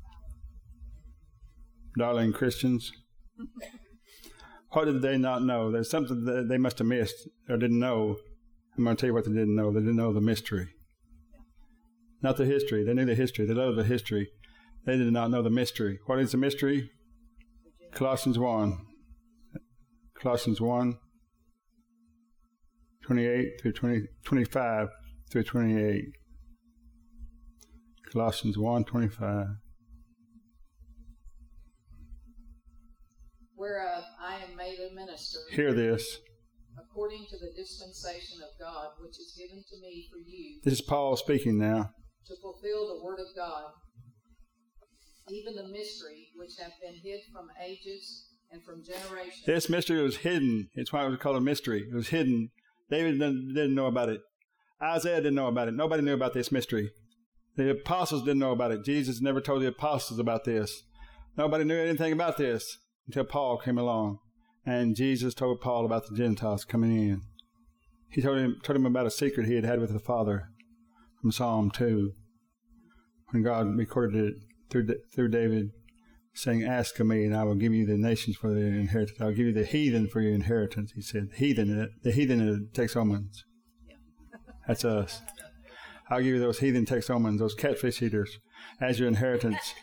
Darling 1.99 2.32
Christians, 2.32 2.93
what 4.70 4.84
did 4.86 5.03
they 5.03 5.16
not 5.16 5.43
know? 5.43 5.70
There's 5.70 5.91
something 5.91 6.24
that 6.24 6.49
they 6.49 6.59
must 6.59 6.78
have 6.78 6.86
missed 6.86 7.28
or 7.49 7.57
didn't 7.57 7.78
know. 7.78 8.16
I'm 8.76 8.84
going 8.84 8.97
to 8.97 9.01
tell 9.01 9.09
you 9.09 9.14
what 9.14 9.24
they 9.24 9.32
didn't 9.32 9.57
know. 9.57 9.72
They 9.72 9.80
didn't 9.80 9.97
know 9.97 10.12
the 10.12 10.20
mystery. 10.20 10.68
Not 12.22 12.36
the 12.36 12.45
history. 12.45 12.84
They 12.84 12.95
knew 12.95 13.05
the 13.05 13.14
history. 13.14 13.47
They 13.47 13.55
loved 13.55 13.78
the 13.78 13.84
history. 13.84 14.30
They 14.84 14.97
did 14.97 15.12
not 15.12 15.30
know 15.30 15.43
the 15.43 15.51
mystery. 15.51 15.99
What 16.07 16.18
is 16.18 16.32
the 16.32 16.39
mystery? 16.39 16.91
Colossians 17.93 18.39
1. 18.39 18.78
Colossians 20.20 20.61
1. 20.61 20.99
28 23.03 23.61
through 23.61 23.72
20, 23.72 24.03
25 24.24 24.89
through 25.30 25.43
28. 25.43 26.05
Colossians 28.12 28.59
1 28.59 28.84
25. 28.84 29.47
Whereof 33.59 34.05
I 34.23 34.37
am 34.49 34.57
made 34.57 34.79
a 34.79 34.95
minister 34.95 35.39
Hear 35.51 35.75
this. 35.75 36.19
according 36.79 37.27
to 37.31 37.37
the 37.39 37.53
dispensation 37.57 38.39
of 38.43 38.51
God, 38.59 38.91
which 39.01 39.19
is 39.19 39.35
given 39.37 39.63
to 39.69 39.77
me 39.83 40.09
for 40.11 40.19
you 40.19 40.61
This 40.65 40.75
is 40.75 40.81
Paul 40.81 41.17
speaking 41.17 41.59
now. 41.59 41.91
to 42.27 42.35
fulfill 42.41 42.87
the 42.97 43.05
word 43.05 43.19
of 43.19 43.27
God, 43.37 43.73
even 45.31 45.55
the 45.57 45.69
mystery 45.69 46.29
which 46.37 46.53
hath 46.59 46.73
been 46.81 46.95
hid 47.03 47.21
from 47.33 47.49
ages 47.63 48.29
and 48.51 48.63
from 48.65 48.83
generations. 48.85 49.45
This 49.45 49.69
mystery 49.69 50.03
was 50.03 50.19
hidden. 50.19 50.69
It's 50.75 50.93
why 50.93 51.05
it 51.05 51.11
was 51.11 51.19
called 51.19 51.37
a 51.37 51.41
mystery. 51.41 51.85
It 51.91 51.95
was 51.95 52.09
hidden. 52.09 52.51
David 52.91 53.19
didn't, 53.19 53.53
didn't 53.55 53.75
know 53.75 53.87
about 53.87 54.09
it. 54.09 54.21
Isaiah 54.83 55.17
didn't 55.17 55.35
know 55.35 55.49
about 55.49 55.69
it. 55.69 55.75
Nobody 55.75 56.03
knew 56.03 56.15
about 56.15 56.33
this 56.33 56.51
mystery. 56.53 56.91
The 57.57 57.71
apostles 57.73 58.23
didn't 58.23 58.39
know 58.39 58.53
about 58.53 58.71
it. 58.71 58.85
Jesus 58.85 59.21
never 59.21 59.41
told 59.41 59.63
the 59.63 59.67
apostles 59.67 60.19
about 60.21 60.45
this. 60.45 60.85
Nobody 61.37 61.65
knew 61.65 61.77
anything 61.77 62.13
about 62.13 62.37
this 62.39 62.79
until 63.09 63.25
Paul 63.25 63.59
came 63.59 63.79
along. 63.79 64.19
And 64.65 64.95
Jesus 64.95 65.35
told 65.35 65.61
Paul 65.61 65.85
about 65.85 66.07
the 66.07 66.17
Gentiles 66.17 66.65
coming 66.65 66.97
in. 66.97 67.23
He 68.11 68.23
told 68.23 68.39
him, 68.39 68.57
told 68.63 68.77
him 68.77 68.87
about 68.87 69.07
a 69.07 69.11
secret 69.11 69.47
he 69.47 69.55
had 69.55 69.65
had 69.65 69.81
with 69.81 69.93
the 69.93 69.99
Father 69.99 70.51
from 71.21 71.33
Psalm 71.33 71.71
2 71.71 72.13
when 73.31 73.43
God 73.43 73.77
recorded 73.77 74.25
it 74.25 74.35
through, 74.71 74.89
through 75.15 75.29
David 75.29 75.71
saying, 76.35 76.65
Ask 76.65 76.99
of 77.01 77.07
me, 77.07 77.25
and 77.25 77.37
I 77.37 77.45
will 77.45 77.55
give 77.55 77.75
you 77.75 77.87
the 77.87 77.97
nations 77.97 78.37
for 78.37 78.55
their 78.55 78.67
inheritance. 78.67 79.21
I'll 79.21 79.31
give 79.31 79.47
you 79.47 79.53
the 79.53 79.65
heathen 79.65 80.09
for 80.09 80.21
your 80.21 80.35
inheritance. 80.35 80.93
He 80.95 81.03
said, 81.03 81.31
Heathen, 81.37 81.91
the 82.03 82.13
heathen 82.13 82.69
Texomans. 82.73 83.43
That's 84.67 84.85
us. 84.85 85.21
I'll 86.11 86.19
give 86.19 86.35
you 86.35 86.41
those 86.41 86.61
heathen 86.61 86.87
Texomans, 86.87 87.39
those 87.39 87.55
catfish 87.55 88.01
eaters, 88.03 88.39
as 88.81 88.99
your 88.99 89.09
inheritance. 89.09 89.75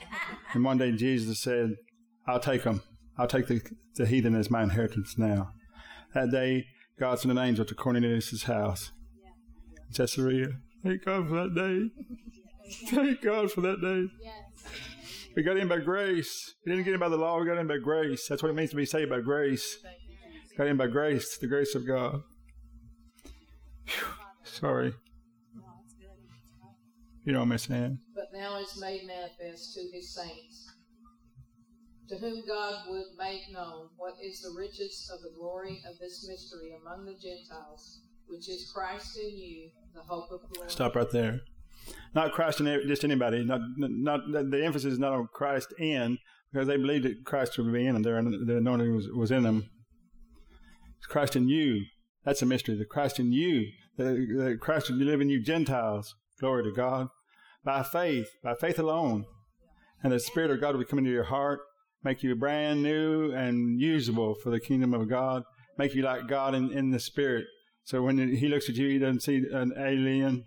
And 0.54 0.64
one 0.64 0.78
day 0.78 0.92
Jesus 0.92 1.40
said, 1.40 1.76
I'll 2.28 2.40
take 2.40 2.64
them. 2.64 2.82
I'll 3.18 3.28
take 3.28 3.48
the, 3.48 3.62
the 3.96 4.06
heathen 4.06 4.36
as 4.36 4.52
my 4.52 4.64
inheritance 4.64 5.18
now. 5.18 5.52
That 6.14 6.32
day, 6.32 6.68
God 7.00 7.20
sent 7.20 7.32
an 7.32 7.38
angel 7.38 7.66
to 7.66 7.76
Cornelius' 7.76 8.44
house. 8.44 8.92
Caesarea. 9.94 10.58
Thank 10.84 11.06
God 11.06 11.28
for 11.30 11.36
that 11.36 11.56
day. 11.56 11.90
Thank 12.90 13.22
God 13.22 13.52
for 13.52 13.62
that 13.62 13.82
day. 13.82 14.10
We 15.36 15.44
got 15.44 15.58
in 15.58 15.68
by 15.68 15.80
grace. 15.80 16.54
We 16.66 16.72
didn't 16.72 16.86
get 16.86 16.94
in 16.94 17.00
by 17.00 17.10
the 17.10 17.18
law. 17.18 17.40
We 17.40 17.46
got 17.46 17.58
in 17.58 17.68
by 17.68 17.78
grace. 17.78 18.28
That's 18.28 18.42
what 18.42 18.50
it 18.50 18.56
means 18.56 18.70
to 18.72 18.76
be 18.76 18.86
saved 18.86 19.10
by 19.10 19.22
grace. 19.22 19.78
Got 20.58 20.68
in 20.68 20.78
by 20.78 20.88
grace, 20.88 21.38
the 21.38 21.48
grace 21.48 21.76
of 21.76 21.86
God. 21.86 22.22
Whew. 23.86 24.08
Sorry. 24.44 24.94
You 27.26 27.34
know 27.34 27.40
what 27.40 27.52
I'm 27.52 27.58
saying? 27.58 28.00
but 28.16 28.32
now 28.32 28.58
is 28.60 28.78
made 28.80 29.02
manifest 29.06 29.74
to 29.74 29.82
his 29.92 30.14
saints, 30.14 30.65
to 32.10 32.18
whom 32.18 32.44
God 32.48 32.84
would 32.88 33.06
make 33.18 33.52
known 33.52 33.90
what 33.98 34.14
is 34.24 34.42
the 34.42 34.54
riches 34.58 35.10
of 35.14 35.22
the 35.22 35.38
glory 35.38 35.82
of 35.90 35.98
this 36.00 36.28
mystery 36.28 36.74
among 36.82 37.06
the 37.06 37.14
Gentiles, 37.14 38.02
which 38.28 38.50
is 38.50 38.72
Christ 38.74 39.18
in 39.18 39.38
you, 39.38 39.70
the 39.94 40.02
hope 40.02 40.32
of 40.32 40.42
glory. 40.50 40.70
Stop 40.70 40.96
right 40.96 41.10
there. 41.10 41.42
Not 42.14 42.32
Christ 42.32 42.60
in 42.62 42.88
just 42.88 43.04
anybody. 43.04 43.44
Not 43.44 43.62
not 43.78 44.22
the 44.32 44.64
emphasis 44.64 44.94
is 44.94 45.00
not 45.00 45.14
on 45.14 45.30
Christ 45.34 45.74
in 45.78 46.18
because 46.52 46.68
they 46.68 46.78
believed 46.78 47.06
that 47.06 47.26
Christ 47.26 47.58
would 47.58 47.72
be 47.72 47.86
in 47.86 47.94
them. 47.94 48.04
Their 48.04 48.22
the 48.24 48.58
anointing 48.58 48.96
was, 48.96 49.08
was 49.10 49.32
in 49.32 49.44
them. 49.44 49.70
It's 50.98 51.08
Christ 51.08 51.36
in 51.36 51.50
you. 51.50 51.84
That's 52.24 52.42
a 52.42 52.46
mystery. 52.46 52.76
The 52.76 52.86
Christ 52.86 53.20
in 53.20 53.32
you. 53.32 53.68
The, 53.98 54.04
the 54.04 54.58
Christ 54.60 54.90
you 54.90 54.96
live 54.96 55.22
in 55.22 55.30
you 55.30 55.42
Gentiles. 55.42 56.16
Glory 56.40 56.64
to 56.64 56.72
God. 56.72 57.10
By 57.64 57.84
faith, 57.84 58.30
by 58.44 58.56
faith 58.56 58.80
alone. 58.80 59.26
And 60.04 60.12
the 60.12 60.20
Spirit 60.20 60.52
of 60.52 60.62
God 60.62 60.76
will 60.76 60.84
come 60.86 61.00
into 61.00 61.12
your 61.12 61.24
heart, 61.26 61.62
make 62.06 62.22
you 62.22 62.36
brand 62.36 62.84
new 62.84 63.34
and 63.34 63.82
usable 63.82 64.36
for 64.36 64.52
the 64.52 64.60
kingdom 64.60 64.94
of 64.94 65.10
God, 65.10 65.44
make 65.78 65.96
you 65.96 66.04
like 66.04 66.28
God 66.28 66.54
in, 66.54 66.72
in 66.72 66.92
the 66.92 67.00
Spirit. 67.00 67.46
So 67.84 68.04
when 68.04 68.18
He 68.36 68.48
looks 68.48 68.70
at 68.70 68.76
you, 68.76 68.88
He 68.88 69.00
doesn't 69.00 69.24
see 69.24 69.44
an 69.52 69.74
alien, 69.78 70.46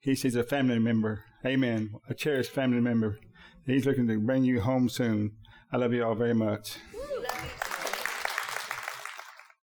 He 0.00 0.16
sees 0.16 0.34
a 0.34 0.42
family 0.42 0.80
member. 0.80 1.24
Amen. 1.44 1.94
A 2.10 2.14
cherished 2.14 2.50
family 2.50 2.80
member. 2.80 3.20
He's 3.66 3.86
looking 3.86 4.08
to 4.08 4.18
bring 4.18 4.42
you 4.42 4.60
home 4.60 4.88
soon. 4.88 5.32
I 5.72 5.76
love 5.76 5.92
you 5.92 6.04
all 6.04 6.16
very 6.16 6.34
much. 6.34 6.76